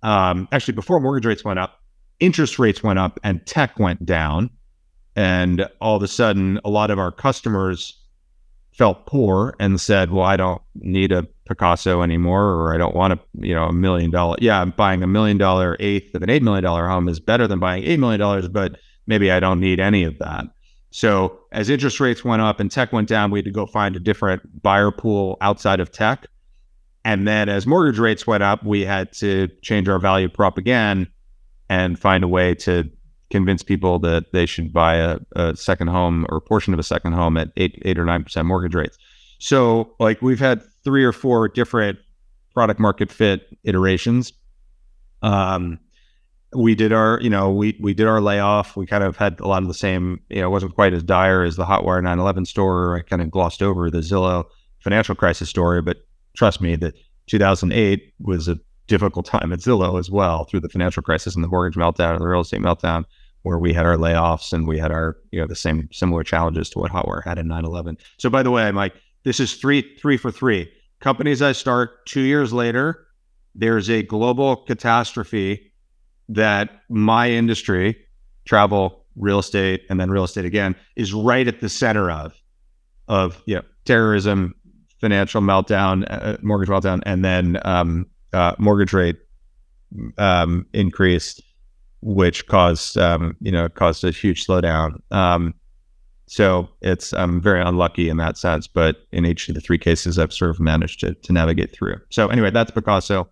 Um, 0.04 0.48
actually, 0.52 0.74
before 0.74 1.00
mortgage 1.00 1.26
rates 1.26 1.46
went 1.46 1.60
up, 1.60 1.82
interest 2.20 2.60
rates 2.60 2.84
went 2.84 3.00
up 3.00 3.20
and 3.24 3.46
tech 3.46 3.80
went 3.80 4.06
down. 4.06 4.50
And 5.16 5.68
all 5.80 5.96
of 5.96 6.04
a 6.04 6.08
sudden, 6.08 6.60
a 6.66 6.70
lot 6.70 6.92
of 6.92 7.00
our 7.00 7.12
customers 7.12 7.98
felt 8.78 9.06
poor 9.08 9.56
and 9.60 9.82
said, 9.82 10.12
"Well, 10.12 10.26
I 10.26 10.38
don't 10.38 10.62
need 10.76 11.12
a 11.12 11.28
Pacaso 11.50 12.04
anymore, 12.04 12.44
or 12.44 12.76
I 12.76 12.78
don't 12.78 12.96
want 12.96 13.14
a 13.14 13.20
you 13.40 13.54
know 13.54 13.66
a 13.66 13.74
million 13.74 14.12
dollar. 14.12 14.38
Yeah, 14.40 14.62
I'm 14.62 14.72
buying 14.72 15.02
a 15.04 15.08
million 15.08 15.38
dollar 15.38 15.76
eighth 15.80 16.14
of 16.14 16.22
an 16.22 16.30
eight 16.30 16.44
million 16.44 16.64
dollar 16.64 16.88
home 16.88 17.10
is 17.10 17.20
better 17.20 17.48
than 17.48 17.60
buying 17.60 17.84
eight 17.84 18.00
million 18.00 18.20
dollars, 18.20 18.48
but 18.48 18.80
maybe 19.08 19.32
I 19.32 19.40
don't 19.40 19.60
need 19.60 19.80
any 19.80 20.04
of 20.04 20.18
that." 20.20 20.46
So 20.92 21.40
as 21.52 21.70
interest 21.70 22.00
rates 22.00 22.24
went 22.24 22.42
up 22.42 22.60
and 22.60 22.72
tech 22.72 22.94
went 22.94 23.10
down, 23.10 23.32
we 23.32 23.40
had 23.40 23.46
to 23.46 23.52
go 23.52 23.66
find 23.66 23.96
a 23.96 24.00
different 24.00 24.62
buyer 24.62 24.92
pool 24.92 25.38
outside 25.42 25.80
of 25.80 25.92
tech. 25.92 26.28
And 27.04 27.28
then 27.28 27.50
as 27.50 27.66
mortgage 27.68 28.00
rates 28.00 28.26
went 28.28 28.44
up, 28.44 28.64
we 28.64 28.82
had 28.86 29.12
to 29.14 29.48
change 29.62 29.88
our 29.88 30.00
value 30.00 30.30
prop 30.30 30.58
again 30.58 31.08
and 31.70 32.00
find 32.00 32.24
a 32.24 32.28
way 32.28 32.56
to 32.56 32.90
convince 33.30 33.64
people 33.64 34.00
that 34.00 34.32
they 34.32 34.46
should 34.46 34.72
buy 34.72 34.96
a, 34.96 35.20
a 35.36 35.56
second 35.56 35.88
home 35.88 36.26
or 36.30 36.38
a 36.38 36.42
portion 36.42 36.74
of 36.74 36.80
a 36.80 36.84
second 36.84 37.14
home 37.14 37.38
at 37.38 37.50
eight, 37.58 37.82
eight 37.84 38.00
or 38.00 38.06
nine 38.06 38.24
percent 38.24 38.48
mortgage 38.48 38.76
rates. 38.76 38.98
So, 39.40 39.94
like, 40.00 40.22
we've 40.22 40.40
had 40.40 40.62
three 40.84 41.04
or 41.04 41.12
four 41.12 41.48
different 41.48 42.00
product 42.54 42.80
market 42.80 43.12
fit 43.12 43.56
iterations. 43.64 44.34
Um, 45.22 45.80
we 46.56 46.76
did 46.76 46.94
our, 46.94 47.20
you 47.22 47.30
know, 47.30 47.52
we 47.52 47.78
we 47.82 47.94
did 47.94 48.08
our 48.08 48.22
layoff. 48.22 48.76
We 48.78 48.86
kind 48.86 49.04
of 49.04 49.18
had 49.18 49.40
a 49.40 49.48
lot 49.48 49.62
of 49.62 49.68
the 49.68 49.74
same, 49.74 50.22
you 50.30 50.42
know, 50.42 50.48
it 50.48 50.52
wasn't 50.52 50.76
quite 50.76 50.94
as 50.94 51.04
dire 51.04 51.44
as 51.44 51.58
the 51.58 51.66
Hotwire 51.66 52.02
911 52.02 52.46
story. 52.46 53.00
I 53.00 53.04
kind 53.04 53.22
of 53.22 53.30
glossed 53.30 53.62
over 53.62 53.92
the 53.92 54.00
Zillow 54.00 54.46
financial 54.80 55.16
crisis 55.16 55.50
story, 55.50 55.82
but 55.82 55.98
trust 56.36 56.62
me, 56.62 56.76
that 56.78 56.94
2008 57.28 58.14
was 58.20 58.48
a 58.48 58.58
difficult 58.88 59.26
time 59.26 59.52
at 59.52 59.60
Zillow 59.60 60.00
as 60.00 60.10
well 60.10 60.46
through 60.46 60.62
the 60.62 60.70
financial 60.70 61.04
crisis 61.04 61.36
and 61.36 61.44
the 61.44 61.50
mortgage 61.50 61.78
meltdown 61.78 62.14
and 62.14 62.22
the 62.22 62.28
real 62.28 62.42
estate 62.42 62.62
meltdown, 62.62 63.04
where 63.48 63.58
we 63.58 63.74
had 63.74 63.86
our 63.86 63.96
layoffs 63.96 64.52
and 64.52 64.68
we 64.68 64.78
had 64.78 64.92
our, 64.92 65.18
you 65.32 65.40
know, 65.40 65.48
the 65.48 65.56
same 65.56 65.88
similar 65.92 66.24
challenges 66.24 66.70
to 66.72 66.80
what 66.80 66.92
Hotwire 66.92 67.24
had 67.24 67.40
in 67.40 67.48
9/11. 67.48 67.98
So 68.18 68.30
by 68.30 68.44
the 68.44 68.52
way, 68.52 68.70
Mike, 68.72 68.94
this 69.24 69.40
is 69.40 69.56
three 69.56 69.96
three 69.98 70.18
for 70.18 70.32
three. 70.32 70.70
Companies 71.00 71.42
I 71.42 71.54
start 71.54 72.06
two 72.06 72.22
years 72.22 72.52
later, 72.52 73.08
there's 73.56 73.90
a 73.90 74.04
global 74.04 74.58
catastrophe 74.58 75.72
that 76.30 76.82
my 76.90 77.30
industry, 77.30 77.98
travel, 78.46 79.06
real 79.16 79.40
estate, 79.40 79.84
and 79.90 80.00
then 80.00 80.12
real 80.12 80.26
estate 80.26 80.46
again, 80.46 80.76
is 80.96 81.14
right 81.14 81.48
at 81.48 81.62
the 81.62 81.70
center 81.70 82.12
of, 82.12 82.34
of 83.08 83.42
you 83.46 83.56
know, 83.56 83.64
terrorism, 83.86 84.54
financial 85.00 85.42
meltdown, 85.42 86.06
uh, 86.10 86.38
mortgage 86.42 86.70
meltdown, 86.70 87.02
and 87.06 87.24
then 87.24 87.60
um, 87.64 88.06
uh, 88.34 88.54
mortgage 88.58 88.94
rate 88.94 89.18
um, 90.18 90.66
which 92.02 92.48
caused 92.48 92.98
um, 92.98 93.36
you 93.42 93.52
know 93.52 93.70
caused 93.70 94.04
a 94.04 94.12
huge 94.12 94.46
slowdown. 94.46 95.00
Um, 95.12 95.54
so 96.28 96.68
it's 96.82 97.14
I'm 97.14 97.42
very 97.42 97.62
unlucky 97.62 98.10
in 98.10 98.18
that 98.18 98.38
sense, 98.38 98.68
but 98.68 98.98
in 99.12 99.26
each 99.26 99.48
of 99.48 99.56
the 99.56 99.62
three 99.62 99.78
cases, 99.78 100.20
I've 100.20 100.34
sort 100.34 100.52
of 100.52 100.60
managed 100.60 101.00
to 101.02 101.14
to 101.14 101.34
navigate 101.34 101.74
through. 101.74 101.98
So 102.10 102.28
anyway, 102.28 102.52
that's 102.52 102.72
Pacaso, 102.72 103.28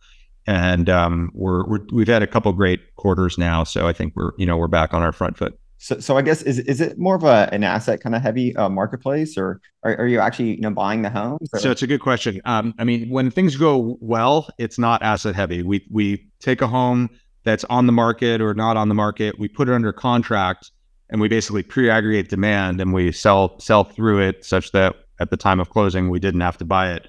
and 0.48 0.90
um, 0.90 1.32
we're, 1.34 1.66
we're 1.66 1.86
we've 1.92 2.08
had 2.08 2.24
a 2.24 2.28
couple 2.28 2.52
great 2.54 2.96
quarters 2.96 3.38
now. 3.38 3.64
So 3.64 3.88
I 3.88 3.94
think 3.94 4.14
we're 4.16 4.32
you 4.38 4.46
know 4.46 4.58
we're 4.58 4.68
back 4.68 4.94
on 4.94 5.02
our 5.02 5.12
front 5.12 5.38
foot. 5.38 5.60
So, 5.78 6.00
so 6.00 6.18
I 6.18 6.22
guess 6.22 6.42
is 6.42 6.60
is 6.60 6.80
it 6.80 6.98
more 6.98 7.16
of 7.16 7.24
a 7.24 7.50
an 7.52 7.64
asset 7.64 8.00
kind 8.00 8.16
of 8.16 8.22
heavy 8.22 8.56
uh, 8.56 8.70
marketplace, 8.70 9.38
or 9.38 9.60
are, 9.84 9.98
are 9.98 10.08
you 10.08 10.20
actually 10.20 10.56
you 10.56 10.62
know 10.62 10.72
buying 10.72 11.02
the 11.02 11.10
homes? 11.10 11.50
Or? 11.54 11.60
So 11.60 11.72
it's 11.72 11.84
a 11.84 11.88
good 11.88 12.02
question. 12.02 12.42
Um, 12.46 12.74
I 12.80 12.86
mean, 12.86 13.10
when 13.10 13.30
things 13.30 13.58
go 13.58 13.98
well, 14.00 14.48
it's 14.58 14.80
not 14.80 15.04
asset 15.04 15.36
heavy. 15.36 15.64
We 15.64 15.86
we 15.92 16.26
take 16.40 16.62
a 16.62 16.68
home 16.68 17.10
that's 17.46 17.64
on 17.66 17.86
the 17.86 17.94
market 17.94 18.42
or 18.42 18.54
not 18.54 18.76
on 18.76 18.90
the 18.90 18.96
market, 18.96 19.40
we 19.40 19.48
put 19.48 19.70
it 19.70 19.74
under 19.74 19.94
contract, 19.94 20.72
and 21.10 21.22
we 21.22 21.28
basically 21.28 21.64
pre-aggregate 21.64 22.30
demand, 22.30 22.82
and 22.82 22.94
we 22.94 23.12
sell 23.12 23.60
sell 23.60 23.84
through 23.84 24.20
it 24.20 24.44
such 24.44 24.72
that 24.74 24.96
at 25.20 25.30
the 25.30 25.38
time 25.38 25.60
of 25.60 25.70
closing, 25.70 26.10
we 26.10 26.20
didn't 26.20 26.42
have 26.42 26.58
to 26.58 26.66
buy 26.66 26.92
it. 26.92 27.08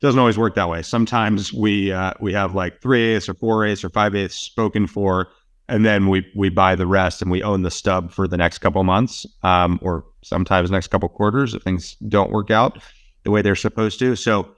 Doesn't 0.00 0.18
always 0.18 0.38
work 0.38 0.54
that 0.54 0.68
way. 0.68 0.82
Sometimes 0.82 1.52
we 1.52 1.92
uh, 1.92 2.14
we 2.20 2.32
have 2.32 2.54
like 2.54 2.80
three 2.80 3.14
eighths 3.14 3.28
or 3.28 3.34
four 3.34 3.66
eighths 3.66 3.84
or 3.84 3.90
five 3.90 4.14
eighths 4.14 4.36
spoken 4.36 4.86
for 4.86 5.28
and 5.68 5.84
then 5.84 6.08
we 6.08 6.26
we 6.34 6.48
buy 6.48 6.74
the 6.74 6.86
rest 6.86 7.22
and 7.22 7.30
we 7.30 7.42
own 7.42 7.62
the 7.62 7.70
stub 7.70 8.10
for 8.10 8.26
the 8.26 8.36
next 8.36 8.58
couple 8.58 8.82
months 8.84 9.26
um, 9.42 9.78
or 9.82 10.04
sometimes 10.22 10.70
next 10.70 10.88
couple 10.88 11.08
quarters 11.08 11.54
if 11.54 11.62
things 11.62 11.96
don't 12.08 12.30
work 12.30 12.50
out 12.50 12.82
the 13.24 13.30
way 13.30 13.42
they're 13.42 13.54
supposed 13.54 13.98
to 13.98 14.16
so 14.16 14.48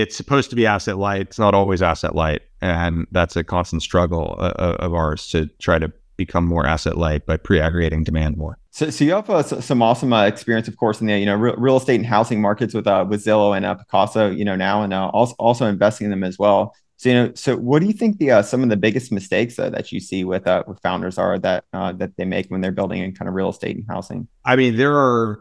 it's 0.00 0.16
supposed 0.16 0.50
to 0.50 0.56
be 0.56 0.66
asset 0.66 0.98
light 0.98 1.22
it's 1.22 1.38
not 1.38 1.54
always 1.54 1.82
asset 1.82 2.14
light 2.14 2.42
and 2.60 3.06
that's 3.12 3.36
a 3.36 3.44
constant 3.44 3.82
struggle 3.82 4.36
uh, 4.38 4.52
uh 4.58 4.76
of 4.80 4.94
ours 4.94 5.28
to 5.28 5.46
try 5.58 5.78
to 5.78 5.92
become 6.16 6.44
more 6.44 6.66
asset 6.66 6.96
light 6.96 7.26
by 7.26 7.36
pre-aggregating 7.36 8.04
demand 8.04 8.36
more 8.36 8.58
so, 8.70 8.90
so 8.90 9.04
you 9.04 9.12
have 9.12 9.30
uh, 9.30 9.44
some 9.44 9.82
awesome 9.82 10.12
uh, 10.12 10.24
experience, 10.24 10.66
of 10.66 10.76
course, 10.76 11.00
in 11.00 11.06
the 11.06 11.16
you 11.16 11.26
know 11.26 11.36
real, 11.36 11.54
real 11.56 11.76
estate 11.76 11.94
and 11.94 12.06
housing 12.06 12.40
markets 12.40 12.74
with 12.74 12.88
uh, 12.88 13.06
with 13.08 13.24
Zillow 13.24 13.56
and 13.56 13.64
uh, 13.64 13.76
Pacaso, 13.76 14.36
you 14.36 14.44
know 14.44 14.56
now, 14.56 14.82
and 14.82 14.92
uh, 14.92 15.10
also 15.10 15.36
also 15.38 15.66
investing 15.66 16.06
in 16.06 16.10
them 16.10 16.24
as 16.24 16.40
well. 16.40 16.74
So 16.96 17.08
you 17.08 17.14
know, 17.14 17.32
so 17.34 17.56
what 17.56 17.80
do 17.80 17.86
you 17.86 17.92
think 17.92 18.18
the 18.18 18.30
uh, 18.30 18.42
some 18.42 18.62
of 18.62 18.70
the 18.70 18.76
biggest 18.76 19.12
mistakes 19.12 19.58
uh, 19.58 19.70
that 19.70 19.92
you 19.92 20.00
see 20.00 20.24
with 20.24 20.46
uh, 20.46 20.64
with 20.66 20.80
founders 20.80 21.18
are 21.18 21.38
that 21.38 21.64
uh, 21.72 21.92
that 21.92 22.16
they 22.16 22.24
make 22.24 22.48
when 22.48 22.60
they're 22.62 22.72
building 22.72 23.02
in 23.02 23.14
kind 23.14 23.28
of 23.28 23.34
real 23.34 23.50
estate 23.50 23.76
and 23.76 23.84
housing? 23.88 24.26
I 24.44 24.56
mean, 24.56 24.76
there 24.76 24.96
are 24.96 25.38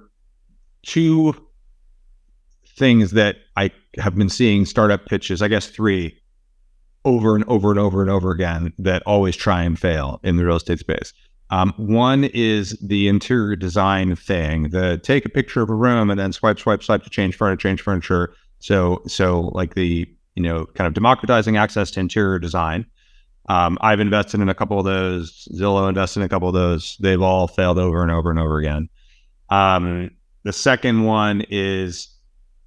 two 0.83 1.33
things 2.77 3.11
that 3.11 3.37
I 3.55 3.71
have 3.97 4.15
been 4.15 4.29
seeing 4.29 4.65
startup 4.65 5.05
pitches. 5.05 5.41
I 5.41 5.47
guess 5.47 5.67
three 5.67 6.19
over 7.05 7.35
and 7.35 7.43
over 7.45 7.69
and 7.69 7.79
over 7.79 8.01
and 8.01 8.09
over 8.09 8.31
again 8.31 8.73
that 8.79 9.03
always 9.05 9.35
try 9.35 9.63
and 9.63 9.77
fail 9.77 10.19
in 10.23 10.37
the 10.37 10.45
real 10.45 10.55
estate 10.55 10.79
space. 10.79 11.13
Um, 11.49 11.73
one 11.77 12.23
is 12.23 12.77
the 12.81 13.07
interior 13.07 13.55
design 13.55 14.15
thing. 14.15 14.69
The 14.69 14.99
take 15.03 15.25
a 15.25 15.29
picture 15.29 15.61
of 15.61 15.69
a 15.69 15.75
room 15.75 16.09
and 16.09 16.19
then 16.19 16.31
swipe, 16.31 16.57
swipe, 16.57 16.81
swipe 16.81 17.03
to 17.03 17.09
change 17.09 17.35
furniture, 17.35 17.69
change 17.69 17.81
furniture. 17.81 18.33
So, 18.59 19.03
so 19.07 19.51
like 19.53 19.75
the 19.75 20.07
you 20.35 20.43
know, 20.43 20.65
kind 20.65 20.87
of 20.87 20.93
democratizing 20.93 21.57
access 21.57 21.91
to 21.91 21.99
interior 21.99 22.39
design. 22.39 22.85
Um, 23.49 23.77
I've 23.81 23.99
invested 23.99 24.39
in 24.39 24.49
a 24.49 24.55
couple 24.55 24.79
of 24.79 24.85
those. 24.85 25.47
Zillow 25.53 25.89
invested 25.89 26.21
in 26.21 26.25
a 26.25 26.29
couple 26.29 26.47
of 26.47 26.53
those. 26.53 26.97
They've 26.99 27.21
all 27.21 27.47
failed 27.47 27.77
over 27.77 28.01
and 28.01 28.11
over 28.11 28.29
and 28.29 28.39
over 28.39 28.57
again. 28.57 28.89
Um, 29.49 30.11
the 30.43 30.53
second 30.53 31.03
one 31.03 31.43
is 31.49 32.07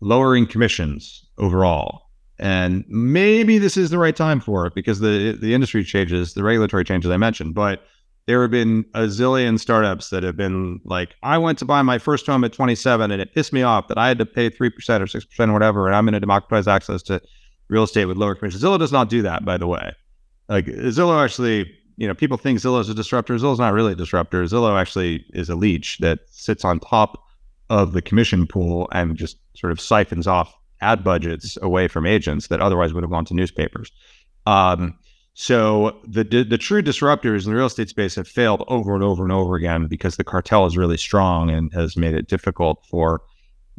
lowering 0.00 0.46
commissions 0.46 1.24
overall. 1.38 2.02
And 2.38 2.84
maybe 2.88 3.58
this 3.58 3.76
is 3.76 3.90
the 3.90 3.98
right 3.98 4.14
time 4.14 4.40
for 4.40 4.66
it 4.66 4.74
because 4.74 5.00
the 5.00 5.36
the 5.40 5.54
industry 5.54 5.84
changes, 5.84 6.34
the 6.34 6.44
regulatory 6.44 6.84
changes 6.84 7.10
I 7.10 7.16
mentioned, 7.16 7.54
but 7.54 7.82
there 8.26 8.42
have 8.42 8.50
been 8.50 8.84
a 8.94 9.02
zillion 9.02 9.58
startups 9.58 10.10
that 10.10 10.24
have 10.24 10.36
been 10.36 10.80
like, 10.84 11.14
I 11.22 11.38
went 11.38 11.58
to 11.60 11.64
buy 11.64 11.82
my 11.82 11.98
first 11.98 12.26
home 12.26 12.42
at 12.42 12.52
27 12.52 13.10
and 13.10 13.22
it 13.22 13.32
pissed 13.32 13.52
me 13.52 13.62
off 13.62 13.86
that 13.88 13.98
I 13.98 14.08
had 14.08 14.18
to 14.18 14.26
pay 14.26 14.50
3% 14.50 14.60
or 14.60 15.06
6% 15.06 15.48
or 15.48 15.52
whatever. 15.52 15.86
And 15.86 15.94
I'm 15.94 16.04
going 16.04 16.14
to 16.14 16.20
democratize 16.20 16.66
access 16.66 17.02
to 17.04 17.22
real 17.68 17.84
estate 17.84 18.06
with 18.06 18.16
lower 18.16 18.34
commissions. 18.34 18.62
Zillow 18.62 18.78
does 18.78 18.92
not 18.92 19.08
do 19.08 19.22
that, 19.22 19.44
by 19.44 19.56
the 19.56 19.68
way. 19.68 19.92
Like 20.48 20.66
Zillow 20.66 21.24
actually, 21.24 21.72
you 21.96 22.08
know, 22.08 22.14
people 22.14 22.36
think 22.36 22.58
Zillow 22.58 22.80
is 22.80 22.88
a 22.88 22.94
disruptor. 22.94 23.34
Zillow's 23.36 23.60
not 23.60 23.72
really 23.72 23.92
a 23.92 23.96
disruptor. 23.96 24.42
Zillow 24.44 24.78
actually 24.78 25.24
is 25.30 25.48
a 25.48 25.54
leech 25.54 25.98
that 25.98 26.20
sits 26.26 26.64
on 26.64 26.80
top 26.80 27.22
of 27.70 27.92
the 27.92 28.02
commission 28.02 28.46
pool 28.46 28.88
and 28.92 29.16
just 29.16 29.38
sort 29.54 29.72
of 29.72 29.80
siphons 29.80 30.26
off 30.26 30.54
ad 30.80 31.02
budgets 31.02 31.56
away 31.62 31.88
from 31.88 32.06
agents 32.06 32.48
that 32.48 32.60
otherwise 32.60 32.92
would 32.92 33.02
have 33.02 33.10
gone 33.10 33.24
to 33.24 33.34
newspapers. 33.34 33.90
Um, 34.46 34.98
so 35.34 35.98
the, 36.06 36.24
the, 36.24 36.44
the 36.44 36.58
true 36.58 36.82
disruptors 36.82 37.44
in 37.44 37.50
the 37.50 37.56
real 37.56 37.66
estate 37.66 37.88
space 37.88 38.14
have 38.14 38.28
failed 38.28 38.64
over 38.68 38.94
and 38.94 39.02
over 39.02 39.22
and 39.22 39.32
over 39.32 39.54
again 39.54 39.86
because 39.86 40.16
the 40.16 40.24
cartel 40.24 40.66
is 40.66 40.76
really 40.76 40.96
strong 40.96 41.50
and 41.50 41.72
has 41.72 41.96
made 41.96 42.14
it 42.14 42.28
difficult 42.28 42.84
for 42.88 43.20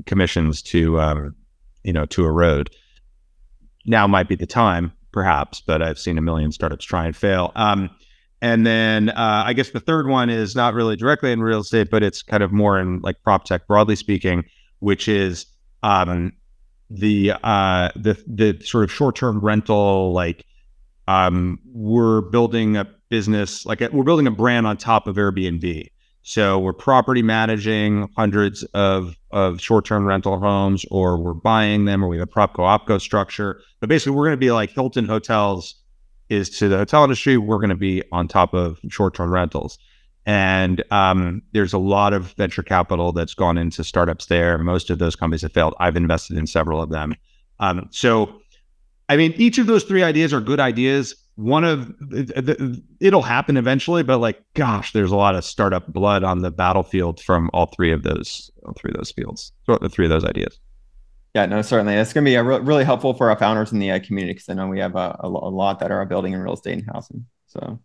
commissions 0.06 0.62
to 0.62 1.00
um, 1.00 1.36
you 1.84 1.93
know 1.93 2.06
to 2.06 2.26
erode 2.26 2.69
now 3.88 4.06
might 4.06 4.28
be 4.28 4.36
the 4.36 4.45
time, 4.45 4.91
perhaps, 5.12 5.62
but 5.62 5.82
I've 5.82 5.97
seen 5.97 6.17
a 6.17 6.21
million 6.21 6.52
startups 6.52 6.86
try 6.86 7.06
and 7.06 7.15
fail. 7.15 7.52
Um, 7.56 7.89
and 8.41 8.65
then 8.65 9.10
uh, 9.10 9.43
I 9.45 9.54
guess 9.54 9.71
the 9.71 9.80
third 9.80 10.08
one 10.08 10.30
is 10.30 10.56
not 10.56 10.73
really 10.73 10.95
directly 10.95 11.32
in 11.32 11.41
real 11.41 11.62
estate, 11.62 11.89
but 11.89 12.04
it's 12.04 12.21
kind 12.21 12.43
of 12.43 12.52
more 12.52 12.80
in 12.80 13.00
like 13.02 13.21
prop 13.23 13.45
tech, 13.45 13.67
broadly 13.67 13.95
speaking, 13.95 14.43
which 14.80 15.07
is 15.07 15.45
um, 15.84 16.34
the 16.89 17.34
uh, 17.43 17.89
the 17.95 18.22
the 18.28 18.59
sort 18.64 18.84
of 18.84 18.91
short 18.91 19.16
term 19.16 19.39
rental. 19.39 20.14
Like 20.14 20.45
um, 21.07 21.59
we're 21.74 22.22
building 22.22 22.78
a 22.78 22.88
business, 23.09 23.66
like 23.66 23.82
we're 23.91 24.03
building 24.03 24.28
a 24.28 24.32
brand 24.32 24.68
on 24.68 24.78
top 24.78 25.07
of 25.07 25.16
Airbnb. 25.16 25.89
So 26.28 26.59
we're 26.59 26.74
property 26.74 27.22
managing 27.22 28.09
hundreds 28.18 28.64
of, 28.74 29.16
of 29.32 29.62
short-term 29.62 30.03
rental 30.03 30.38
homes, 30.38 30.84
or 30.91 31.18
we're 31.18 31.34
buying 31.34 31.86
them, 31.86 32.03
or 32.03 32.09
we 32.09 32.18
have 32.18 32.28
a 32.28 32.30
propco 32.30 32.57
opco 32.57 32.99
structure. 32.99 33.62
But 33.80 33.88
basically, 33.88 34.12
we're 34.12 34.26
going 34.26 34.34
to 34.34 34.38
be 34.38 34.51
like 34.51 34.70
Hilton 34.72 35.05
Hotels 35.05 35.76
is 36.30 36.49
to 36.59 36.67
the 36.67 36.78
hotel 36.78 37.03
industry. 37.03 37.38
We're 37.38 37.57
going 37.57 37.69
to 37.69 37.75
be 37.75 38.03
on 38.11 38.28
top 38.28 38.53
of 38.53 38.80
short-term 38.89 39.32
rentals, 39.32 39.80
and 40.25 40.84
um, 40.91 41.41
there's 41.53 41.73
a 41.73 41.78
lot 41.78 42.13
of 42.13 42.34
venture 42.34 42.63
capital 42.63 43.11
that's 43.11 43.34
gone 43.34 43.57
into 43.57 43.84
startups 43.84 44.25
there. 44.25 44.57
Most 44.57 44.89
of 44.89 44.99
those 44.99 45.15
companies 45.15 45.41
have 45.41 45.53
failed. 45.53 45.73
I've 45.80 45.95
invested 45.95 46.38
in 46.38 46.47
several 46.47 46.82
of 46.82 46.89
them. 46.89 47.15
Um, 47.59 47.88
so, 47.91 48.41
I 49.09 49.17
mean, 49.17 49.34
each 49.38 49.57
of 49.57 49.67
those 49.67 49.84
three 49.84 50.03
ideas 50.03 50.34
are 50.34 50.41
good 50.41 50.59
ideas. 50.59 51.15
one 51.38 51.63
of 51.63 51.93
it'll 52.99 53.21
happen 53.21 53.57
eventually, 53.57 54.01
but 54.01 54.17
like, 54.17 54.41
gosh, 54.55 54.91
there's 54.91 55.11
a 55.11 55.15
lot 55.15 55.36
of 55.36 55.45
startup 55.45 55.86
blood 55.93 56.23
on 56.23 56.41
the 56.41 56.49
battlefield 56.49 57.21
from 57.21 57.51
all 57.53 57.67
three 57.67 57.91
of 57.91 58.01
those, 58.01 58.49
all 58.65 58.73
three 58.73 58.89
of 58.89 58.97
those 58.97 59.11
fields, 59.11 59.51
the 59.67 59.88
three 59.88 60.05
of 60.05 60.09
those 60.09 60.25
ideas. 60.25 60.59
Yeah, 61.38 61.46
no, 61.46 61.62
certainly. 61.62 61.94
It's 61.94 62.14
going 62.14 62.26
to 62.26 62.30
be 62.32 62.34
a 62.34 62.44
re- 62.44 62.62
really 62.62 62.84
helpful 62.84 63.14
for 63.14 63.30
our 63.30 63.38
founders 63.38 63.72
in 63.72 63.78
the 63.78 63.92
uh, 63.92 64.00
community 64.00 64.34
because 64.34 64.50
I 64.50 64.56
know 64.56 64.66
we 64.66 64.80
have 64.80 64.96
a, 64.96 65.18
a, 65.20 65.28
lot 65.30 65.78
that 65.82 65.92
are 65.92 66.04
building 66.04 66.34
in 66.34 66.42
real 66.42 66.56
estate 66.56 66.80
and 66.80 66.90
housing. 66.92 67.28
So, 67.46 67.80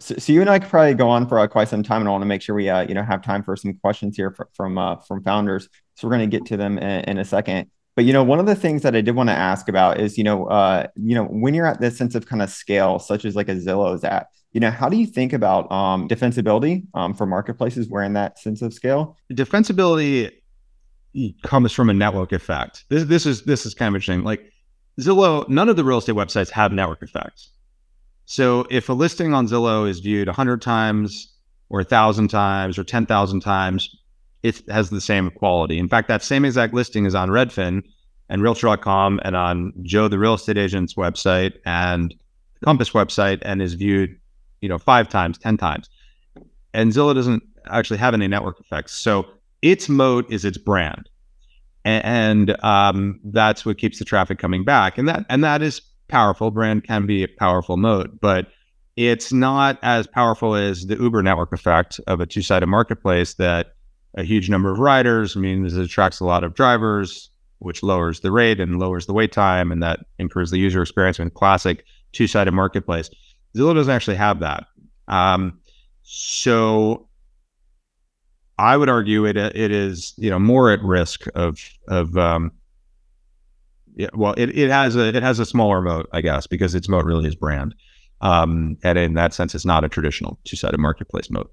so, 0.00 0.16
so, 0.16 0.32
you 0.32 0.40
and 0.40 0.50
I 0.50 0.58
could 0.58 0.68
probably 0.68 0.94
go 0.94 1.08
on 1.08 1.28
for 1.28 1.38
uh, 1.38 1.46
quite 1.46 1.68
some 1.68 1.84
time, 1.84 2.00
and 2.00 2.08
I 2.08 2.10
want 2.10 2.22
to 2.22 2.26
make 2.26 2.42
sure 2.42 2.56
we, 2.56 2.68
uh, 2.68 2.80
you 2.80 2.94
know, 2.94 3.04
have 3.04 3.22
time 3.22 3.44
for 3.44 3.54
some 3.54 3.74
questions 3.74 4.16
here 4.16 4.32
for, 4.32 4.48
from 4.54 4.78
uh, 4.78 4.96
from 4.96 5.22
founders. 5.22 5.68
So 5.94 6.08
we're 6.08 6.16
going 6.16 6.28
to 6.28 6.36
get 6.36 6.44
to 6.48 6.56
them 6.56 6.76
in, 6.76 7.04
in, 7.04 7.18
a 7.18 7.24
second. 7.24 7.70
But 7.94 8.04
you 8.04 8.12
know, 8.12 8.24
one 8.24 8.40
of 8.40 8.46
the 8.46 8.56
things 8.56 8.82
that 8.82 8.96
I 8.96 9.00
did 9.00 9.14
want 9.14 9.28
to 9.28 9.32
ask 9.32 9.68
about 9.68 10.00
is, 10.00 10.18
you 10.18 10.24
know, 10.24 10.46
uh, 10.46 10.88
you 10.96 11.14
know, 11.14 11.26
when 11.26 11.54
you're 11.54 11.66
at 11.66 11.80
this 11.80 11.96
sense 11.96 12.16
of 12.16 12.26
kind 12.26 12.42
of 12.42 12.50
scale, 12.50 12.98
such 12.98 13.24
as 13.24 13.36
like 13.36 13.48
a 13.48 13.54
Zillow's 13.54 14.02
at, 14.02 14.26
you 14.50 14.58
know, 14.58 14.72
how 14.72 14.88
do 14.88 14.96
you 14.96 15.06
think 15.06 15.32
about 15.32 15.70
um, 15.70 16.08
defensibility 16.08 16.84
um, 16.94 17.14
for 17.14 17.26
marketplaces 17.26 17.88
where 17.88 18.02
in 18.02 18.14
that 18.14 18.40
sense 18.40 18.60
of 18.60 18.74
scale? 18.74 19.16
Defensibility 19.32 20.32
comes 21.42 21.72
from 21.72 21.90
a 21.90 21.94
network 21.94 22.32
effect. 22.32 22.84
This 22.88 23.04
this 23.04 23.26
is 23.26 23.42
this 23.42 23.66
is 23.66 23.74
kind 23.74 23.88
of 23.88 23.94
interesting. 23.94 24.24
Like 24.24 24.52
Zillow, 25.00 25.48
none 25.48 25.68
of 25.68 25.76
the 25.76 25.84
real 25.84 25.98
estate 25.98 26.14
websites 26.14 26.50
have 26.50 26.72
network 26.72 27.02
effects. 27.02 27.50
So 28.24 28.66
if 28.70 28.88
a 28.88 28.92
listing 28.92 29.34
on 29.34 29.46
Zillow 29.46 29.88
is 29.88 30.00
viewed 30.00 30.28
100 30.28 30.62
times 30.62 31.34
or 31.68 31.80
1,000 31.80 32.28
times 32.28 32.78
or 32.78 32.84
10,000 32.84 33.40
times, 33.40 33.94
it 34.42 34.62
has 34.68 34.90
the 34.90 35.00
same 35.00 35.30
quality. 35.30 35.78
In 35.78 35.88
fact, 35.88 36.08
that 36.08 36.22
same 36.22 36.44
exact 36.44 36.74
listing 36.74 37.06
is 37.06 37.14
on 37.14 37.30
Redfin 37.30 37.82
and 38.28 38.42
Realtor.com 38.42 39.20
and 39.24 39.36
on 39.36 39.72
Joe 39.82 40.08
the 40.08 40.18
real 40.18 40.34
estate 40.34 40.58
agent's 40.58 40.94
website 40.94 41.54
and 41.64 42.14
Compass 42.64 42.90
website 42.90 43.40
and 43.42 43.60
is 43.60 43.74
viewed, 43.74 44.16
you 44.60 44.68
know, 44.68 44.78
five 44.78 45.08
times, 45.08 45.38
10 45.38 45.56
times. 45.56 45.90
And 46.74 46.92
Zillow 46.92 47.14
doesn't 47.14 47.42
actually 47.66 47.98
have 47.98 48.14
any 48.14 48.28
network 48.28 48.60
effects. 48.60 48.92
So 48.92 49.26
its 49.62 49.88
moat 49.88 50.30
is 50.30 50.44
its 50.44 50.58
brand, 50.58 51.08
and, 51.84 52.62
um, 52.64 53.20
that's 53.24 53.64
what 53.64 53.78
keeps 53.78 53.98
the 53.98 54.04
traffic 54.04 54.38
coming 54.38 54.64
back. 54.64 54.98
And 54.98 55.08
that 55.08 55.24
and 55.28 55.42
that 55.42 55.62
is 55.62 55.80
powerful. 56.08 56.50
Brand 56.50 56.84
can 56.84 57.06
be 57.06 57.24
a 57.24 57.28
powerful 57.28 57.76
moat, 57.76 58.20
but 58.20 58.48
it's 58.96 59.32
not 59.32 59.78
as 59.82 60.06
powerful 60.06 60.54
as 60.54 60.86
the 60.86 60.96
Uber 60.96 61.22
network 61.22 61.52
effect 61.52 61.98
of 62.06 62.20
a 62.20 62.26
two-sided 62.26 62.66
marketplace 62.66 63.34
that 63.34 63.72
a 64.18 64.22
huge 64.22 64.50
number 64.50 64.70
of 64.70 64.78
riders 64.78 65.34
means 65.36 65.74
it 65.74 65.82
attracts 65.82 66.20
a 66.20 66.26
lot 66.26 66.44
of 66.44 66.52
drivers, 66.52 67.30
which 67.60 67.82
lowers 67.82 68.20
the 68.20 68.30
rate 68.30 68.60
and 68.60 68.78
lowers 68.78 69.06
the 69.06 69.14
wait 69.14 69.32
time, 69.32 69.72
and 69.72 69.82
that 69.82 70.00
improves 70.18 70.50
the 70.50 70.58
user 70.58 70.82
experience 70.82 71.18
in 71.18 71.30
classic 71.30 71.84
two-sided 72.12 72.52
marketplace. 72.52 73.08
Zillow 73.56 73.74
doesn't 73.74 73.94
actually 73.94 74.16
have 74.16 74.40
that. 74.40 74.64
Um, 75.08 75.58
so 76.02 77.08
I 78.58 78.76
would 78.76 78.88
argue 78.88 79.24
it 79.24 79.36
it 79.36 79.70
is 79.70 80.14
you 80.16 80.30
know 80.30 80.38
more 80.38 80.70
at 80.70 80.82
risk 80.82 81.26
of 81.34 81.58
of 81.88 82.16
um, 82.16 82.52
yeah, 83.96 84.08
well 84.14 84.34
it, 84.34 84.56
it 84.56 84.70
has 84.70 84.96
a 84.96 85.14
it 85.14 85.22
has 85.22 85.38
a 85.38 85.46
smaller 85.46 85.80
moat 85.80 86.08
I 86.12 86.20
guess 86.20 86.46
because 86.46 86.74
its 86.74 86.88
moat 86.88 87.04
really 87.04 87.26
is 87.26 87.34
brand, 87.34 87.74
um, 88.20 88.76
and 88.82 88.98
in 88.98 89.14
that 89.14 89.34
sense 89.34 89.54
it's 89.54 89.66
not 89.66 89.84
a 89.84 89.88
traditional 89.88 90.38
two 90.44 90.56
sided 90.56 90.78
marketplace 90.78 91.30
moat. 91.30 91.52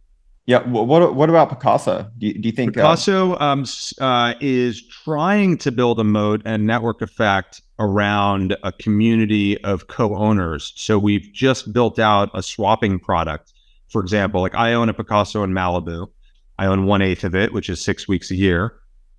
Yeah. 0.50 0.68
What 0.68 1.14
What 1.14 1.30
about 1.30 1.52
Pacaso? 1.52 2.10
Do 2.18 2.26
you, 2.26 2.34
do 2.34 2.50
you 2.50 2.52
think 2.52 2.74
Pacaso 2.74 3.39
uh, 3.39 3.43
um, 3.43 3.66
uh, 4.02 4.34
is 4.41 4.82
trying 4.82 5.60
to 5.60 5.72
build 5.72 6.00
a 6.00 6.04
moat 6.04 6.41
and 6.43 6.66
network 6.66 7.04
effect 7.04 7.62
around 7.78 8.58
a 8.64 8.72
community 8.72 9.64
of 9.64 9.86
co-owners? 9.89 10.74
So 10.76 10.97
we've 10.97 11.30
just 11.32 11.72
built 11.72 12.00
out 12.00 12.32
a 12.34 12.41
swapping 12.41 12.97
product. 12.97 13.54
For 13.89 14.02
example, 14.02 14.41
like 14.41 14.56
I 14.56 14.74
own 14.74 14.89
a 14.89 14.93
Pacaso 14.95 15.43
in 15.43 15.52
Malibu. 15.52 16.10
I 16.60 16.66
own 16.66 16.86
one 16.86 17.01
eighth 17.01 17.24
of 17.24 17.36
it, 17.36 17.53
which 17.53 17.70
is 17.70 17.82
six 17.82 18.05
weeks 18.05 18.32
a 18.32 18.36
year. 18.36 18.74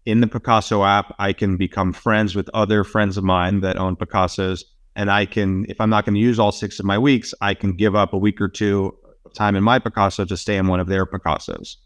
In 0.04 0.20
the 0.20 0.26
Pacaso 0.26 0.86
app, 0.86 1.14
I 1.18 1.32
can 1.32 1.56
become 1.56 1.94
friends 1.94 2.36
with 2.36 2.50
other 2.52 2.84
friends 2.84 3.16
of 3.16 3.24
mine 3.24 3.60
that 3.60 3.78
own 3.78 3.96
Pacasos. 3.96 4.62
And 4.94 5.10
I 5.10 5.24
can, 5.24 5.64
if 5.70 5.80
I'm 5.80 5.88
not 5.88 6.04
going 6.04 6.16
to 6.16 6.20
use 6.20 6.38
all 6.38 6.52
six 6.52 6.78
of 6.78 6.84
my 6.84 6.98
weeks, 6.98 7.32
I 7.40 7.54
can 7.54 7.72
give 7.72 7.96
up 7.96 8.12
a 8.12 8.18
week 8.18 8.42
or 8.42 8.48
two 8.48 8.94
of 9.24 9.32
time 9.32 9.56
in 9.56 9.64
my 9.64 9.78
Pacaso 9.78 10.28
to 10.28 10.36
stay 10.36 10.58
in 10.58 10.66
one 10.66 10.80
of 10.80 10.88
their 10.88 11.06
Pacasos. 11.06 11.76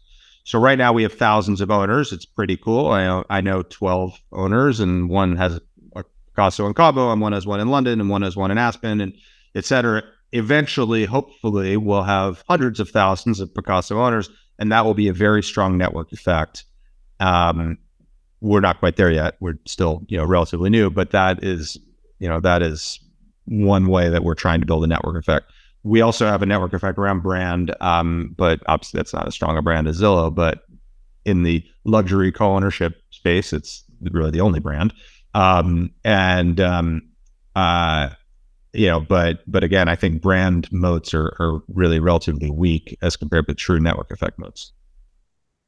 So 0.43 0.59
right 0.59 0.77
now 0.77 0.91
we 0.91 1.03
have 1.03 1.13
thousands 1.13 1.61
of 1.61 1.71
owners. 1.71 2.11
It's 2.11 2.25
pretty 2.25 2.57
cool. 2.57 2.87
I, 2.87 3.23
I 3.29 3.39
know 3.39 3.61
12 3.61 4.11
owners, 4.33 4.81
and 4.81 5.09
one 5.09 5.37
has 5.37 5.61
a 5.95 6.03
Pacaso 6.35 6.67
in 6.67 6.73
Cabo, 6.73 7.13
and 7.13 7.21
one 7.21 7.31
has 7.31 7.47
one 7.47 7.61
in 7.61 7.69
London, 7.69 8.01
and 8.01 8.09
one 8.09 8.23
has 8.23 8.35
one 8.35 8.51
in 8.51 8.57
Aspen, 8.57 8.99
and 8.99 9.13
et 9.55 9.63
cetera. 9.63 10.03
Eventually, 10.33 11.05
hopefully, 11.05 11.77
we'll 11.77 12.03
have 12.03 12.43
hundreds 12.49 12.81
of 12.81 12.89
thousands 12.89 13.39
of 13.39 13.53
Pacaso 13.53 13.95
owners 13.95 14.29
and 14.59 14.71
that 14.71 14.85
will 14.85 14.93
be 14.93 15.07
a 15.07 15.13
very 15.13 15.43
strong 15.43 15.77
network 15.77 16.11
effect. 16.11 16.65
Um, 17.19 17.77
we're 18.41 18.61
not 18.61 18.79
quite 18.79 18.95
there 18.95 19.11
yet. 19.11 19.35
We're 19.39 19.57
still, 19.65 20.03
you 20.07 20.17
know, 20.17 20.25
relatively 20.25 20.69
new, 20.69 20.89
but 20.89 21.11
that 21.11 21.43
is, 21.43 21.77
you 22.19 22.27
know, 22.29 22.39
that 22.41 22.61
is 22.61 22.99
one 23.45 23.87
way 23.87 24.09
that 24.09 24.23
we're 24.23 24.35
trying 24.35 24.59
to 24.59 24.65
build 24.65 24.83
a 24.83 24.87
network 24.87 25.17
effect. 25.17 25.51
We 25.83 26.01
also 26.01 26.25
have 26.25 26.41
a 26.41 26.45
network 26.45 26.73
effect 26.73 26.97
around 26.97 27.21
brand, 27.21 27.75
um, 27.79 28.33
but 28.37 28.59
obviously 28.67 28.97
that's 28.97 29.13
not 29.13 29.27
as 29.27 29.33
strong 29.33 29.57
a 29.57 29.61
brand 29.61 29.87
as 29.87 30.01
Zillow. 30.01 30.33
But 30.33 30.63
in 31.25 31.43
the 31.43 31.63
luxury 31.83 32.31
co-ownership 32.31 33.01
space, 33.11 33.53
it's 33.53 33.83
really 34.01 34.31
the 34.31 34.41
only 34.41 34.59
brand. 34.59 34.93
Um, 35.33 35.91
and 36.03 36.59
um, 36.59 37.01
uh, 37.55 38.09
you 38.75 38.87
know, 38.87 38.99
but 38.99 39.39
but 39.47 39.63
again, 39.63 39.87
I 39.87 39.95
think 39.95 40.21
brand 40.21 40.71
moats 40.71 41.13
are, 41.13 41.35
are 41.39 41.61
really 41.67 41.99
relatively 41.99 42.51
weak 42.51 42.97
as 43.01 43.15
compared 43.15 43.47
to 43.47 43.53
true 43.53 43.79
network 43.79 44.11
effect 44.11 44.37
moats. 44.37 44.73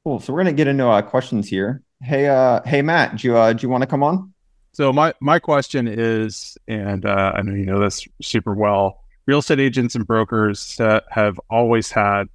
Cool. 0.03 0.19
So 0.19 0.33
we're 0.33 0.39
gonna 0.39 0.53
get 0.53 0.67
into 0.67 0.87
uh, 0.87 1.01
questions 1.01 1.47
here. 1.47 1.83
Hey, 2.01 2.27
uh, 2.27 2.61
hey 2.63 2.81
Matt, 2.81 3.17
do 3.17 3.27
you 3.27 3.37
uh, 3.37 3.53
do 3.53 3.63
you 3.63 3.69
want 3.69 3.81
to 3.81 3.87
come 3.87 4.03
on? 4.03 4.33
So 4.73 4.93
my 4.93 5.13
my 5.21 5.39
question 5.39 5.87
is, 5.87 6.57
and 6.67 7.05
uh, 7.05 7.33
I 7.35 7.41
know 7.41 7.53
you 7.53 7.65
know 7.65 7.79
this 7.79 8.07
super 8.21 8.53
well. 8.53 9.03
Real 9.25 9.39
estate 9.39 9.59
agents 9.59 9.95
and 9.95 10.05
brokers 10.07 10.79
uh, 10.79 11.01
have 11.09 11.39
always 11.49 11.91
had 11.91 12.25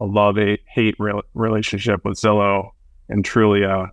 a 0.00 0.04
love 0.06 0.36
hate 0.66 0.96
re- 0.98 1.20
relationship 1.34 2.04
with 2.04 2.18
Zillow 2.18 2.70
and 3.08 3.24
Trulia, 3.24 3.90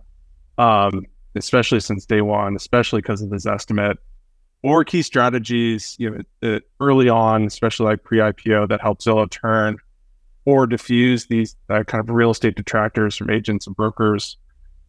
um, 0.56 1.04
especially 1.34 1.80
since 1.80 2.06
day 2.06 2.22
one, 2.22 2.56
especially 2.56 3.02
because 3.02 3.22
of 3.22 3.30
this 3.30 3.44
Zestimate 3.44 3.96
or 4.62 4.84
key 4.84 5.02
strategies, 5.02 5.96
you 5.98 6.10
know, 6.10 6.56
uh, 6.56 6.60
early 6.80 7.08
on, 7.08 7.44
especially 7.44 7.86
like 7.86 8.04
pre-IPO, 8.04 8.68
that 8.68 8.80
help 8.80 9.00
Zillow 9.00 9.30
turn 9.30 9.78
or 10.44 10.66
diffuse 10.66 11.26
these 11.26 11.56
uh, 11.68 11.84
kind 11.84 12.00
of 12.00 12.14
real 12.14 12.30
estate 12.30 12.56
detractors 12.56 13.16
from 13.16 13.30
agents 13.30 13.66
and 13.66 13.76
brokers 13.76 14.36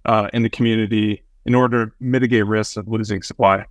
uh, 0.06 0.30
in 0.34 0.44
the 0.44 0.50
community 0.50 1.24
in 1.46 1.56
order 1.56 1.88
to 1.88 1.92
mitigate 2.00 2.46
risks 2.46 2.78
of 2.78 2.88
losing 2.88 3.22
supply. 3.22 3.66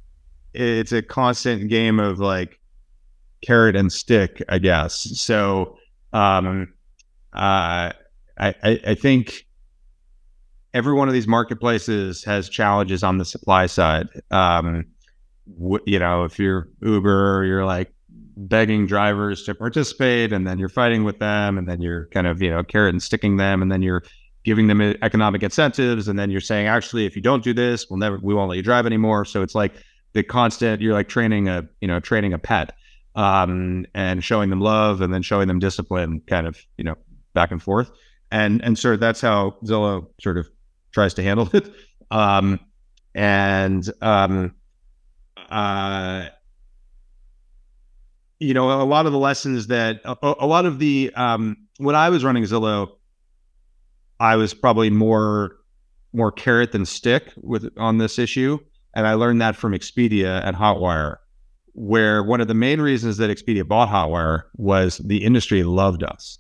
It's 0.54 0.92
a 0.92 1.02
constant 1.02 1.68
game 1.68 2.00
of 2.00 2.18
like 2.18 2.58
carrot 3.42 3.76
and 3.76 3.92
stick, 3.92 4.42
I 4.48 4.58
guess. 4.58 4.94
So, 5.20 5.76
um, 6.12 6.72
uh, 7.32 7.92
I, 8.38 8.54
I, 8.62 8.80
I 8.88 8.94
think 8.94 9.46
every 10.74 10.94
one 10.94 11.08
of 11.08 11.14
these 11.14 11.28
marketplaces 11.28 12.24
has 12.24 12.48
challenges 12.48 13.02
on 13.02 13.18
the 13.18 13.24
supply 13.24 13.66
side. 13.66 14.08
Um, 14.30 14.86
you 15.86 15.98
know, 15.98 16.24
if 16.24 16.38
you're 16.38 16.68
Uber, 16.82 17.44
you're 17.44 17.64
like 17.64 17.92
begging 18.36 18.86
drivers 18.86 19.42
to 19.44 19.54
participate, 19.54 20.32
and 20.32 20.46
then 20.46 20.58
you're 20.58 20.68
fighting 20.68 21.04
with 21.04 21.18
them, 21.18 21.58
and 21.58 21.68
then 21.68 21.80
you're 21.80 22.06
kind 22.06 22.26
of 22.26 22.40
you 22.42 22.50
know 22.50 22.62
carrot 22.62 22.94
and 22.94 23.02
sticking 23.02 23.36
them, 23.36 23.62
and 23.62 23.70
then 23.70 23.82
you're 23.82 24.02
giving 24.44 24.66
them 24.68 24.80
economic 24.80 25.42
incentives, 25.42 26.08
and 26.08 26.18
then 26.18 26.30
you're 26.30 26.40
saying 26.40 26.66
actually 26.66 27.06
if 27.06 27.14
you 27.14 27.22
don't 27.22 27.44
do 27.44 27.52
this, 27.52 27.86
we'll 27.90 27.98
never 27.98 28.18
we 28.22 28.34
won't 28.34 28.48
let 28.48 28.56
you 28.56 28.62
drive 28.62 28.86
anymore. 28.86 29.24
So 29.24 29.42
it's 29.42 29.54
like 29.54 29.74
the 30.12 30.22
constant 30.22 30.80
you're 30.80 30.94
like 30.94 31.08
training 31.08 31.48
a 31.48 31.68
you 31.80 31.88
know 31.88 32.00
training 32.00 32.32
a 32.32 32.38
pet 32.38 32.74
um, 33.14 33.86
and 33.94 34.22
showing 34.24 34.50
them 34.50 34.60
love, 34.60 35.00
and 35.00 35.12
then 35.12 35.22
showing 35.22 35.48
them 35.48 35.58
discipline, 35.58 36.22
kind 36.26 36.46
of 36.46 36.58
you 36.78 36.84
know 36.84 36.96
back 37.34 37.50
and 37.50 37.62
forth, 37.62 37.90
and 38.30 38.62
and 38.64 38.78
sort 38.78 38.94
of 38.94 39.00
that's 39.00 39.20
how 39.20 39.56
Zillow 39.64 40.06
sort 40.20 40.38
of 40.38 40.48
tries 40.92 41.14
to 41.14 41.22
handle 41.22 41.48
it. 41.54 41.70
Um, 42.10 42.60
and 43.14 43.88
um, 44.00 44.54
uh, 45.50 46.28
you 48.40 48.54
know, 48.54 48.82
a 48.82 48.84
lot 48.84 49.06
of 49.06 49.12
the 49.12 49.18
lessons 49.18 49.66
that 49.66 50.00
a, 50.04 50.16
a 50.40 50.46
lot 50.46 50.64
of 50.64 50.78
the 50.78 51.12
um, 51.14 51.56
when 51.78 51.94
I 51.94 52.08
was 52.08 52.24
running 52.24 52.42
Zillow, 52.44 52.88
I 54.18 54.36
was 54.36 54.54
probably 54.54 54.90
more 54.90 55.56
more 56.12 56.32
carrot 56.32 56.72
than 56.72 56.86
stick 56.86 57.32
with 57.36 57.70
on 57.76 57.98
this 57.98 58.18
issue, 58.18 58.58
and 58.94 59.06
I 59.06 59.14
learned 59.14 59.40
that 59.42 59.56
from 59.56 59.72
Expedia 59.72 60.44
and 60.44 60.56
Hotwire, 60.56 61.16
where 61.74 62.22
one 62.22 62.40
of 62.40 62.48
the 62.48 62.54
main 62.54 62.80
reasons 62.80 63.18
that 63.18 63.30
Expedia 63.30 63.66
bought 63.66 63.88
Hotwire 63.88 64.44
was 64.56 64.98
the 64.98 65.22
industry 65.22 65.62
loved 65.62 66.02
us. 66.02 66.38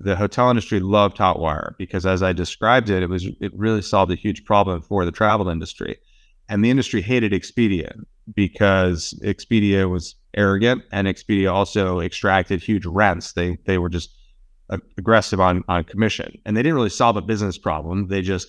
The 0.00 0.16
hotel 0.16 0.50
industry 0.50 0.80
loved 0.80 1.18
Hotwire 1.18 1.76
because, 1.76 2.06
as 2.06 2.22
I 2.22 2.32
described 2.32 2.88
it, 2.88 3.02
it 3.02 3.08
was 3.10 3.26
it 3.40 3.52
really 3.54 3.82
solved 3.82 4.10
a 4.10 4.16
huge 4.16 4.44
problem 4.44 4.80
for 4.80 5.04
the 5.04 5.12
travel 5.12 5.50
industry, 5.50 5.98
and 6.48 6.64
the 6.64 6.70
industry 6.70 7.02
hated 7.02 7.32
Expedia 7.32 7.92
because 8.34 9.18
Expedia 9.24 9.88
was 9.90 10.14
arrogant, 10.36 10.82
and 10.92 11.06
Expedia 11.06 11.52
also 11.52 12.00
extracted 12.00 12.62
huge 12.62 12.86
rents. 12.86 13.32
They 13.32 13.58
they 13.66 13.78
were 13.78 13.88
just 13.88 14.14
aggressive 14.98 15.40
on 15.40 15.64
on 15.68 15.84
commission, 15.84 16.38
and 16.44 16.56
they 16.56 16.62
didn't 16.62 16.76
really 16.76 16.90
solve 16.90 17.16
a 17.16 17.22
business 17.22 17.58
problem. 17.58 18.08
They 18.08 18.22
just 18.22 18.48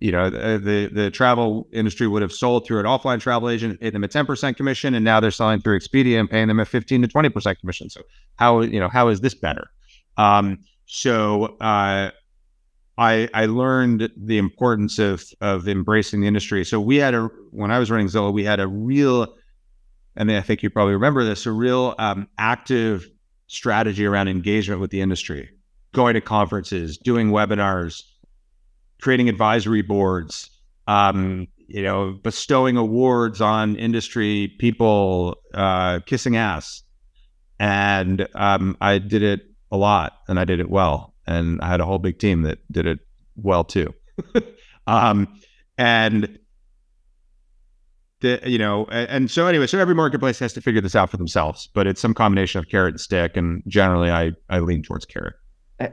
you 0.00 0.10
know 0.10 0.30
the, 0.30 0.90
the, 0.92 1.10
travel 1.10 1.68
industry 1.72 2.08
would 2.08 2.22
have 2.22 2.32
sold 2.32 2.66
through 2.66 2.80
an 2.80 2.86
offline 2.86 3.20
travel 3.20 3.48
agent, 3.48 3.80
paid 3.80 3.94
them 3.94 4.02
a 4.02 4.08
ten 4.08 4.26
percent 4.26 4.56
commission, 4.56 4.94
and 4.94 5.04
now 5.04 5.20
they're 5.20 5.30
selling 5.30 5.60
through 5.60 5.78
Expedia 5.78 6.18
and 6.18 6.28
paying 6.28 6.48
them 6.48 6.58
a 6.58 6.64
fifteen 6.64 7.02
to 7.02 7.08
twenty 7.08 7.28
percent 7.28 7.60
commission. 7.60 7.88
So 7.88 8.02
how 8.36 8.60
you 8.62 8.80
know 8.80 8.88
how 8.88 9.08
is 9.08 9.20
this 9.20 9.34
better? 9.34 9.70
Um, 10.16 10.58
so 10.86 11.56
uh, 11.60 12.10
I 12.98 13.28
I 13.32 13.46
learned 13.46 14.10
the 14.16 14.38
importance 14.38 14.98
of 14.98 15.24
of 15.40 15.68
embracing 15.68 16.20
the 16.20 16.26
industry. 16.26 16.64
So 16.64 16.80
we 16.80 16.96
had 16.96 17.14
a 17.14 17.28
when 17.50 17.70
I 17.70 17.78
was 17.78 17.90
running 17.90 18.08
Zillow, 18.08 18.32
we 18.32 18.44
had 18.44 18.60
a 18.60 18.66
real, 18.66 19.34
and 20.16 20.30
I 20.30 20.40
think 20.42 20.62
you 20.62 20.70
probably 20.70 20.94
remember 20.94 21.24
this, 21.24 21.46
a 21.46 21.52
real 21.52 21.94
um, 21.98 22.28
active 22.38 23.08
strategy 23.46 24.04
around 24.04 24.28
engagement 24.28 24.80
with 24.80 24.90
the 24.90 25.00
industry, 25.00 25.48
going 25.94 26.14
to 26.14 26.20
conferences, 26.20 26.98
doing 26.98 27.30
webinars, 27.30 28.02
creating 29.00 29.28
advisory 29.28 29.82
boards, 29.82 30.50
um, 30.86 31.46
you 31.66 31.82
know, 31.82 32.18
bestowing 32.22 32.76
awards 32.76 33.40
on 33.40 33.76
industry 33.76 34.54
people, 34.58 35.38
uh, 35.54 36.00
kissing 36.00 36.36
ass, 36.36 36.82
and 37.58 38.28
um, 38.34 38.76
I 38.82 38.98
did 38.98 39.22
it 39.22 39.40
a 39.70 39.78
lot, 39.78 40.18
and 40.28 40.38
I 40.38 40.44
did 40.44 40.60
it 40.60 40.68
well 40.68 41.11
and 41.26 41.60
I 41.60 41.68
had 41.68 41.80
a 41.80 41.84
whole 41.84 41.98
big 41.98 42.18
team 42.18 42.42
that 42.42 42.58
did 42.70 42.86
it 42.86 42.98
well 43.36 43.64
too. 43.64 43.92
um, 44.86 45.28
and 45.78 46.38
the, 48.20 48.40
you 48.44 48.58
know, 48.58 48.86
and, 48.86 49.08
and, 49.10 49.30
so 49.30 49.46
anyway, 49.46 49.66
so 49.66 49.78
every 49.78 49.94
marketplace 49.94 50.38
has 50.38 50.52
to 50.54 50.60
figure 50.60 50.80
this 50.80 50.94
out 50.94 51.10
for 51.10 51.16
themselves, 51.16 51.68
but 51.74 51.86
it's 51.86 52.00
some 52.00 52.14
combination 52.14 52.58
of 52.58 52.68
carrot 52.68 52.94
and 52.94 53.00
stick, 53.00 53.36
and 53.36 53.62
generally, 53.66 54.10
I 54.10 54.32
I 54.48 54.60
lean 54.60 54.82
towards 54.82 55.04
carrot. 55.04 55.34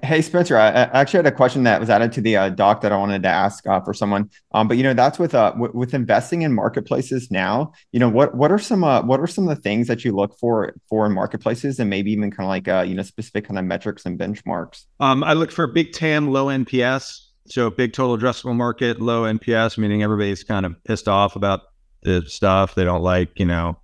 Hey 0.03 0.21
Spencer, 0.21 0.57
I, 0.57 0.69
actually 0.69 1.19
had 1.19 1.27
a 1.27 1.31
question 1.31 1.63
that 1.63 1.79
was 1.79 1.89
added 1.89 2.11
to 2.13 2.21
the 2.21 2.37
uh, 2.37 2.49
doc 2.49 2.81
that 2.81 2.91
I 2.91 2.97
wanted 2.97 3.23
to 3.23 3.29
ask 3.29 3.65
uh, 3.67 3.79
for 3.81 3.93
someone. 3.93 4.29
Um, 4.51 4.67
but 4.67 4.77
you 4.77 4.83
know, 4.83 4.93
that's 4.93 5.17
with 5.17 5.33
uh 5.33 5.51
w- 5.51 5.71
with 5.73 5.93
investing 5.93 6.41
in 6.41 6.53
marketplaces 6.53 7.31
now. 7.31 7.71
You 7.91 7.99
know, 7.99 8.09
what 8.09 8.35
what 8.35 8.51
are 8.51 8.59
some 8.59 8.83
uh, 8.83 9.01
what 9.03 9.19
are 9.19 9.27
some 9.27 9.47
of 9.47 9.55
the 9.55 9.61
things 9.61 9.87
that 9.87 10.03
you 10.03 10.15
look 10.15 10.37
for 10.37 10.73
for 10.89 11.05
in 11.05 11.13
marketplaces, 11.13 11.79
and 11.79 11.89
maybe 11.89 12.11
even 12.11 12.31
kind 12.31 12.45
of 12.45 12.49
like 12.49 12.67
uh, 12.67 12.83
you 12.87 12.93
know 12.95 13.03
specific 13.03 13.47
kind 13.47 13.57
of 13.57 13.65
metrics 13.65 14.05
and 14.05 14.19
benchmarks? 14.19 14.85
Um, 14.99 15.23
I 15.23 15.33
look 15.33 15.51
for 15.51 15.65
big 15.67 15.93
TAM, 15.93 16.31
low 16.31 16.47
NPS. 16.47 17.25
So 17.47 17.71
big 17.71 17.93
total 17.93 18.15
addressable 18.17 18.55
market, 18.55 19.01
low 19.01 19.23
NPS, 19.23 19.77
meaning 19.77 20.03
everybody's 20.03 20.43
kind 20.43 20.65
of 20.65 20.83
pissed 20.83 21.07
off 21.07 21.35
about 21.35 21.61
the 22.03 22.23
stuff. 22.27 22.75
They 22.75 22.83
don't 22.83 23.01
like, 23.01 23.39
you 23.39 23.45
know, 23.45 23.79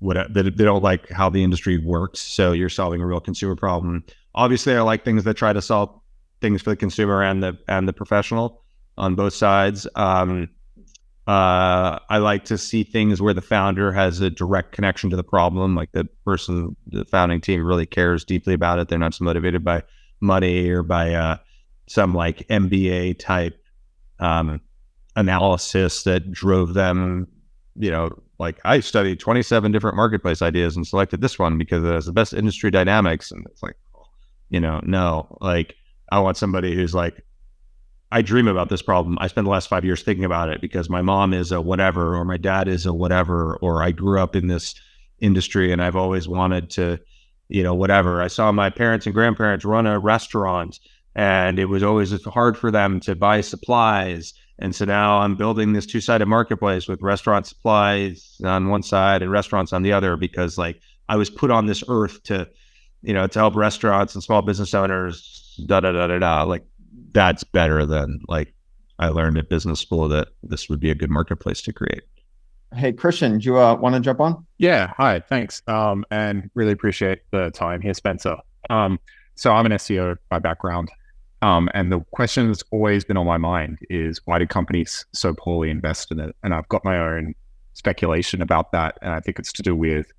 what 0.00 0.32
they, 0.32 0.42
they 0.42 0.64
don't 0.64 0.82
like 0.82 1.08
how 1.08 1.30
the 1.30 1.42
industry 1.42 1.78
works. 1.78 2.20
So 2.20 2.52
you're 2.52 2.68
solving 2.68 3.00
a 3.00 3.06
real 3.06 3.20
consumer 3.20 3.56
problem 3.56 4.04
obviously 4.34 4.74
I 4.74 4.80
like 4.82 5.04
things 5.04 5.24
that 5.24 5.34
try 5.34 5.52
to 5.52 5.62
solve 5.62 6.00
things 6.40 6.62
for 6.62 6.70
the 6.70 6.76
consumer 6.76 7.22
and 7.22 7.42
the 7.42 7.58
and 7.68 7.88
the 7.88 7.92
professional 7.92 8.62
on 8.96 9.14
both 9.14 9.34
sides. 9.34 9.86
Um, 9.94 10.48
uh, 11.28 11.98
I 12.08 12.18
like 12.18 12.46
to 12.46 12.56
see 12.56 12.84
things 12.84 13.20
where 13.20 13.34
the 13.34 13.42
founder 13.42 13.92
has 13.92 14.22
a 14.22 14.30
direct 14.30 14.72
connection 14.72 15.10
to 15.10 15.16
the 15.16 15.22
problem, 15.22 15.74
like 15.74 15.92
the 15.92 16.08
person, 16.24 16.74
the 16.86 17.04
founding 17.04 17.42
team 17.42 17.62
really 17.62 17.84
cares 17.84 18.24
deeply 18.24 18.54
about 18.54 18.78
it. 18.78 18.88
They're 18.88 18.98
not 18.98 19.12
so 19.12 19.24
motivated 19.24 19.62
by 19.62 19.82
money 20.20 20.70
or 20.70 20.82
by 20.82 21.12
uh, 21.12 21.36
some 21.86 22.14
like 22.14 22.48
MBA 22.48 23.18
type 23.18 23.62
um, 24.20 24.58
analysis 25.16 26.02
that 26.04 26.32
drove 26.32 26.72
them. 26.72 27.28
You 27.76 27.90
know, 27.90 28.10
like 28.38 28.58
I 28.64 28.80
studied 28.80 29.20
27 29.20 29.70
different 29.70 29.98
marketplace 29.98 30.40
ideas 30.40 30.76
and 30.76 30.86
selected 30.86 31.20
this 31.20 31.38
one 31.38 31.58
because 31.58 31.84
it 31.84 31.92
has 31.92 32.06
the 32.06 32.12
best 32.12 32.32
industry 32.32 32.70
dynamics. 32.70 33.30
And 33.30 33.44
it's 33.50 33.62
like, 33.62 33.76
you 34.50 34.60
know, 34.60 34.80
no, 34.84 35.38
like 35.40 35.74
I 36.10 36.20
want 36.20 36.36
somebody 36.36 36.74
who's 36.74 36.94
like, 36.94 37.24
I 38.10 38.22
dream 38.22 38.48
about 38.48 38.70
this 38.70 38.80
problem. 38.80 39.18
I 39.20 39.26
spent 39.26 39.44
the 39.44 39.50
last 39.50 39.68
five 39.68 39.84
years 39.84 40.02
thinking 40.02 40.24
about 40.24 40.48
it 40.48 40.60
because 40.60 40.88
my 40.88 41.02
mom 41.02 41.34
is 41.34 41.52
a 41.52 41.60
whatever, 41.60 42.16
or 42.16 42.24
my 42.24 42.38
dad 42.38 42.66
is 42.66 42.86
a 42.86 42.94
whatever, 42.94 43.58
or 43.60 43.82
I 43.82 43.90
grew 43.90 44.18
up 44.20 44.34
in 44.34 44.48
this 44.48 44.74
industry 45.20 45.72
and 45.72 45.82
I've 45.82 45.96
always 45.96 46.26
wanted 46.26 46.70
to, 46.70 46.98
you 47.48 47.62
know, 47.62 47.74
whatever. 47.74 48.22
I 48.22 48.28
saw 48.28 48.50
my 48.50 48.70
parents 48.70 49.04
and 49.04 49.14
grandparents 49.14 49.64
run 49.64 49.86
a 49.86 49.98
restaurant 49.98 50.78
and 51.14 51.58
it 51.58 51.66
was 51.66 51.82
always 51.82 52.24
hard 52.24 52.56
for 52.56 52.70
them 52.70 53.00
to 53.00 53.14
buy 53.14 53.40
supplies. 53.42 54.32
And 54.58 54.74
so 54.74 54.84
now 54.84 55.18
I'm 55.18 55.36
building 55.36 55.72
this 55.72 55.86
two 55.86 56.00
sided 56.00 56.26
marketplace 56.26 56.88
with 56.88 57.02
restaurant 57.02 57.46
supplies 57.46 58.40
on 58.44 58.68
one 58.68 58.82
side 58.82 59.22
and 59.22 59.30
restaurants 59.30 59.72
on 59.72 59.82
the 59.82 59.92
other 59.92 60.16
because, 60.16 60.56
like, 60.56 60.80
I 61.08 61.16
was 61.16 61.30
put 61.30 61.50
on 61.50 61.66
this 61.66 61.82
earth 61.88 62.22
to 62.24 62.48
you 63.02 63.12
know, 63.12 63.26
to 63.26 63.38
help 63.38 63.54
restaurants 63.54 64.14
and 64.14 64.22
small 64.22 64.42
business 64.42 64.74
owners, 64.74 65.60
da 65.66 65.80
da 65.80 65.92
da 65.92 66.06
da 66.06 66.18
da. 66.18 66.42
Like 66.42 66.64
that's 67.12 67.44
better 67.44 67.86
than 67.86 68.20
like 68.28 68.52
I 68.98 69.08
learned 69.08 69.38
at 69.38 69.48
business 69.48 69.80
school 69.80 70.08
that 70.08 70.28
this 70.42 70.68
would 70.68 70.80
be 70.80 70.90
a 70.90 70.94
good 70.94 71.10
marketplace 71.10 71.62
to 71.62 71.72
create. 71.72 72.02
Hey 72.74 72.92
Christian, 72.92 73.38
do 73.38 73.44
you 73.46 73.58
uh, 73.58 73.74
want 73.76 73.94
to 73.94 74.00
jump 74.00 74.20
on? 74.20 74.44
Yeah, 74.58 74.92
hi, 74.96 75.20
thanks. 75.20 75.62
Um, 75.68 76.04
and 76.10 76.50
really 76.54 76.72
appreciate 76.72 77.20
the 77.30 77.50
time 77.50 77.80
here, 77.80 77.94
Spencer. 77.94 78.36
Um, 78.68 78.98
so 79.36 79.52
I'm 79.52 79.66
an 79.66 79.72
SEO 79.72 80.16
by 80.28 80.38
background. 80.38 80.90
Um, 81.40 81.68
and 81.72 81.92
the 81.92 82.00
question 82.10 82.48
that's 82.48 82.64
always 82.72 83.04
been 83.04 83.16
on 83.16 83.24
my 83.24 83.38
mind 83.38 83.78
is 83.88 84.20
why 84.24 84.38
do 84.38 84.46
companies 84.46 85.06
so 85.12 85.32
poorly 85.32 85.70
invest 85.70 86.10
in 86.10 86.18
it? 86.18 86.34
And 86.42 86.52
I've 86.52 86.68
got 86.68 86.84
my 86.84 86.98
own 86.98 87.34
speculation 87.74 88.42
about 88.42 88.72
that. 88.72 88.98
And 89.00 89.12
I 89.12 89.20
think 89.20 89.38
it's 89.38 89.52
to 89.52 89.62
do 89.62 89.76
with 89.76 90.10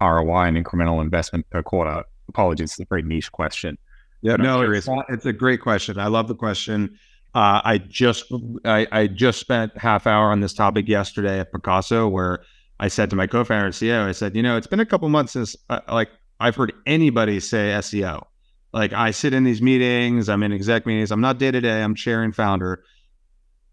ROI 0.00 0.46
and 0.46 0.56
incremental 0.56 1.00
investment 1.00 1.48
per 1.50 1.62
quarter 1.62 2.02
apologies, 2.28 2.72
it's 2.72 2.80
a 2.80 2.86
very 2.88 3.02
niche 3.02 3.32
question. 3.32 3.78
Yeah, 4.22 4.36
no, 4.36 4.62
it's, 4.62 4.88
it's 5.10 5.26
a 5.26 5.32
great 5.34 5.60
question. 5.60 5.98
I 5.98 6.06
love 6.06 6.28
the 6.28 6.34
question. 6.34 6.98
Uh, 7.34 7.60
I 7.64 7.78
just 7.78 8.32
I, 8.64 8.86
I, 8.90 9.06
just 9.06 9.40
spent 9.40 9.76
half 9.76 10.06
hour 10.06 10.30
on 10.30 10.40
this 10.40 10.54
topic 10.54 10.88
yesterday 10.88 11.40
at 11.40 11.52
Pacaso, 11.52 12.10
where 12.10 12.44
I 12.78 12.88
said 12.88 13.10
to 13.10 13.16
my 13.16 13.26
co-founder 13.26 13.66
and 13.66 13.74
CEO, 13.74 14.06
I 14.06 14.12
said, 14.12 14.36
you 14.36 14.42
know, 14.42 14.56
it's 14.56 14.68
been 14.68 14.80
a 14.80 14.86
couple 14.86 15.08
months 15.08 15.32
since 15.32 15.56
uh, 15.68 15.80
like 15.88 16.10
I've 16.40 16.56
heard 16.56 16.72
anybody 16.86 17.40
say 17.40 17.72
SEO. 17.76 18.24
Like 18.72 18.92
I 18.92 19.10
sit 19.10 19.34
in 19.34 19.44
these 19.44 19.60
meetings, 19.60 20.28
I'm 20.28 20.42
in 20.42 20.52
exec 20.52 20.86
meetings, 20.86 21.10
I'm 21.10 21.20
not 21.20 21.38
day 21.38 21.50
to 21.50 21.60
day, 21.60 21.82
I'm 21.82 21.94
chair 21.94 22.22
and 22.22 22.34
founder, 22.34 22.84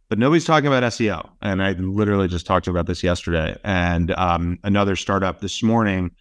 but 0.09 0.19
nobody's 0.19 0.45
talking 0.45 0.67
about 0.67 0.83
SEO. 0.83 1.29
And 1.41 1.63
I 1.63 1.71
literally 1.71 2.27
just 2.27 2.45
talked 2.45 2.67
about 2.67 2.87
this 2.87 3.03
yesterday. 3.03 3.57
And 3.63 4.11
um, 4.11 4.59
another 4.63 4.95
startup 4.95 5.39
this 5.39 5.63
morning 5.63 6.11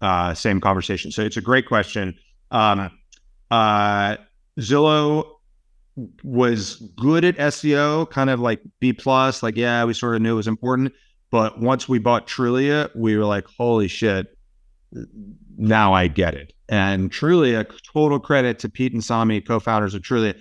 uh, 0.00 0.34
same 0.34 0.60
conversation. 0.60 1.10
So 1.10 1.22
it's 1.22 1.36
a 1.36 1.40
great 1.40 1.66
question. 1.66 2.16
Um, 2.50 2.90
uh, 3.50 4.16
Zillow 4.58 5.26
was 6.22 6.76
good 6.96 7.24
at 7.24 7.36
SEO, 7.36 8.08
kind 8.10 8.30
of 8.30 8.40
like 8.40 8.60
B 8.80 8.92
plus. 8.92 9.42
Like, 9.42 9.56
yeah, 9.56 9.84
we 9.84 9.94
sort 9.94 10.14
of 10.14 10.22
knew 10.22 10.32
it 10.32 10.36
was 10.36 10.48
important. 10.48 10.92
But 11.30 11.60
once 11.60 11.88
we 11.88 11.98
bought 11.98 12.26
Trulia, 12.26 12.94
we 12.94 13.16
were 13.16 13.24
like, 13.24 13.46
holy 13.46 13.88
shit, 13.88 14.36
now 15.56 15.92
I 15.92 16.08
get 16.08 16.34
it. 16.34 16.52
And 16.68 17.10
Trulia, 17.10 17.66
total 17.92 18.20
credit 18.20 18.58
to 18.60 18.68
Pete 18.68 18.92
and 18.92 19.04
Sami, 19.04 19.40
co-founders 19.40 19.94
of 19.94 20.02
Trulia, 20.02 20.38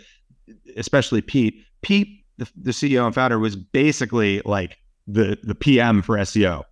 especially 0.75 1.21
Pete. 1.21 1.55
Pete, 1.81 2.23
the, 2.37 2.49
the 2.61 2.71
CEO 2.71 3.05
and 3.05 3.15
founder, 3.15 3.39
was 3.39 3.55
basically 3.55 4.41
like 4.45 4.77
the 5.07 5.37
the 5.43 5.55
PM 5.55 6.01
for 6.01 6.17
SEO 6.17 6.63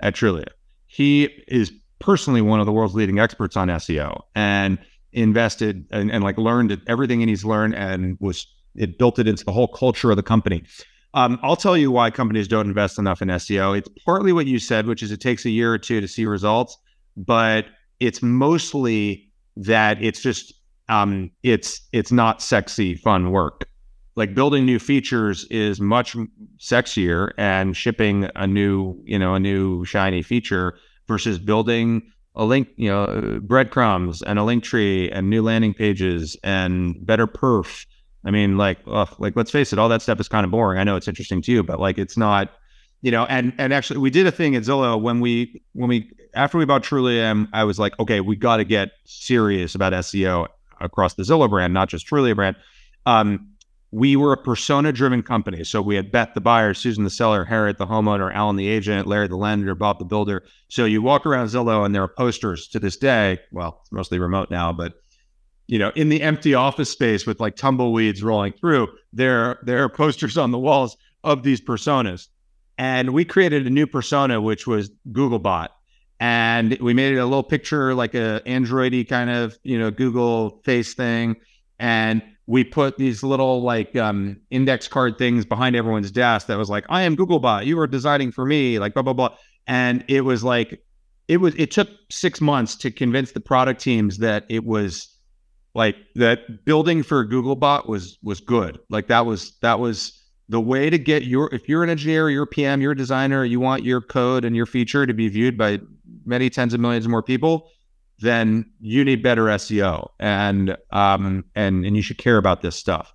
at 0.00 0.14
Trulia. 0.14 0.48
He 0.86 1.24
is 1.48 1.72
personally 2.00 2.40
one 2.40 2.60
of 2.60 2.66
the 2.66 2.72
world's 2.72 2.94
leading 2.94 3.18
experts 3.18 3.56
on 3.56 3.68
SEO 3.68 4.22
and 4.34 4.78
invested 5.12 5.86
and, 5.90 6.10
and 6.10 6.24
like 6.24 6.38
learned 6.38 6.80
everything 6.86 7.20
he's 7.26 7.44
learned 7.44 7.74
and 7.74 8.16
was 8.20 8.46
it 8.74 8.98
built 8.98 9.18
it 9.18 9.28
into 9.28 9.44
the 9.44 9.52
whole 9.52 9.68
culture 9.68 10.10
of 10.10 10.16
the 10.16 10.22
company. 10.22 10.62
Um, 11.14 11.40
I'll 11.42 11.56
tell 11.56 11.76
you 11.76 11.90
why 11.90 12.10
companies 12.10 12.46
don't 12.46 12.66
invest 12.66 12.98
enough 12.98 13.20
in 13.20 13.28
SEO. 13.28 13.76
It's 13.76 13.88
partly 14.04 14.32
what 14.32 14.46
you 14.46 14.58
said, 14.58 14.86
which 14.86 15.02
is 15.02 15.10
it 15.10 15.20
takes 15.20 15.44
a 15.44 15.50
year 15.50 15.72
or 15.72 15.78
two 15.78 16.00
to 16.00 16.06
see 16.06 16.24
results, 16.24 16.78
but 17.16 17.66
it's 17.98 18.22
mostly 18.22 19.28
that 19.56 20.02
it's 20.02 20.22
just 20.22 20.54
um, 20.88 21.30
it's 21.42 21.80
it's 21.92 22.12
not 22.12 22.40
sexy 22.40 22.94
fun 22.94 23.32
work. 23.32 23.68
Like 24.14 24.34
building 24.34 24.64
new 24.64 24.78
features 24.78 25.46
is 25.50 25.80
much 25.80 26.16
sexier, 26.58 27.32
and 27.36 27.76
shipping 27.76 28.28
a 28.36 28.46
new 28.46 28.96
you 29.04 29.18
know 29.18 29.34
a 29.34 29.40
new 29.40 29.84
shiny 29.84 30.22
feature 30.22 30.76
versus 31.10 31.40
building 31.40 32.02
a 32.36 32.44
link, 32.44 32.68
you 32.76 32.88
know, 32.88 33.40
breadcrumbs 33.42 34.22
and 34.22 34.38
a 34.38 34.44
link 34.44 34.62
tree 34.62 35.10
and 35.10 35.28
new 35.28 35.42
landing 35.42 35.74
pages 35.74 36.36
and 36.44 37.04
better 37.04 37.26
perf. 37.26 37.84
I 38.24 38.30
mean, 38.30 38.56
like, 38.56 38.78
ugh, 38.86 39.12
like 39.18 39.34
let's 39.34 39.50
face 39.50 39.72
it, 39.72 39.78
all 39.80 39.88
that 39.88 40.02
stuff 40.02 40.20
is 40.20 40.28
kind 40.28 40.44
of 40.44 40.52
boring. 40.52 40.78
I 40.78 40.84
know 40.84 40.94
it's 40.94 41.08
interesting 41.08 41.42
to 41.42 41.52
you, 41.52 41.64
but 41.64 41.80
like, 41.80 41.98
it's 41.98 42.16
not, 42.16 42.52
you 43.02 43.10
know. 43.10 43.26
And 43.26 43.52
and 43.58 43.72
actually, 43.72 43.98
we 43.98 44.10
did 44.10 44.26
a 44.28 44.30
thing 44.30 44.54
at 44.54 44.62
Zillow 44.62 45.00
when 45.00 45.20
we 45.20 45.60
when 45.72 45.88
we 45.88 46.08
after 46.34 46.56
we 46.56 46.64
bought 46.64 46.84
Trulia, 46.84 47.48
I 47.52 47.64
was 47.64 47.78
like, 47.80 47.98
okay, 47.98 48.20
we 48.20 48.36
got 48.36 48.58
to 48.58 48.64
get 48.64 48.90
serious 49.04 49.74
about 49.74 49.92
SEO 49.92 50.46
across 50.80 51.14
the 51.14 51.24
Zillow 51.24 51.50
brand, 51.50 51.74
not 51.74 51.88
just 51.88 52.06
Trulia 52.06 52.36
brand. 52.36 52.54
Um, 53.06 53.48
we 53.92 54.14
were 54.14 54.32
a 54.32 54.36
persona 54.36 54.92
driven 54.92 55.22
company. 55.22 55.64
So 55.64 55.82
we 55.82 55.96
had 55.96 56.12
Beth 56.12 56.34
the 56.34 56.40
buyer, 56.40 56.74
Susan 56.74 57.04
the 57.04 57.10
seller, 57.10 57.44
Harriet 57.44 57.78
the 57.78 57.86
homeowner, 57.86 58.32
Alan 58.32 58.56
the 58.56 58.68
agent, 58.68 59.06
Larry 59.06 59.28
the 59.28 59.36
lender, 59.36 59.74
Bob 59.74 59.98
the 59.98 60.04
builder. 60.04 60.44
So 60.68 60.84
you 60.84 61.02
walk 61.02 61.26
around 61.26 61.46
Zillow 61.46 61.84
and 61.84 61.94
there 61.94 62.02
are 62.02 62.08
posters 62.08 62.68
to 62.68 62.78
this 62.78 62.96
day. 62.96 63.38
Well, 63.50 63.80
it's 63.82 63.92
mostly 63.92 64.18
remote 64.18 64.50
now, 64.50 64.72
but 64.72 64.94
you 65.66 65.78
know, 65.78 65.92
in 65.94 66.08
the 66.08 66.22
empty 66.22 66.54
office 66.54 66.90
space 66.90 67.26
with 67.26 67.40
like 67.40 67.54
tumbleweeds 67.56 68.22
rolling 68.22 68.52
through, 68.52 68.88
there 69.12 69.58
there 69.62 69.82
are 69.84 69.88
posters 69.88 70.36
on 70.36 70.50
the 70.50 70.58
walls 70.58 70.96
of 71.22 71.42
these 71.42 71.60
personas. 71.60 72.28
And 72.76 73.10
we 73.10 73.24
created 73.24 73.66
a 73.66 73.70
new 73.70 73.86
persona, 73.86 74.40
which 74.40 74.66
was 74.66 74.90
Googlebot. 75.12 75.68
And 76.18 76.76
we 76.80 76.92
made 76.92 77.14
it 77.14 77.18
a 77.18 77.24
little 77.24 77.42
picture, 77.42 77.94
like 77.94 78.14
a 78.14 78.42
Androidy 78.46 79.08
kind 79.08 79.30
of, 79.30 79.58
you 79.62 79.78
know, 79.78 79.90
Google 79.90 80.60
face 80.64 80.94
thing. 80.94 81.36
And 81.78 82.22
we 82.50 82.64
put 82.64 82.98
these 82.98 83.22
little 83.22 83.62
like 83.62 83.94
um, 83.94 84.36
index 84.50 84.88
card 84.88 85.16
things 85.16 85.44
behind 85.44 85.76
everyone's 85.76 86.10
desk 86.10 86.48
that 86.48 86.58
was 86.58 86.68
like, 86.68 86.84
I 86.88 87.02
am 87.02 87.16
Googlebot. 87.16 87.64
You 87.64 87.78
are 87.78 87.86
designing 87.86 88.32
for 88.32 88.44
me, 88.44 88.80
like 88.80 88.92
blah, 88.92 89.04
blah, 89.04 89.12
blah. 89.12 89.36
And 89.68 90.04
it 90.08 90.22
was 90.22 90.42
like, 90.42 90.82
it 91.28 91.36
was, 91.36 91.54
it 91.54 91.70
took 91.70 91.88
six 92.10 92.40
months 92.40 92.74
to 92.78 92.90
convince 92.90 93.30
the 93.30 93.40
product 93.40 93.80
teams 93.80 94.18
that 94.18 94.46
it 94.48 94.64
was 94.64 95.16
like 95.76 95.94
that 96.16 96.64
building 96.64 97.04
for 97.04 97.24
Googlebot 97.24 97.88
was, 97.88 98.18
was 98.20 98.40
good. 98.40 98.80
Like 98.88 99.06
that 99.06 99.26
was, 99.26 99.56
that 99.60 99.78
was 99.78 100.20
the 100.48 100.60
way 100.60 100.90
to 100.90 100.98
get 100.98 101.22
your, 101.26 101.54
if 101.54 101.68
you're 101.68 101.84
an 101.84 101.90
engineer, 101.90 102.30
you're 102.30 102.42
a 102.42 102.48
PM, 102.48 102.80
you're 102.80 102.92
a 102.92 102.96
designer, 102.96 103.44
you 103.44 103.60
want 103.60 103.84
your 103.84 104.00
code 104.00 104.44
and 104.44 104.56
your 104.56 104.66
feature 104.66 105.06
to 105.06 105.14
be 105.14 105.28
viewed 105.28 105.56
by 105.56 105.78
many 106.24 106.50
tens 106.50 106.74
of 106.74 106.80
millions 106.80 107.06
more 107.06 107.22
people 107.22 107.70
then 108.20 108.70
you 108.80 109.04
need 109.04 109.22
better 109.22 109.44
SEO 109.44 110.10
and 110.18 110.76
um 110.90 111.44
and 111.54 111.84
and 111.84 111.96
you 111.96 112.02
should 112.02 112.18
care 112.18 112.36
about 112.36 112.62
this 112.62 112.76
stuff. 112.76 113.12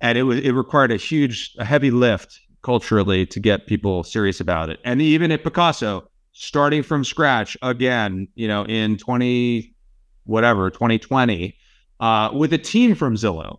And 0.00 0.16
it 0.16 0.22
was 0.22 0.40
it 0.40 0.52
required 0.52 0.92
a 0.92 0.96
huge 0.96 1.54
a 1.58 1.64
heavy 1.64 1.90
lift 1.90 2.40
culturally 2.62 3.26
to 3.26 3.40
get 3.40 3.66
people 3.66 4.04
serious 4.04 4.40
about 4.40 4.70
it. 4.70 4.78
And 4.84 5.02
even 5.02 5.32
at 5.32 5.42
Pacaso, 5.42 6.06
starting 6.32 6.82
from 6.82 7.04
scratch 7.04 7.56
again, 7.62 8.28
you 8.34 8.46
know, 8.48 8.64
in 8.64 8.96
20 8.96 9.74
whatever, 10.24 10.70
2020, 10.70 11.56
uh, 11.98 12.30
with 12.32 12.52
a 12.52 12.58
team 12.58 12.94
from 12.94 13.16
Zillow. 13.16 13.58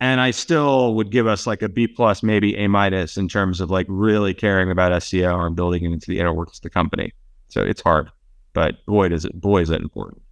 And 0.00 0.20
I 0.20 0.32
still 0.32 0.94
would 0.96 1.10
give 1.10 1.26
us 1.26 1.46
like 1.46 1.62
a 1.62 1.68
B 1.68 1.86
plus, 1.86 2.22
maybe 2.22 2.54
A 2.56 2.68
minus 2.68 3.16
in 3.16 3.26
terms 3.26 3.62
of 3.62 3.70
like 3.70 3.86
really 3.88 4.34
caring 4.34 4.70
about 4.70 4.92
SEO 4.92 5.46
and 5.46 5.56
building 5.56 5.84
it 5.84 5.92
into 5.92 6.10
the 6.10 6.18
inner 6.18 6.38
of 6.38 6.60
the 6.60 6.68
company. 6.68 7.12
So 7.48 7.62
it's 7.62 7.80
hard 7.80 8.10
but 8.54 8.84
boy, 8.86 9.08
does 9.08 9.26
it, 9.26 9.38
boy, 9.38 9.60
is 9.60 9.68
that 9.68 9.82
important. 9.82 10.22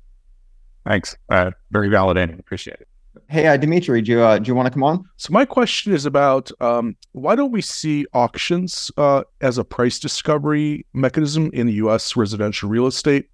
Thanks. 0.86 1.16
Uh, 1.28 1.50
very 1.70 1.88
validating. 1.88 2.38
Appreciate 2.38 2.78
it. 2.80 2.88
Hey, 3.28 3.46
uh, 3.46 3.56
Dimitri, 3.56 4.00
do 4.00 4.12
you, 4.12 4.20
uh, 4.22 4.38
do 4.38 4.48
you 4.48 4.54
want 4.54 4.66
to 4.66 4.70
come 4.70 4.82
on? 4.82 5.04
So 5.16 5.32
my 5.32 5.44
question 5.44 5.92
is 5.92 6.06
about 6.06 6.50
um, 6.60 6.96
why 7.12 7.34
don't 7.34 7.52
we 7.52 7.60
see 7.60 8.06
auctions 8.14 8.90
uh, 8.96 9.24
as 9.40 9.58
a 9.58 9.64
price 9.64 9.98
discovery 9.98 10.86
mechanism 10.94 11.50
in 11.52 11.66
the 11.66 11.74
U.S. 11.74 12.16
residential 12.16 12.68
real 12.68 12.86
estate, 12.86 13.28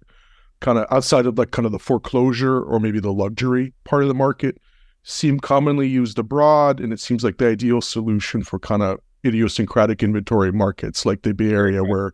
kind 0.59 0.77
of 0.77 0.85
outside 0.91 1.25
of 1.25 1.37
like 1.37 1.51
kind 1.51 1.65
of 1.65 1.71
the 1.71 1.79
foreclosure 1.79 2.61
or 2.61 2.79
maybe 2.79 2.99
the 2.99 3.13
luxury 3.13 3.73
part 3.85 4.03
of 4.03 4.09
the 4.09 4.13
market, 4.13 4.57
seem 5.03 5.39
commonly 5.39 5.87
used 5.87 6.19
abroad, 6.19 6.79
and 6.79 6.91
it 6.91 6.99
seems 6.99 7.23
like 7.23 7.37
the 7.37 7.47
ideal 7.47 7.81
solution 7.81 8.43
for 8.43 8.59
kind 8.59 8.83
of 8.83 8.99
idiosyncratic 9.25 10.03
inventory 10.03 10.51
markets 10.51 11.05
like 11.05 11.21
the 11.21 11.33
Bay 11.33 11.51
Area, 11.51 11.83
where 11.83 12.13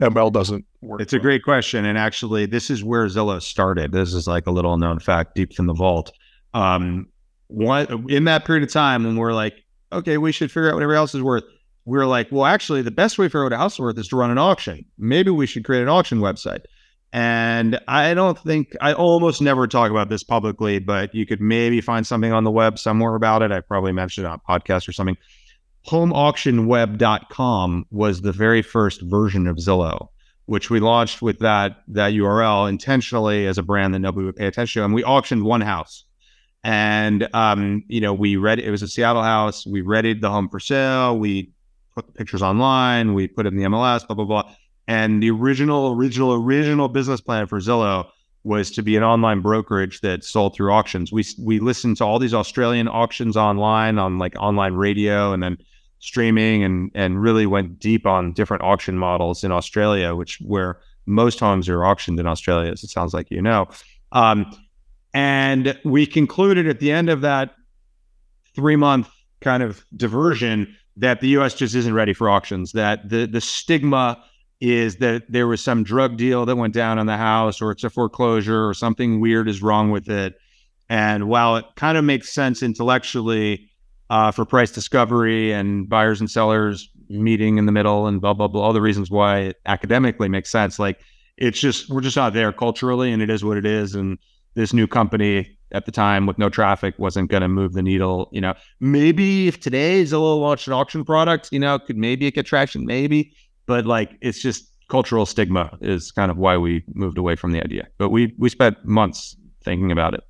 ML 0.00 0.32
doesn't 0.32 0.64
work. 0.82 1.00
It's 1.00 1.12
well. 1.12 1.20
a 1.20 1.22
great 1.22 1.42
question. 1.42 1.84
And 1.84 1.96
actually, 1.96 2.46
this 2.46 2.70
is 2.70 2.82
where 2.82 3.06
Zillow 3.06 3.40
started. 3.40 3.92
This 3.92 4.12
is 4.12 4.26
like 4.26 4.46
a 4.46 4.50
little 4.50 4.76
known 4.76 4.98
fact 4.98 5.34
deep 5.34 5.54
from 5.54 5.66
the 5.66 5.74
vault. 5.74 6.12
Um, 6.52 7.08
one, 7.48 8.06
in 8.08 8.24
that 8.24 8.44
period 8.44 8.64
of 8.64 8.72
time 8.72 9.04
when 9.04 9.16
we're 9.16 9.32
like, 9.32 9.54
okay, 9.92 10.18
we 10.18 10.32
should 10.32 10.50
figure 10.50 10.68
out 10.68 10.74
what 10.74 10.82
everybody 10.82 10.98
else 10.98 11.14
is 11.14 11.22
worth, 11.22 11.44
we're 11.84 12.06
like, 12.06 12.28
well, 12.32 12.46
actually, 12.46 12.82
the 12.82 12.90
best 12.90 13.18
way 13.18 13.26
out 13.26 13.34
what 13.34 13.52
a 13.52 13.56
house 13.56 13.74
is 13.74 13.80
worth 13.80 13.98
is 13.98 14.08
to 14.08 14.16
run 14.16 14.30
an 14.30 14.38
auction. 14.38 14.84
Maybe 14.98 15.30
we 15.30 15.46
should 15.46 15.64
create 15.64 15.82
an 15.82 15.88
auction 15.88 16.18
website. 16.18 16.64
And 17.12 17.78
I 17.86 18.12
don't 18.14 18.38
think 18.38 18.74
I 18.80 18.92
almost 18.92 19.40
never 19.40 19.68
talk 19.68 19.90
about 19.90 20.08
this 20.08 20.24
publicly, 20.24 20.80
but 20.80 21.14
you 21.14 21.26
could 21.26 21.40
maybe 21.40 21.80
find 21.80 22.04
something 22.04 22.32
on 22.32 22.42
the 22.42 22.50
web 22.50 22.76
somewhere 22.78 23.14
about 23.14 23.42
it. 23.42 23.52
I 23.52 23.60
probably 23.60 23.92
mentioned 23.92 24.26
it 24.26 24.30
on 24.30 24.40
a 24.44 24.50
podcast 24.50 24.88
or 24.88 24.92
something 24.92 25.16
homeauctionweb.com 25.86 27.86
was 27.90 28.22
the 28.22 28.32
very 28.32 28.62
first 28.62 29.02
version 29.02 29.46
of 29.46 29.56
Zillow, 29.56 30.08
which 30.46 30.70
we 30.70 30.80
launched 30.80 31.22
with 31.22 31.38
that 31.40 31.82
that 31.88 32.12
URL 32.12 32.68
intentionally 32.68 33.46
as 33.46 33.58
a 33.58 33.62
brand 33.62 33.94
that 33.94 33.98
nobody 33.98 34.26
would 34.26 34.36
pay 34.36 34.46
attention 34.46 34.80
to. 34.80 34.84
And 34.84 34.94
we 34.94 35.04
auctioned 35.04 35.44
one 35.44 35.60
house. 35.60 36.04
And 36.62 37.28
um, 37.34 37.84
you 37.88 38.00
know, 38.00 38.14
we 38.14 38.36
read 38.36 38.58
it 38.58 38.70
was 38.70 38.82
a 38.82 38.88
Seattle 38.88 39.22
house. 39.22 39.66
We 39.66 39.82
readied 39.82 40.22
the 40.22 40.30
home 40.30 40.48
for 40.48 40.58
sale. 40.58 41.18
We 41.18 41.52
put 41.94 42.06
the 42.06 42.12
pictures 42.12 42.42
online. 42.42 43.14
We 43.14 43.28
put 43.28 43.46
it 43.46 43.52
in 43.52 43.58
the 43.58 43.64
MLS. 43.64 44.06
Blah 44.06 44.16
blah 44.16 44.24
blah. 44.24 44.54
And 44.86 45.22
the 45.22 45.30
original, 45.30 45.92
original, 45.92 46.34
original 46.34 46.88
business 46.88 47.20
plan 47.20 47.46
for 47.46 47.58
Zillow 47.58 48.06
was 48.42 48.70
to 48.70 48.82
be 48.82 48.96
an 48.96 49.02
online 49.02 49.40
brokerage 49.40 50.02
that 50.02 50.22
sold 50.22 50.54
through 50.54 50.72
auctions. 50.72 51.10
We 51.10 51.24
we 51.38 51.60
listened 51.60 51.96
to 51.98 52.04
all 52.04 52.18
these 52.18 52.34
Australian 52.34 52.88
auctions 52.88 53.36
online 53.36 53.98
on 53.98 54.18
like 54.18 54.34
online 54.38 54.74
radio, 54.74 55.32
and 55.32 55.42
then 55.42 55.58
streaming 56.04 56.62
and 56.62 56.90
and 56.94 57.20
really 57.20 57.46
went 57.46 57.78
deep 57.78 58.06
on 58.06 58.32
different 58.32 58.62
auction 58.62 58.98
models 58.98 59.42
in 59.42 59.50
Australia, 59.50 60.14
which 60.14 60.38
where 60.42 60.78
most 61.06 61.40
homes 61.40 61.68
are 61.68 61.84
auctioned 61.84 62.20
in 62.20 62.26
Australia, 62.26 62.70
as 62.70 62.84
it 62.84 62.90
sounds 62.90 63.14
like 63.14 63.30
you 63.30 63.40
know. 63.40 63.66
Um, 64.12 64.46
and 65.14 65.78
we 65.84 66.06
concluded 66.06 66.68
at 66.68 66.78
the 66.78 66.92
end 66.92 67.08
of 67.08 67.22
that 67.22 67.54
three 68.54 68.76
month 68.76 69.08
kind 69.40 69.62
of 69.62 69.84
diversion 69.96 70.76
that 70.96 71.20
the 71.20 71.28
U.S. 71.28 71.54
just 71.54 71.74
isn't 71.74 71.94
ready 71.94 72.12
for 72.12 72.28
auctions. 72.28 72.72
That 72.72 73.08
the 73.08 73.26
the 73.26 73.40
stigma 73.40 74.22
is 74.60 74.96
that 74.96 75.24
there 75.30 75.46
was 75.46 75.62
some 75.62 75.84
drug 75.84 76.18
deal 76.18 76.44
that 76.44 76.56
went 76.56 76.74
down 76.74 76.98
on 76.98 77.06
the 77.06 77.16
house, 77.16 77.62
or 77.62 77.70
it's 77.70 77.84
a 77.84 77.90
foreclosure, 77.90 78.68
or 78.68 78.74
something 78.74 79.20
weird 79.20 79.48
is 79.48 79.62
wrong 79.62 79.90
with 79.90 80.10
it. 80.10 80.34
And 80.90 81.28
while 81.28 81.56
it 81.56 81.64
kind 81.76 81.96
of 81.96 82.04
makes 82.04 82.30
sense 82.30 82.62
intellectually, 82.62 83.70
uh, 84.10 84.30
for 84.30 84.44
price 84.44 84.70
discovery 84.70 85.52
and 85.52 85.88
buyers 85.88 86.20
and 86.20 86.30
sellers 86.30 86.90
meeting 87.08 87.58
in 87.58 87.66
the 87.66 87.72
middle 87.72 88.06
and 88.06 88.20
blah 88.20 88.32
blah 88.32 88.48
blah 88.48 88.62
all 88.62 88.72
the 88.72 88.80
reasons 88.80 89.10
why 89.10 89.38
it 89.38 89.56
academically 89.66 90.28
makes 90.28 90.50
sense. 90.50 90.78
Like 90.78 91.00
it's 91.36 91.58
just 91.58 91.90
we're 91.90 92.00
just 92.00 92.16
not 92.16 92.32
there 92.32 92.52
culturally 92.52 93.12
and 93.12 93.22
it 93.22 93.30
is 93.30 93.44
what 93.44 93.56
it 93.56 93.66
is 93.66 93.94
and 93.94 94.18
this 94.54 94.72
new 94.72 94.86
company 94.86 95.56
at 95.72 95.86
the 95.86 95.92
time 95.92 96.26
with 96.26 96.38
no 96.38 96.48
traffic 96.48 96.94
wasn't 96.98 97.28
going 97.30 97.40
to 97.40 97.48
move 97.48 97.72
the 97.72 97.82
needle 97.82 98.28
you 98.32 98.40
know. 98.40 98.54
Maybe 98.80 99.48
if 99.48 99.60
today 99.60 100.02
Zillow 100.04 100.38
launched 100.40 100.66
an 100.66 100.72
auction 100.72 101.04
product 101.04 101.48
you 101.52 101.58
know 101.58 101.78
could 101.78 101.96
maybe 101.96 102.30
get 102.30 102.46
traction 102.46 102.84
maybe 102.86 103.32
but 103.66 103.86
like 103.86 104.12
it's 104.20 104.40
just 104.40 104.70
cultural 104.88 105.26
stigma 105.26 105.76
is 105.80 106.12
kind 106.12 106.30
of 106.30 106.36
why 106.36 106.56
we 106.56 106.84
moved 106.94 107.18
away 107.18 107.36
from 107.36 107.52
the 107.52 107.62
idea. 107.62 107.86
But 107.98 108.10
we 108.10 108.34
we 108.38 108.48
spent 108.48 108.84
months 108.84 109.36
thinking 109.62 109.90
about 109.90 110.14
it 110.14 110.22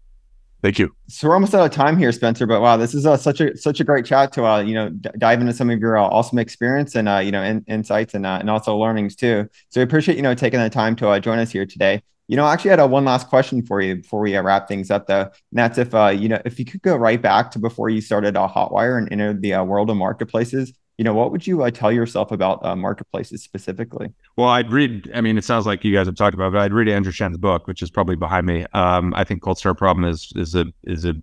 Thank 0.64 0.78
you. 0.78 0.96
So 1.08 1.28
we're 1.28 1.34
almost 1.34 1.54
out 1.54 1.66
of 1.66 1.72
time 1.72 1.98
here, 1.98 2.10
Spencer. 2.10 2.46
But 2.46 2.62
wow, 2.62 2.78
this 2.78 2.94
is 2.94 3.04
uh, 3.04 3.18
such 3.18 3.38
a 3.42 3.54
such 3.54 3.80
a 3.80 3.84
great 3.84 4.06
chat 4.06 4.32
to 4.32 4.46
uh, 4.46 4.60
you 4.62 4.72
know 4.72 4.88
d- 4.88 5.10
dive 5.18 5.42
into 5.42 5.52
some 5.52 5.68
of 5.68 5.78
your 5.78 5.98
uh, 5.98 6.04
awesome 6.04 6.38
experience 6.38 6.94
and 6.94 7.06
uh, 7.06 7.18
you 7.18 7.30
know 7.30 7.42
in, 7.42 7.62
insights 7.68 8.14
and 8.14 8.24
uh, 8.24 8.38
and 8.40 8.48
also 8.48 8.74
learnings 8.74 9.14
too. 9.14 9.46
So 9.68 9.80
we 9.80 9.82
appreciate 9.82 10.16
you 10.16 10.22
know 10.22 10.34
taking 10.34 10.60
the 10.60 10.70
time 10.70 10.96
to 10.96 11.08
uh, 11.10 11.20
join 11.20 11.38
us 11.38 11.50
here 11.50 11.66
today. 11.66 12.02
You 12.28 12.38
know, 12.38 12.46
I 12.46 12.54
actually 12.54 12.70
had 12.70 12.80
a 12.80 12.86
one 12.86 13.04
last 13.04 13.28
question 13.28 13.60
for 13.66 13.82
you 13.82 13.96
before 13.96 14.20
we 14.20 14.34
uh, 14.34 14.42
wrap 14.42 14.66
things 14.66 14.90
up, 14.90 15.06
though. 15.06 15.24
And 15.24 15.32
that's 15.52 15.76
if 15.76 15.94
uh, 15.94 16.08
you 16.08 16.30
know 16.30 16.40
if 16.46 16.58
you 16.58 16.64
could 16.64 16.80
go 16.80 16.96
right 16.96 17.20
back 17.20 17.50
to 17.50 17.58
before 17.58 17.90
you 17.90 18.00
started 18.00 18.34
uh, 18.34 18.48
Hotwire 18.48 18.96
and 18.96 19.12
entered 19.12 19.42
the 19.42 19.52
uh, 19.52 19.64
world 19.64 19.90
of 19.90 19.98
marketplaces 19.98 20.72
you 20.98 21.04
know, 21.04 21.14
what 21.14 21.32
would 21.32 21.46
you 21.46 21.62
uh, 21.62 21.70
tell 21.70 21.90
yourself 21.90 22.30
about 22.30 22.64
uh, 22.64 22.76
marketplaces 22.76 23.42
specifically? 23.42 24.12
Well, 24.36 24.48
I'd 24.48 24.70
read. 24.70 25.10
I 25.14 25.20
mean, 25.20 25.36
it 25.36 25.44
sounds 25.44 25.66
like 25.66 25.84
you 25.84 25.92
guys 25.92 26.06
have 26.06 26.14
talked 26.14 26.34
about, 26.34 26.48
it, 26.48 26.52
but 26.52 26.60
I'd 26.60 26.72
read 26.72 26.88
Andrew 26.88 27.12
Chen's 27.12 27.36
book, 27.36 27.66
which 27.66 27.82
is 27.82 27.90
probably 27.90 28.16
behind 28.16 28.46
me. 28.46 28.64
Um, 28.72 29.12
I 29.16 29.24
think 29.24 29.42
Cold 29.42 29.58
Start 29.58 29.76
Problem 29.78 30.04
is 30.04 30.32
is 30.36 30.54
a 30.54 30.66
is 30.84 31.04
a 31.04 31.14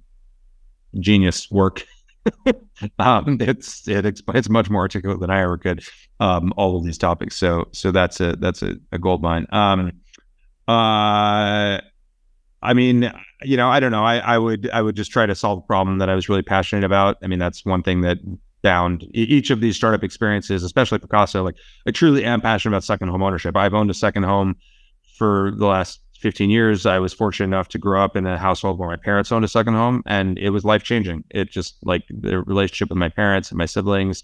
genius 1.00 1.50
work. 1.52 1.86
um, 3.00 3.38
it's 3.40 3.88
it 3.88 4.06
it's 4.06 4.50
much 4.50 4.70
more 4.70 4.82
articulate 4.82 5.22
than 5.22 5.30
I 5.30 5.42
ever 5.42 5.58
could. 5.58 5.84
Um, 6.20 6.54
all 6.58 6.78
of 6.78 6.84
these 6.84 6.98
topics. 6.98 7.38
So 7.38 7.68
so 7.72 7.92
that's 7.92 8.20
a 8.20 8.36
that's 8.36 8.62
a, 8.62 8.76
a 8.92 9.00
gold 9.00 9.22
mine. 9.22 9.48
Um, 9.52 9.94
uh, 10.68 11.80
I 12.64 12.74
mean, 12.74 13.12
you 13.42 13.58
know, 13.58 13.70
I 13.70 13.80
don't 13.80 13.92
know. 13.92 14.04
I, 14.04 14.18
I 14.18 14.38
would 14.38 14.70
I 14.72 14.82
would 14.82 14.96
just 14.96 15.12
try 15.12 15.26
to 15.26 15.34
solve 15.34 15.60
a 15.60 15.62
problem 15.62 15.98
that 16.00 16.10
I 16.10 16.16
was 16.16 16.28
really 16.28 16.44
passionate 16.44 16.84
about. 16.84 17.18
I 17.24 17.28
mean, 17.28 17.40
that's 17.40 17.66
one 17.66 17.84
thing 17.84 18.02
that 18.02 18.18
found 18.62 19.08
each 19.12 19.50
of 19.50 19.60
these 19.60 19.76
startup 19.76 20.04
experiences, 20.04 20.64
especially 20.64 21.00
Pacaso. 21.00 21.44
like 21.44 21.56
I 21.88 21.92
truly 21.92 22.24
am 22.24 22.42
passionate 22.42 22.76
about 22.76 22.84
second 22.84 23.10
home 23.10 23.24
ownership. 23.24 23.58
I've 23.58 23.74
owned 23.74 23.90
a 23.90 23.96
second 23.96 24.24
home 24.24 24.56
for 25.18 25.52
the 25.58 25.66
last 25.66 26.00
15 26.20 26.50
years. 26.50 26.86
I 26.86 27.00
was 27.00 27.14
fortunate 27.14 27.48
enough 27.48 27.68
to 27.70 27.80
grow 27.80 28.04
up 28.04 28.16
in 28.16 28.28
a 28.28 28.38
household 28.38 28.78
where 28.78 28.90
my 28.90 28.96
parents 28.96 29.32
owned 29.32 29.44
a 29.44 29.48
second 29.48 29.74
home 29.74 30.04
and 30.06 30.38
it 30.38 30.52
was 30.52 30.64
life 30.64 30.84
changing. 30.84 31.24
It 31.32 31.50
just 31.50 31.78
like 31.84 32.04
the 32.10 32.42
relationship 32.44 32.90
with 32.90 32.98
my 32.98 33.10
parents 33.10 33.50
and 33.50 33.58
my 33.58 33.66
siblings 33.66 34.24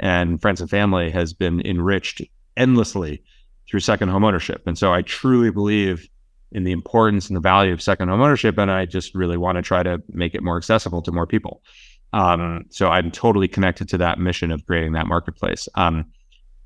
and 0.00 0.42
friends 0.42 0.60
and 0.60 0.68
family 0.68 1.10
has 1.10 1.32
been 1.32 1.64
enriched 1.64 2.22
endlessly 2.56 3.22
through 3.68 3.80
second 3.80 4.08
home 4.08 4.24
ownership. 4.24 4.62
And 4.66 4.76
so 4.76 4.92
I 4.92 5.02
truly 5.02 5.50
believe 5.50 6.08
in 6.52 6.64
the 6.64 6.72
importance 6.72 7.28
and 7.28 7.36
the 7.36 7.40
value 7.40 7.72
of 7.72 7.82
second 7.82 8.08
home 8.08 8.20
ownership. 8.20 8.58
And 8.58 8.70
I 8.70 8.86
just 8.86 9.14
really 9.14 9.36
want 9.36 9.56
to 9.56 9.62
try 9.62 9.82
to 9.82 10.02
make 10.10 10.34
it 10.34 10.42
more 10.42 10.56
accessible 10.56 11.02
to 11.02 11.12
more 11.12 11.26
people. 11.26 11.62
Um, 12.12 12.64
so 12.70 12.88
I'm 12.88 13.10
totally 13.10 13.48
connected 13.48 13.88
to 13.90 13.98
that 13.98 14.18
mission 14.18 14.50
of 14.50 14.64
creating 14.66 14.92
that 14.92 15.06
marketplace. 15.06 15.68
Um, 15.74 16.04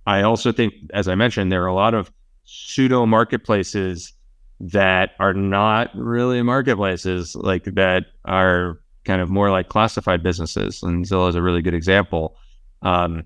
I 0.06 0.22
also 0.22 0.52
think, 0.52 0.74
as 0.92 1.08
I 1.08 1.14
mentioned, 1.14 1.50
there 1.50 1.62
are 1.62 1.68
a 1.68 1.74
lot 1.74 1.94
of 1.94 2.12
pseudo 2.44 3.06
marketplaces 3.06 4.12
that 4.60 5.10
are 5.18 5.34
not 5.34 5.90
really 5.94 6.42
marketplaces, 6.42 7.34
like 7.34 7.64
that 7.64 8.06
are 8.24 8.80
kind 9.04 9.22
of 9.22 9.30
more 9.30 9.50
like 9.50 9.68
classified 9.68 10.22
businesses. 10.22 10.82
And 10.82 11.04
Zillow 11.04 11.28
is 11.28 11.34
a 11.34 11.42
really 11.42 11.62
good 11.62 11.74
example 11.74 12.36
um, 12.82 13.24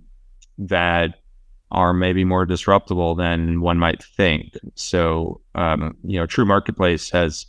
that 0.58 1.20
are 1.70 1.92
maybe 1.92 2.24
more 2.24 2.46
disruptible 2.46 3.16
than 3.16 3.60
one 3.60 3.78
might 3.78 4.02
think. 4.02 4.54
So, 4.76 5.40
um, 5.56 5.96
you 6.04 6.18
know, 6.18 6.26
true 6.26 6.44
marketplace 6.44 7.10
has 7.10 7.46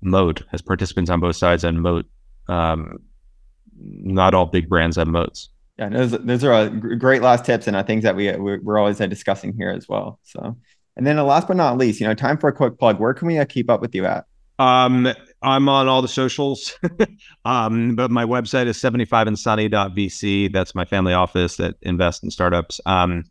moat, 0.00 0.42
has 0.50 0.60
participants 0.60 1.10
on 1.10 1.20
both 1.20 1.36
sides, 1.36 1.62
and 1.62 1.80
moat. 1.80 2.06
Um, 2.48 2.98
not 3.80 4.34
all 4.34 4.46
big 4.46 4.68
brands 4.68 4.96
have 4.96 5.08
moats. 5.08 5.50
Yeah, 5.78 5.90
those 5.90 6.12
those 6.12 6.44
are 6.44 6.52
uh, 6.52 6.68
great 6.68 7.22
last 7.22 7.44
tips, 7.44 7.66
and 7.66 7.86
things 7.86 8.02
that 8.02 8.16
we 8.16 8.34
we're 8.36 8.78
always 8.78 9.00
uh, 9.00 9.06
discussing 9.06 9.54
here 9.56 9.70
as 9.70 9.88
well. 9.88 10.18
So, 10.22 10.56
and 10.96 11.06
then 11.06 11.16
the 11.16 11.24
last 11.24 11.48
but 11.48 11.56
not 11.56 11.76
least, 11.76 12.00
you 12.00 12.06
know, 12.06 12.14
time 12.14 12.38
for 12.38 12.48
a 12.48 12.52
quick 12.52 12.78
plug. 12.78 12.98
Where 12.98 13.12
can 13.12 13.28
we 13.28 13.38
uh, 13.38 13.44
keep 13.44 13.68
up 13.68 13.82
with 13.82 13.94
you 13.94 14.06
at? 14.06 14.24
Um, 14.58 15.12
I'm 15.42 15.68
on 15.68 15.86
all 15.86 16.00
the 16.00 16.08
socials, 16.08 16.78
um, 17.44 17.94
but 17.94 18.10
my 18.10 18.24
website 18.24 18.68
is 18.68 18.78
75andsunny.vc. 18.78 20.52
That's 20.52 20.74
my 20.74 20.86
family 20.86 21.12
office 21.12 21.56
that 21.56 21.74
invests 21.82 22.22
in 22.22 22.30
startups. 22.30 22.80
Um, 22.86 23.24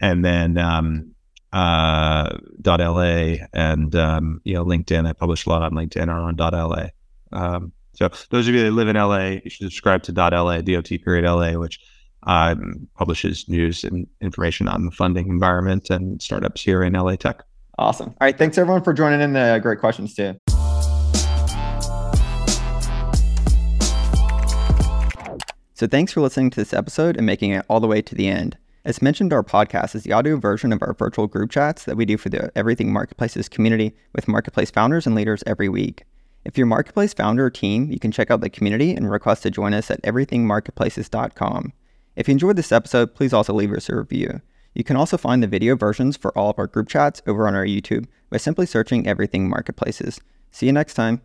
and 0.00 0.24
then 0.24 0.56
um, 0.56 1.14
uh, 1.52 2.38
.la 2.64 3.36
and 3.52 3.94
um, 3.94 4.40
you 4.44 4.54
know 4.54 4.64
LinkedIn. 4.64 5.06
I 5.06 5.12
publish 5.12 5.46
a 5.46 5.50
lot 5.50 5.62
on 5.62 5.72
LinkedIn 5.72 6.08
or 6.08 6.20
on 6.20 6.36
.la. 6.36 6.86
Um, 7.32 7.72
so 8.00 8.08
those 8.30 8.48
of 8.48 8.54
you 8.54 8.64
that 8.64 8.70
live 8.70 8.88
in 8.88 8.96
LA, 8.96 9.40
you 9.44 9.50
should 9.50 9.66
subscribe 9.66 10.02
to 10.04 10.12
.la, 10.12 10.60
dot 10.62 10.84
period 11.04 11.24
LA, 11.30 11.52
which 11.52 11.78
um, 12.22 12.88
publishes 12.96 13.46
news 13.46 13.84
and 13.84 14.06
information 14.22 14.68
on 14.68 14.86
the 14.86 14.90
funding 14.90 15.28
environment 15.28 15.90
and 15.90 16.20
startups 16.22 16.62
here 16.62 16.82
in 16.82 16.94
LA 16.94 17.16
Tech. 17.16 17.42
Awesome. 17.78 18.08
All 18.08 18.16
right. 18.22 18.36
Thanks 18.36 18.56
everyone 18.56 18.82
for 18.82 18.94
joining 18.94 19.20
in 19.20 19.34
the 19.34 19.58
great 19.62 19.80
questions 19.80 20.14
too. 20.14 20.34
So 25.74 25.86
thanks 25.86 26.12
for 26.12 26.22
listening 26.22 26.50
to 26.50 26.60
this 26.60 26.72
episode 26.72 27.18
and 27.18 27.26
making 27.26 27.50
it 27.50 27.64
all 27.68 27.80
the 27.80 27.86
way 27.86 28.00
to 28.00 28.14
the 28.14 28.28
end. 28.28 28.56
As 28.86 29.02
mentioned, 29.02 29.34
our 29.34 29.42
podcast 29.42 29.94
is 29.94 30.04
the 30.04 30.12
audio 30.12 30.38
version 30.38 30.72
of 30.72 30.82
our 30.82 30.94
virtual 30.94 31.26
group 31.26 31.50
chats 31.50 31.84
that 31.84 31.98
we 31.98 32.06
do 32.06 32.16
for 32.16 32.30
the 32.30 32.50
Everything 32.56 32.92
Marketplaces 32.92 33.48
community 33.48 33.94
with 34.14 34.26
marketplace 34.26 34.70
founders 34.70 35.06
and 35.06 35.14
leaders 35.14 35.44
every 35.46 35.68
week. 35.68 36.04
If 36.44 36.56
you're 36.56 36.66
a 36.66 36.68
marketplace 36.68 37.12
founder 37.12 37.46
or 37.46 37.50
team, 37.50 37.90
you 37.90 37.98
can 37.98 38.12
check 38.12 38.30
out 38.30 38.40
the 38.40 38.50
community 38.50 38.94
and 38.94 39.10
request 39.10 39.42
to 39.42 39.50
join 39.50 39.74
us 39.74 39.90
at 39.90 40.02
everythingmarketplaces.com. 40.02 41.72
If 42.16 42.28
you 42.28 42.32
enjoyed 42.32 42.56
this 42.56 42.72
episode, 42.72 43.14
please 43.14 43.32
also 43.32 43.52
leave 43.52 43.72
us 43.72 43.88
a 43.88 43.96
review. 43.96 44.40
You 44.74 44.84
can 44.84 44.96
also 44.96 45.16
find 45.16 45.42
the 45.42 45.48
video 45.48 45.76
versions 45.76 46.16
for 46.16 46.36
all 46.36 46.50
of 46.50 46.58
our 46.58 46.66
group 46.66 46.88
chats 46.88 47.20
over 47.26 47.46
on 47.46 47.54
our 47.54 47.66
YouTube 47.66 48.06
by 48.30 48.36
simply 48.36 48.66
searching 48.66 49.06
Everything 49.06 49.48
Marketplaces. 49.48 50.20
See 50.50 50.66
you 50.66 50.72
next 50.72 50.94
time. 50.94 51.18